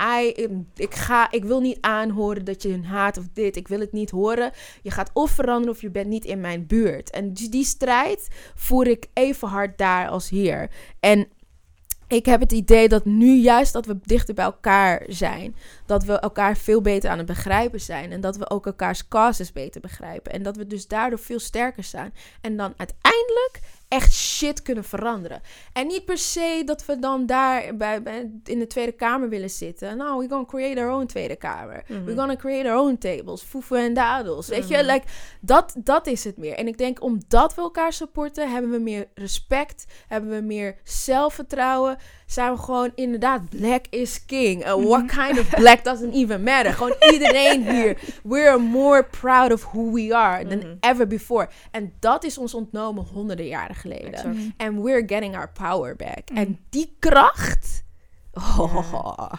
ik, 0.75 0.95
ga, 0.95 1.31
ik 1.31 1.45
wil 1.45 1.59
niet 1.59 1.77
aanhoren 1.81 2.45
dat 2.45 2.61
je 2.61 2.69
hun 2.69 2.85
haat 2.85 3.17
of 3.17 3.25
dit. 3.33 3.55
Ik 3.55 3.67
wil 3.67 3.79
het 3.79 3.91
niet 3.91 4.09
horen. 4.09 4.51
Je 4.81 4.91
gaat 4.91 5.09
of 5.13 5.31
veranderen 5.31 5.75
of 5.75 5.81
je 5.81 5.89
bent 5.89 6.07
niet 6.07 6.25
in 6.25 6.41
mijn 6.41 6.67
buurt. 6.67 7.09
En 7.09 7.33
die, 7.33 7.49
die 7.49 7.65
voer 8.55 8.87
ik 8.87 9.05
even 9.13 9.47
hard 9.47 9.77
daar 9.77 10.09
als 10.09 10.29
hier. 10.29 10.69
En 10.99 11.27
ik 12.07 12.25
heb 12.25 12.39
het 12.39 12.51
idee 12.51 12.89
dat 12.89 13.05
nu 13.05 13.35
juist 13.35 13.73
dat 13.73 13.85
we 13.85 13.99
dichter 14.01 14.33
bij 14.33 14.45
elkaar 14.45 15.03
zijn, 15.07 15.55
dat 15.85 16.03
we 16.03 16.19
elkaar 16.19 16.57
veel 16.57 16.81
beter 16.81 17.09
aan 17.09 17.17
het 17.17 17.27
begrijpen 17.27 17.81
zijn 17.81 18.11
en 18.11 18.21
dat 18.21 18.37
we 18.37 18.49
ook 18.49 18.65
elkaars 18.65 19.07
causes 19.07 19.51
beter 19.51 19.81
begrijpen 19.81 20.31
en 20.31 20.43
dat 20.43 20.55
we 20.55 20.67
dus 20.67 20.87
daardoor 20.87 21.19
veel 21.19 21.39
sterker 21.39 21.83
staan 21.83 22.13
en 22.41 22.57
dan 22.57 22.73
uiteindelijk 22.77 23.59
echt 23.95 24.13
shit 24.13 24.61
kunnen 24.61 24.83
veranderen. 24.83 25.41
En 25.73 25.87
niet 25.87 26.05
per 26.05 26.17
se 26.17 26.61
dat 26.65 26.85
we 26.85 26.99
dan 26.99 27.25
daar 27.25 27.75
bij, 27.75 28.01
bij- 28.03 28.31
in 28.43 28.59
de 28.59 28.67
Tweede 28.67 28.91
Kamer 28.91 29.29
willen 29.29 29.49
zitten. 29.49 29.97
Nou, 29.97 30.17
we're 30.17 30.29
gonna 30.29 30.45
create 30.45 30.81
our 30.81 30.89
own 30.91 31.05
Tweede 31.05 31.35
Kamer. 31.35 31.83
Mhm. 31.87 32.03
We're 32.03 32.17
gonna 32.17 32.35
create 32.35 32.69
our 32.69 32.79
own 32.79 32.97
tables. 32.97 33.41
Foefen 33.41 33.77
en 33.77 33.93
dadels. 33.93 34.47
Weet 34.47 34.67
je, 34.67 34.77
Mhm. 34.77 34.85
like, 34.85 35.07
dat, 35.41 35.75
dat 35.77 36.07
is 36.07 36.23
het 36.23 36.37
meer. 36.37 36.53
En 36.55 36.67
ik 36.67 36.77
denk, 36.77 37.01
omdat 37.03 37.55
we 37.55 37.61
elkaar 37.61 37.93
supporten, 37.93 38.51
hebben 38.51 38.71
we 38.71 38.79
meer 38.79 39.07
respect. 39.13 39.85
Hebben 40.07 40.29
we 40.29 40.41
meer 40.41 40.77
zelfvertrouwen. 40.83 41.97
Zijn 42.25 42.51
we 42.53 42.57
gewoon 42.59 42.91
inderdaad, 42.95 43.49
black 43.49 43.85
is 43.89 44.25
king. 44.25 44.65
Uh, 44.67 44.73
what 44.73 45.05
kind 45.05 45.39
of 45.39 45.49
black 45.49 45.83
doesn't 45.83 46.13
even 46.13 46.43
matter. 46.43 46.73
Gewoon 46.73 46.95
iedereen 47.13 47.69
hier. 47.71 47.97
We're 48.23 48.57
more 48.59 49.03
proud 49.03 49.51
of 49.51 49.63
who 49.63 49.91
we 49.91 50.15
are 50.15 50.47
than 50.47 50.57
Mhm. 50.57 50.75
ever 50.79 51.07
before. 51.07 51.49
En 51.71 51.93
dat 51.99 52.23
is 52.23 52.37
ons 52.37 52.53
ontnomen 52.53 53.03
honderden 53.13 53.47
jaren 53.47 53.75
geleden. 53.75 54.13
Exact. 54.13 54.35
And 54.57 54.79
we're 54.83 55.03
getting 55.07 55.35
our 55.35 55.49
power 55.51 55.95
back. 55.95 56.29
Mm. 56.31 56.37
En 56.37 56.59
die 56.69 56.95
kracht. 56.99 57.83
Oh. 58.33 59.31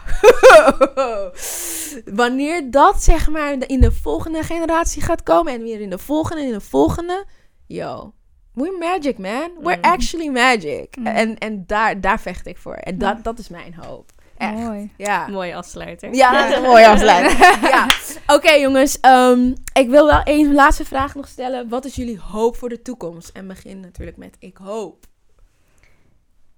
Wanneer 2.05 2.71
dat 2.71 3.03
zeg 3.03 3.29
maar 3.29 3.55
in 3.67 3.81
de 3.81 3.91
volgende 3.91 4.43
generatie 4.43 5.01
gaat 5.01 5.23
komen 5.23 5.53
en 5.53 5.61
weer 5.63 5.81
in 5.81 5.89
de 5.89 5.97
volgende 5.97 6.41
en 6.41 6.47
in 6.47 6.53
de 6.53 6.61
volgende. 6.61 7.25
Yo, 7.65 8.13
we're 8.57 8.77
magic 8.77 9.17
man. 9.17 9.49
We're 9.61 9.77
Mm. 9.77 9.83
actually 9.83 10.29
magic. 10.29 10.95
Mm. 10.97 11.05
En, 11.07 11.37
en 11.37 11.63
daar, 11.67 12.01
daar 12.01 12.19
vecht 12.19 12.47
ik 12.47 12.57
voor. 12.57 12.73
En 12.73 12.97
dat, 12.97 13.15
Ja. 13.15 13.21
dat 13.23 13.39
is 13.39 13.49
mijn 13.49 13.73
hoop. 13.85 14.11
Echt. 14.37 14.53
Mooi. 14.53 14.91
Ja. 14.97 15.27
Mooie 15.27 15.55
afsluiter. 15.55 16.13
Ja, 16.13 16.41
dat 16.41 16.49
is 16.51 16.55
een 16.57 16.63
mooie 16.63 16.87
afsluiting. 16.87 17.39
ja. 17.61 17.87
Oké 18.35 18.51
jongens, 18.51 18.99
ehm, 18.99 19.53
ik 19.73 19.89
wil 19.89 20.05
wel 20.05 20.21
één 20.23 20.53
laatste 20.53 20.85
vraag 20.85 21.15
nog 21.15 21.27
stellen. 21.27 21.69
Wat 21.69 21.85
is 21.85 21.95
jullie 21.95 22.19
hoop 22.19 22.55
voor 22.57 22.69
de 22.69 22.81
toekomst? 22.81 23.29
En 23.29 23.47
begin 23.47 23.79
natuurlijk 23.79 24.17
met 24.17 24.35
ik 24.39 24.57
hoop. 24.57 25.05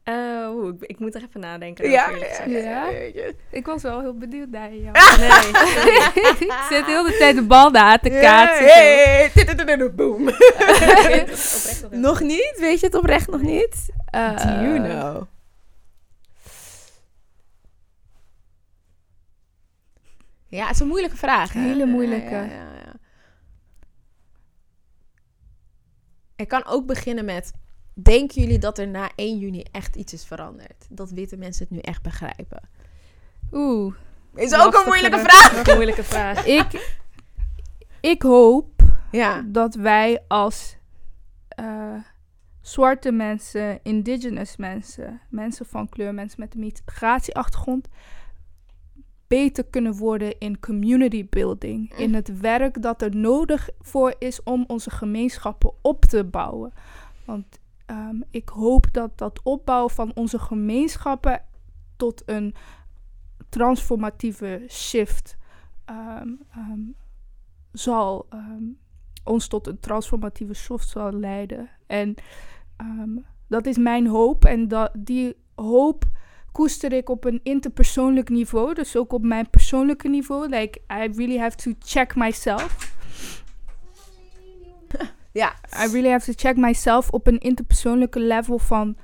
Eh, 0.10 0.50
oeh, 0.52 0.74
ik, 0.74 0.82
ik 0.82 1.00
moet 1.00 1.16
er 1.16 1.22
even 1.22 1.40
nadenken. 1.40 1.90
Ja, 1.90 2.10
ja. 2.46 2.86
Ik 3.50 3.66
was 3.66 3.82
wel 3.82 4.00
heel 4.00 4.18
benieuwd 4.18 4.50
naar 4.50 4.74
jou. 4.74 4.98
Nee. 5.20 5.30
ik 6.50 6.66
zit 6.70 6.86
heel 6.86 7.04
de 7.04 7.16
tijd 7.20 7.36
de 7.36 7.44
bal 7.44 7.72
daar 7.72 8.00
te 8.00 8.10
kaatsen. 8.10 8.66
hey, 8.66 9.94
Boom. 9.96 10.28
Oprecht 10.28 11.88
nog 11.92 12.20
niet? 12.20 12.56
Weet 12.60 12.80
je 12.80 12.86
het 12.86 12.96
oprecht 12.96 13.28
nog 13.28 13.42
niet? 13.42 13.90
Eh, 14.06 14.38
Do 14.38 14.50
you 14.50 14.80
know? 14.80 15.24
Ja, 20.48 20.66
het 20.66 20.76
is 20.76 20.80
een 20.82 20.88
moeilijke 20.88 21.18
vraag. 21.18 21.54
Hele 21.54 21.86
moeilijke. 21.86 22.30
Ja, 22.30 22.44
ja, 22.44 22.50
ja, 22.50 22.74
ja. 22.86 22.94
Ik 26.36 26.48
kan 26.48 26.66
ook 26.66 26.86
beginnen 26.86 27.26
met... 27.26 27.52
Denken 28.04 28.42
jullie 28.42 28.60
dat 28.60 28.78
er 28.78 28.88
na 28.88 29.12
1 29.16 29.38
juni 29.38 29.64
echt 29.72 29.96
iets 29.96 30.14
is 30.14 30.26
veranderd? 30.26 30.86
Dat 30.90 31.10
witte 31.10 31.38
mensen 31.38 31.64
het 31.64 31.72
nu 31.72 31.80
echt 31.80 32.02
begrijpen? 32.02 32.70
Oeh. 33.52 33.94
Is 34.36 34.54
ook 34.54 34.74
een 34.74 34.86
moeilijke 34.86 35.20
vraag. 35.20 35.54
Een 35.68 35.74
moeilijke 35.74 36.04
vraag. 36.04 36.46
Ik, 36.60 36.98
ik 38.02 38.22
hoop 38.22 38.84
Ja. 39.12 39.42
dat 39.48 39.76
wij 39.76 40.24
als 40.28 40.78
eh, 41.48 41.94
zwarte 42.62 43.12
mensen, 43.12 43.80
indigenous 43.84 44.58
mensen, 44.58 45.22
mensen 45.30 45.66
van 45.66 45.90
kleur, 45.90 46.14
mensen 46.14 46.40
met 46.40 46.54
een 46.54 46.60
migratieachtergrond, 46.60 47.88
beter 49.28 49.64
kunnen 49.66 49.94
worden 49.98 50.38
in 50.40 50.60
community 50.60 51.28
building. 51.30 51.94
In 51.98 52.14
het 52.14 52.40
werk 52.40 52.82
dat 52.82 53.02
er 53.02 53.16
nodig 53.16 53.70
voor 53.80 54.16
is 54.20 54.44
om 54.44 54.64
onze 54.68 54.90
gemeenschappen 54.90 55.74
op 55.82 56.06
te 56.06 56.24
bouwen. 56.24 56.74
Want 57.26 57.60
ehm, 57.90 58.22
ik 58.30 58.50
hoop 58.50 58.94
dat 58.94 59.18
dat 59.18 59.40
opbouwen 59.44 59.92
van 59.92 60.12
onze 60.16 60.40
gemeenschappen 60.40 61.44
tot 61.98 62.24
een 62.26 62.56
transformatieve 63.50 64.66
shift 64.70 65.38
ehm, 65.86 66.30
ehm, 66.52 66.80
zal 67.72 68.28
ons 69.24 69.48
tot 69.48 69.68
een 69.68 69.80
transformatieve 69.80 70.54
shift 70.54 70.90
zal 70.90 71.12
leiden. 71.12 71.70
En 71.88 72.16
dat 73.48 73.66
is 73.66 73.78
mijn 73.78 74.08
hoop. 74.08 74.46
En 74.46 74.68
dat, 74.68 74.92
die 74.98 75.36
hoop 75.56 76.06
koester 76.52 76.94
ik 76.94 77.10
op 77.10 77.26
een 77.26 77.40
interpersoonlijk 77.44 78.30
niveau. 78.30 78.74
Dus 78.74 78.96
ook 78.96 79.14
op 79.14 79.24
mijn 79.24 79.50
persoonlijke 79.50 80.08
niveau. 80.08 80.50
Like, 80.50 80.80
I 80.80 81.12
really 81.16 81.38
have 81.38 81.56
to 81.56 81.72
check 81.80 82.16
myself. 82.16 82.98
Ja. 85.40 85.54
I 85.86 85.92
really 85.92 86.10
have 86.10 86.26
to 86.26 86.34
check 86.36 86.58
myself 86.58 87.10
op 87.10 87.28
een 87.28 87.40
interpersoonlijke 87.40 88.20
level 88.20 88.60
van 88.60 88.98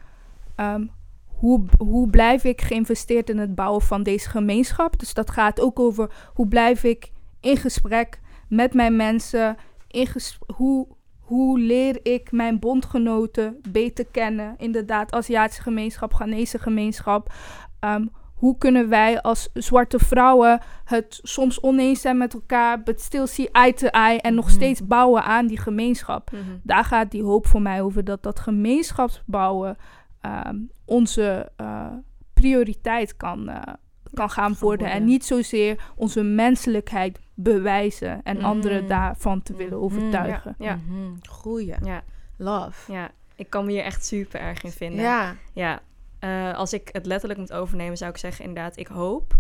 ehm, 0.56 0.86
hoe, 1.26 1.66
hoe 1.78 2.10
blijf 2.10 2.44
ik 2.44 2.62
geïnvesteerd 2.62 3.30
in 3.30 3.38
het 3.38 3.56
bouwen 3.56 3.82
van 3.82 4.04
deze 4.04 4.30
gemeenschap. 4.30 5.00
Dus 5.00 5.14
dat 5.14 5.32
gaat 5.32 5.62
ook 5.62 5.80
over 5.80 6.12
hoe 6.34 6.48
blijf 6.48 6.84
ik 6.84 7.12
in 7.40 7.58
gesprek 7.58 8.20
met 8.48 8.74
mijn 8.74 8.96
mensen. 8.96 9.58
In 9.88 10.08
hoe, 10.56 10.88
hoe 11.20 11.60
leer 11.60 12.00
ik 12.04 12.32
mijn 12.32 12.60
bondgenoten 12.60 13.60
beter 13.70 14.06
kennen. 14.06 14.56
Inderdaad, 14.58 15.14
Aziatische 15.14 15.62
gemeenschap, 15.62 16.14
Ghanese 16.14 16.60
gemeenschap. 16.60 17.34
Ehm, 17.80 18.06
hoe 18.36 18.58
kunnen 18.58 18.90
wij 18.90 19.22
als 19.22 19.50
zwarte 19.54 20.00
vrouwen 20.00 20.62
het 20.84 21.20
soms 21.24 21.62
oneens 21.62 22.02
zijn 22.02 22.18
met 22.18 22.34
elkaar, 22.34 22.84
but 22.84 23.02
still 23.02 23.26
see 23.26 23.50
eye 23.52 23.74
to 23.74 23.88
eye 23.88 24.22
en 24.22 24.34
nog 24.36 24.46
Mhm. 24.46 24.54
steeds 24.54 24.88
bouwen 24.88 25.24
aan 25.24 25.48
die 25.48 25.60
gemeenschap. 25.60 26.32
Mhm. 26.32 26.42
Daar 26.64 26.84
gaat 26.84 27.12
die 27.12 27.24
hoop 27.24 27.48
voor 27.48 27.62
mij 27.62 27.82
over 27.82 28.04
dat 28.04 28.24
dat 28.24 28.40
gemeenschapsbouwen 28.40 29.78
ehm, 30.22 30.58
onze 30.86 31.52
eh, 31.56 31.88
prioriteit 32.34 33.18
kan, 33.18 33.50
eh, 33.50 33.74
kan 34.14 34.30
gaan 34.30 34.56
worden. 34.60 34.92
En 34.92 35.06
niet 35.06 35.26
zozeer 35.26 35.92
onze 35.96 36.24
menselijkheid 36.24 37.20
bewijzen 37.34 38.24
en 38.24 38.44
anderen 38.44 38.88
daarvan 38.88 39.42
te 39.42 39.56
willen 39.56 39.74
Mhm. 39.76 39.84
overtuigen. 39.84 40.56
Ja. 40.58 40.76
Mhm. 40.88 41.12
Goeie. 41.30 41.74
Ja, 41.84 42.02
Love. 42.38 42.92
ja, 42.92 43.12
ik 43.36 43.50
kan 43.50 43.66
me 43.66 43.72
hier 43.72 43.84
echt 43.84 44.06
super 44.06 44.40
erg 44.40 44.64
in 44.64 44.72
vinden. 44.72 45.02
Ja. 45.02 45.36
Ja, 45.54 45.80
eh, 46.26 46.58
als 46.58 46.74
ik 46.74 46.90
het 46.92 47.06
letterlijk 47.06 47.40
moet 47.40 47.54
overnemen, 47.54 47.98
zou 47.98 48.12
ik 48.12 48.18
zeggen 48.18 48.46
inderdaad, 48.46 48.78
ik 48.78 48.88
hoop 48.88 49.36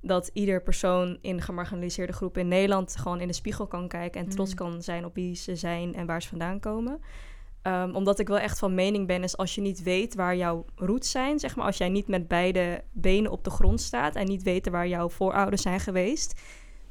dat 0.00 0.30
ieder 0.32 0.62
persoon 0.62 1.18
in 1.20 1.40
gemarginaliseerde 1.40 2.12
groepen 2.12 2.40
in 2.40 2.48
Nederland 2.48 2.96
gewoon 2.96 3.20
in 3.20 3.26
de 3.26 3.32
spiegel 3.32 3.66
kan 3.66 3.88
kijken 3.88 4.20
en 4.20 4.28
trots 4.28 4.50
Mm. 4.50 4.56
kan 4.56 4.82
zijn 4.82 5.04
op 5.04 5.14
wie 5.14 5.34
ze 5.34 5.56
zijn 5.56 5.94
en 5.94 6.06
waar 6.06 6.22
ze 6.22 6.28
vandaan 6.28 6.60
komen. 6.60 7.00
Ehm, 7.62 7.94
omdat 7.94 8.18
ik 8.18 8.28
wel 8.28 8.38
echt 8.38 8.58
van 8.58 8.74
mening 8.74 9.06
ben, 9.06 9.22
is 9.22 9.36
als 9.36 9.54
je 9.54 9.60
niet 9.60 9.82
weet 9.82 10.14
waar 10.14 10.36
jouw 10.36 10.64
roots 10.76 11.10
zijn, 11.10 11.38
zeg 11.38 11.56
maar, 11.56 11.66
als 11.66 11.76
jij 11.76 11.88
niet 11.88 12.08
met 12.08 12.28
beide 12.28 12.82
benen 12.92 13.30
op 13.30 13.44
de 13.44 13.50
grond 13.50 13.80
staat 13.80 14.14
en 14.14 14.26
niet 14.26 14.42
weet 14.42 14.68
waar 14.68 14.88
jouw 14.88 15.08
voorouders 15.08 15.62
zijn 15.62 15.80
geweest, 15.80 16.40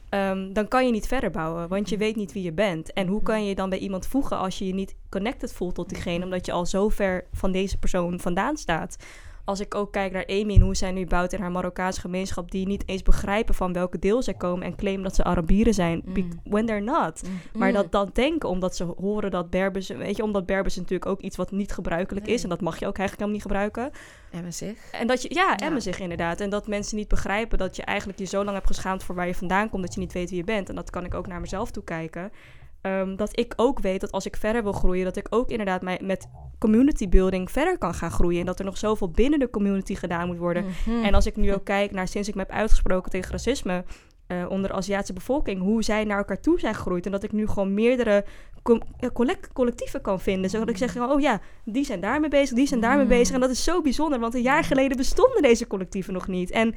ehm, 0.09 0.53
dan 0.53 0.67
kan 0.67 0.85
je 0.85 0.91
niet 0.91 1.07
verder 1.07 1.31
bouwen, 1.31 1.67
want 1.67 1.89
je 1.89 1.97
weet 1.97 2.15
niet 2.15 2.33
wie 2.33 2.43
je 2.43 2.53
bent. 2.53 2.93
En 2.93 3.07
hoe 3.07 3.21
kan 3.23 3.41
je 3.41 3.49
je 3.49 3.55
dan 3.55 3.69
bij 3.69 3.79
iemand 3.79 4.07
voegen 4.07 4.37
als 4.37 4.57
je 4.57 4.67
je 4.67 4.73
niet 4.73 4.95
connected 5.09 5.53
voelt 5.53 5.75
tot 5.75 5.89
diegene, 5.89 6.23
omdat 6.23 6.45
je 6.45 6.51
al 6.51 6.65
zo 6.65 6.89
ver 6.89 7.25
van 7.31 7.51
deze 7.51 7.77
persoon 7.77 8.19
vandaan 8.19 8.57
staat? 8.57 8.97
Als 9.45 9.59
ik 9.59 9.75
ook 9.75 9.91
kijk 9.91 10.11
naar 10.11 10.25
Amy 10.27 10.53
en 10.55 10.61
hoe 10.61 10.75
zij 10.75 10.91
nu 10.91 11.05
bouwt 11.05 11.33
in 11.33 11.39
haar 11.39 11.51
Marokkaanse 11.51 11.99
gemeenschap, 11.99 12.51
die 12.51 12.67
niet 12.67 12.83
eens 12.85 13.01
begrijpen 13.03 13.55
van 13.55 13.73
welke 13.73 13.99
deel 13.99 14.21
zij 14.21 14.33
komen 14.33 14.65
en 14.65 14.75
claimen 14.75 15.03
dat 15.03 15.15
ze 15.15 15.23
Arabieren 15.23 15.73
zijn, 15.73 16.01
Mm. 16.05 16.29
when 16.43 16.65
they're 16.65 16.81
not. 16.83 17.21
Maar 17.53 17.67
Mm. 17.67 17.73
dat 17.73 17.91
dan 17.91 18.09
denken, 18.13 18.49
omdat 18.49 18.75
ze 18.75 18.83
horen 18.83 19.31
dat 19.31 19.49
Berbers, 19.49 19.87
weet 19.87 20.15
je, 20.17 20.23
omdat 20.23 20.45
Berbers 20.45 20.75
natuurlijk 20.75 21.05
ook 21.11 21.21
iets 21.21 21.35
wat 21.37 21.51
niet 21.51 21.71
gebruikelijk 21.71 22.25
Nee. 22.25 22.35
is. 22.35 22.43
En 22.43 22.49
dat 22.49 22.61
mag 22.61 22.79
je 22.79 22.87
ook 22.87 22.97
eigenlijk 22.97 23.19
helemaal 23.19 23.33
niet 23.33 23.41
gebruiken. 23.71 23.91
En 24.31 24.43
met 24.43 24.55
zich. 24.55 24.91
En 24.91 25.07
dat 25.07 25.21
je, 25.21 25.33
ja, 25.33 25.53
Ja. 25.57 25.65
emmen 25.65 25.81
zich 25.81 25.99
inderdaad. 25.99 26.39
En 26.41 26.49
dat 26.49 26.67
mensen 26.67 26.97
niet 26.97 27.07
begrijpen 27.07 27.57
dat 27.57 27.75
je 27.75 27.81
eigenlijk 27.83 28.19
je 28.19 28.25
zo 28.25 28.43
lang 28.43 28.55
hebt 28.55 28.67
geschaamd 28.67 29.03
voor 29.03 29.15
waar 29.15 29.27
je 29.27 29.35
vandaan 29.35 29.69
komt, 29.69 29.83
dat 29.83 29.93
je 29.93 29.99
niet 29.99 30.13
weet 30.13 30.29
wie 30.29 30.37
je 30.37 30.43
bent. 30.43 30.69
En 30.69 30.75
dat 30.75 30.89
kan 30.89 31.05
ik 31.05 31.13
ook 31.13 31.27
naar 31.27 31.41
mezelf 31.41 31.71
toe 31.71 31.83
kijken. 31.83 32.31
Ehm, 32.83 33.15
dat 33.15 33.39
ik 33.39 33.53
ook 33.55 33.79
weet 33.79 34.01
dat 34.01 34.11
als 34.11 34.25
ik 34.25 34.35
verder 34.35 34.63
wil 34.63 34.71
groeien, 34.71 35.03
dat 35.05 35.15
ik 35.15 35.27
ook 35.29 35.49
inderdaad 35.49 35.81
mij 35.81 35.99
met 36.03 36.27
community 36.59 37.09
building 37.09 37.51
verder 37.51 37.77
kan 37.77 37.93
gaan 37.93 38.11
groeien. 38.11 38.39
En 38.39 38.45
dat 38.45 38.59
er 38.59 38.65
nog 38.65 38.77
zoveel 38.77 39.09
binnen 39.09 39.39
de 39.39 39.49
community 39.49 39.95
gedaan 39.95 40.27
moet 40.27 40.37
worden. 40.37 40.65
Mhm. 40.85 41.03
En 41.03 41.13
als 41.13 41.25
ik 41.25 41.35
nu 41.35 41.53
ook 41.53 41.63
kijk 41.65 41.91
naar 41.91 42.07
sinds 42.07 42.27
ik 42.27 42.35
me 42.35 42.41
heb 42.41 42.51
uitgesproken 42.51 43.11
tegen 43.11 43.31
racisme 43.31 43.83
eh, 44.27 44.45
onder 44.49 44.69
de 44.69 44.75
Aziatische 44.75 45.13
bevolking, 45.13 45.61
hoe 45.61 45.83
zij 45.83 46.03
naar 46.03 46.17
elkaar 46.17 46.39
toe 46.41 46.59
zijn 46.59 46.75
gegroeid. 46.75 47.05
En 47.05 47.11
dat 47.11 47.23
ik 47.23 47.31
nu 47.31 47.47
gewoon 47.47 47.73
meerdere 47.73 48.25
eh, 48.99 49.09
collect- 49.13 49.53
collectieven 49.53 50.01
kan 50.01 50.19
vinden. 50.19 50.49
Zodat 50.49 50.69
ik 50.69 50.77
zeg, 50.77 50.97
oh 50.97 51.21
ja, 51.21 51.41
die 51.65 51.85
zijn 51.85 51.99
daarmee 51.99 52.29
bezig, 52.29 52.55
die 52.55 52.67
zijn 52.67 52.79
daarmee 52.79 53.03
Mm. 53.03 53.09
bezig. 53.09 53.33
En 53.35 53.41
dat 53.41 53.49
is 53.49 53.63
zo 53.63 53.81
bijzonder, 53.81 54.19
want 54.19 54.33
een 54.33 54.41
jaar 54.41 54.63
geleden 54.63 54.97
bestonden 54.97 55.41
deze 55.41 55.67
collectieven 55.67 56.13
nog 56.13 56.27
niet. 56.27 56.51
En 56.51 56.75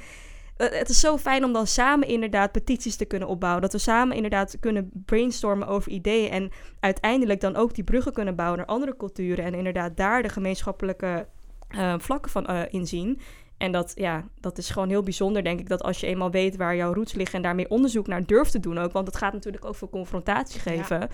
het 0.56 0.88
is 0.88 1.00
zo 1.00 1.18
fijn 1.18 1.44
om 1.44 1.52
dan 1.52 1.66
samen 1.66 2.08
inderdaad 2.08 2.52
petities 2.52 2.96
te 2.96 3.04
kunnen 3.04 3.28
opbouwen. 3.28 3.62
Dat 3.62 3.72
we 3.72 3.78
samen 3.78 4.16
inderdaad 4.16 4.56
kunnen 4.60 4.90
brainstormen 5.04 5.68
over 5.68 5.92
ideeën. 5.92 6.30
En 6.30 6.50
uiteindelijk 6.80 7.40
dan 7.40 7.56
ook 7.56 7.74
die 7.74 7.84
bruggen 7.84 8.12
kunnen 8.12 8.34
bouwen 8.34 8.58
naar 8.58 8.66
andere 8.66 8.96
culturen. 8.96 9.44
En 9.44 9.54
inderdaad 9.54 9.96
daar 9.96 10.22
de 10.22 10.28
gemeenschappelijke 10.28 11.26
eh, 11.68 11.94
vlakken 11.98 12.30
van 12.30 12.46
eh, 12.46 12.60
inzien. 12.70 13.20
En 13.56 13.72
dat, 13.72 13.92
ja, 13.94 14.24
dat 14.40 14.58
is 14.58 14.70
gewoon 14.70 14.88
heel 14.88 15.02
bijzonder, 15.02 15.44
denk 15.44 15.60
ik. 15.60 15.68
Dat 15.68 15.82
als 15.82 16.00
je 16.00 16.06
eenmaal 16.06 16.30
weet 16.30 16.56
waar 16.56 16.76
jouw 16.76 16.94
roots 16.94 17.12
liggen 17.12 17.36
en 17.36 17.42
daarmee 17.42 17.70
onderzoek 17.70 18.06
naar 18.06 18.26
durft 18.26 18.52
te 18.52 18.60
doen 18.60 18.78
ook. 18.78 18.92
Want 18.92 19.06
het 19.06 19.16
gaat 19.16 19.32
natuurlijk 19.32 19.64
ook 19.64 19.74
voor 19.74 19.90
confrontatie 19.90 20.60
geven. 20.60 21.08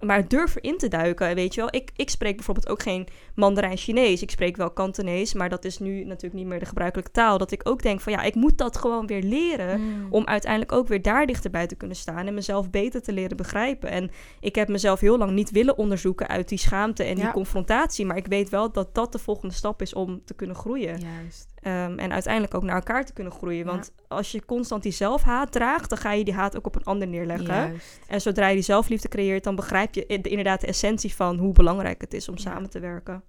Maar 0.00 0.28
durf 0.28 0.56
erin 0.56 0.78
te 0.78 0.88
duiken, 0.88 1.34
weet 1.34 1.54
je 1.54 1.60
wel. 1.60 1.74
Ik, 1.74 1.90
ik 1.96 2.10
spreek 2.10 2.36
bijvoorbeeld 2.36 2.68
ook 2.68 2.82
geen 2.82 3.06
Mandarijn 3.34 3.76
Chinees. 3.76 4.22
Ik 4.22 4.30
spreek 4.30 4.56
wel 4.56 4.70
Kantonees, 4.70 5.34
maar 5.34 5.48
dat 5.48 5.64
is 5.64 5.78
nu 5.78 6.04
natuurlijk 6.04 6.34
niet 6.34 6.46
meer 6.46 6.58
de 6.58 6.66
gebruikelijke 6.66 7.10
taal. 7.10 7.38
Dat 7.38 7.50
ik 7.50 7.60
ook 7.68 7.82
denk 7.82 8.00
van 8.00 8.12
ja, 8.12 8.22
ik 8.22 8.34
moet 8.34 8.58
dat 8.58 8.76
gewoon 8.76 9.06
weer 9.06 9.22
leren 9.22 9.80
Mm. 9.80 10.06
om 10.10 10.26
uiteindelijk 10.26 10.72
ook 10.72 10.88
weer 10.88 11.02
daar 11.02 11.26
dichterbij 11.26 11.66
te 11.66 11.74
kunnen 11.74 11.96
staan 11.96 12.26
en 12.26 12.34
mezelf 12.34 12.70
beter 12.70 13.02
te 13.02 13.12
leren 13.12 13.36
begrijpen. 13.36 13.90
En 13.90 14.10
ik 14.40 14.54
heb 14.54 14.68
mezelf 14.68 15.00
heel 15.00 15.18
lang 15.18 15.30
niet 15.32 15.50
willen 15.50 15.78
onderzoeken 15.78 16.28
uit 16.28 16.48
die 16.48 16.58
schaamte 16.58 17.04
en 17.04 17.14
die 17.14 17.30
confrontatie, 17.30 18.06
maar 18.06 18.16
ik 18.16 18.26
weet 18.26 18.48
wel 18.48 18.72
dat 18.72 18.94
dat 18.94 19.12
de 19.12 19.18
volgende 19.18 19.54
stap 19.54 19.82
is 19.82 19.94
om 19.94 20.22
te 20.24 20.34
kunnen 20.34 20.56
groeien. 20.56 21.00
Juist. 21.00 21.46
Ehm, 21.62 21.98
en 21.98 22.12
uiteindelijk 22.12 22.54
ook 22.54 22.62
naar 22.62 22.74
elkaar 22.74 23.04
te 23.04 23.12
kunnen 23.12 23.32
groeien. 23.32 23.66
Want 23.66 23.92
als 24.08 24.32
je 24.32 24.44
constant 24.44 24.82
die 24.82 24.92
zelfhaat 24.92 25.52
draagt, 25.52 25.88
dan 25.88 25.98
ga 25.98 26.12
je 26.12 26.24
die 26.24 26.34
haat 26.34 26.56
ook 26.56 26.66
op 26.66 26.74
een 26.74 26.84
ander 26.84 27.08
neerleggen. 27.08 27.46
Juist. 27.54 28.00
En 28.06 28.20
zodra 28.20 28.48
je 28.48 28.54
die 28.54 28.64
zelfliefde 28.64 29.08
creëert, 29.08 29.44
dan 29.44 29.54
begrijp 29.56 29.87
je 29.94 30.06
inderdaad 30.06 30.60
de 30.60 30.66
essentie 30.66 31.14
van 31.14 31.38
hoe 31.38 31.52
belangrijk 31.52 32.00
het 32.00 32.14
is 32.14 32.28
om 32.28 32.34
Ja. 32.36 32.42
samen 32.42 32.70
te 32.70 32.78
werken. 32.80 33.22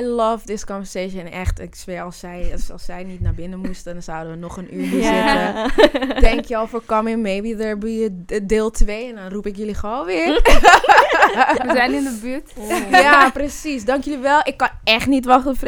I 0.00 0.04
love 0.04 0.46
this 0.46 0.64
conversation. 0.64 1.26
Echt, 1.26 1.60
ik 1.60 1.74
zweer, 1.74 2.02
als 2.02 2.18
zij, 2.18 2.48
als, 2.52 2.70
als 2.70 2.84
zij 2.84 3.04
niet 3.04 3.20
naar 3.20 3.34
binnen 3.34 3.58
moesten, 3.58 3.92
dan 3.92 4.02
zouden 4.02 4.32
we 4.32 4.38
nog 4.38 4.56
een 4.56 4.74
uur 4.74 4.86
hier 4.88 5.02
zitten. 5.02 5.70
Thank 6.30 6.44
you 6.44 6.60
all 6.62 6.66
for 6.68 6.82
coming. 6.86 7.22
Maybe 7.22 7.56
there 7.56 7.76
be 7.76 8.24
a 8.34 8.38
deel 8.42 8.70
2. 8.70 9.08
En 9.08 9.14
dan 9.14 9.28
roep 9.28 9.46
ik 9.46 9.56
jullie 9.56 9.74
gewoon 9.74 10.06
weer. 10.06 10.32
We 11.66 11.72
zijn 11.74 11.92
in 11.94 12.04
de 12.04 12.18
buurt. 12.22 12.52
ja, 12.90 13.30
precies. 13.30 13.84
Dank 13.84 14.04
jullie 14.04 14.18
wel. 14.18 14.40
Ik 14.44 14.56
kan 14.56 14.68
echt 14.84 15.06
niet 15.06 15.24
wachten 15.24 15.50
op. 15.50 15.58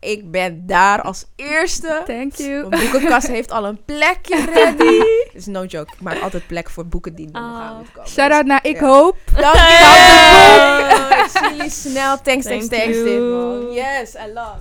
Ik 0.00 0.30
ben 0.30 0.66
daar 0.66 1.02
als 1.02 1.24
eerste. 1.36 2.02
Thank 2.06 2.34
you. 2.34 2.68
Mijn 2.68 2.90
boekenkast 2.90 3.26
heeft 3.26 3.50
al 3.50 3.64
een 3.66 3.84
plekje 3.84 4.44
ready. 4.44 5.00
is 5.38 5.46
no 5.46 5.64
joke. 5.64 5.92
Ik 5.92 6.00
maak 6.00 6.20
altijd 6.20 6.46
plek 6.46 6.70
voor 6.70 6.86
boeken 6.86 7.14
die 7.14 7.28
nog 7.32 7.42
aan 7.42 7.70
Oh. 7.70 7.76
moeten 7.76 7.92
komen. 7.94 8.10
Shout 8.10 8.30
out 8.32 8.44
naar 8.46 8.66
Ik 8.66 8.80
Ja. 8.80 8.86
Hoop. 8.86 9.16
Dank 9.36 9.54
je. 9.54 11.26
Zie 11.38 11.56
jullie 11.56 11.70
snel. 11.70 12.20
Thanks, 12.22 12.46
thanks, 12.46 12.68
Thank 12.68 12.82
thanks. 12.82 12.98
Yes, 13.74 14.14
I 14.14 14.32
love. 14.34 14.58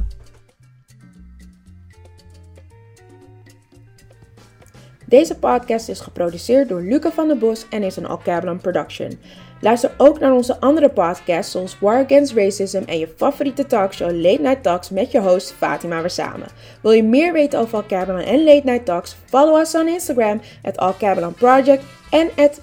Deze 5.06 5.36
podcast 5.38 5.90
is 5.90 6.00
geproduceerd 6.00 6.70
door 6.70 6.82
Luca 6.82 7.12
van 7.12 7.28
der 7.28 7.38
Bos 7.38 7.66
en 7.70 7.84
is 7.84 7.96
een 7.96 8.06
Alcablon 8.06 8.60
production. 8.60 9.20
Luister 9.62 9.92
ook 9.98 10.20
naar 10.20 10.34
onze 10.34 10.60
andere 10.60 10.90
podcasts 10.90 11.52
zoals 11.52 11.80
War 11.80 12.04
Against 12.04 12.34
Racism 12.34 12.82
en 12.86 13.00
je 13.00 13.14
favoriete 13.16 13.66
talkshow 13.66 14.12
Late 14.12 14.42
Night 14.42 14.64
Talks 14.64 14.90
met 14.90 15.12
je 15.12 15.20
host 15.20 15.52
Fatima 15.52 16.02
Wersame. 16.02 16.46
Wil 16.82 16.92
je 16.92 17.04
meer 17.04 17.34
weten 17.34 17.60
over 17.60 17.76
Alcablon 17.76 18.20
en 18.20 18.44
Late 18.44 18.62
Night 18.64 18.86
Talks? 18.86 19.16
Follow 19.26 19.60
us 19.60 19.76
on 19.76 19.88
Instagram 19.88 20.42
at 20.64 20.78
Alcablon 20.78 21.34
Project 21.34 21.84
en 22.10 22.30
at. 22.36 22.62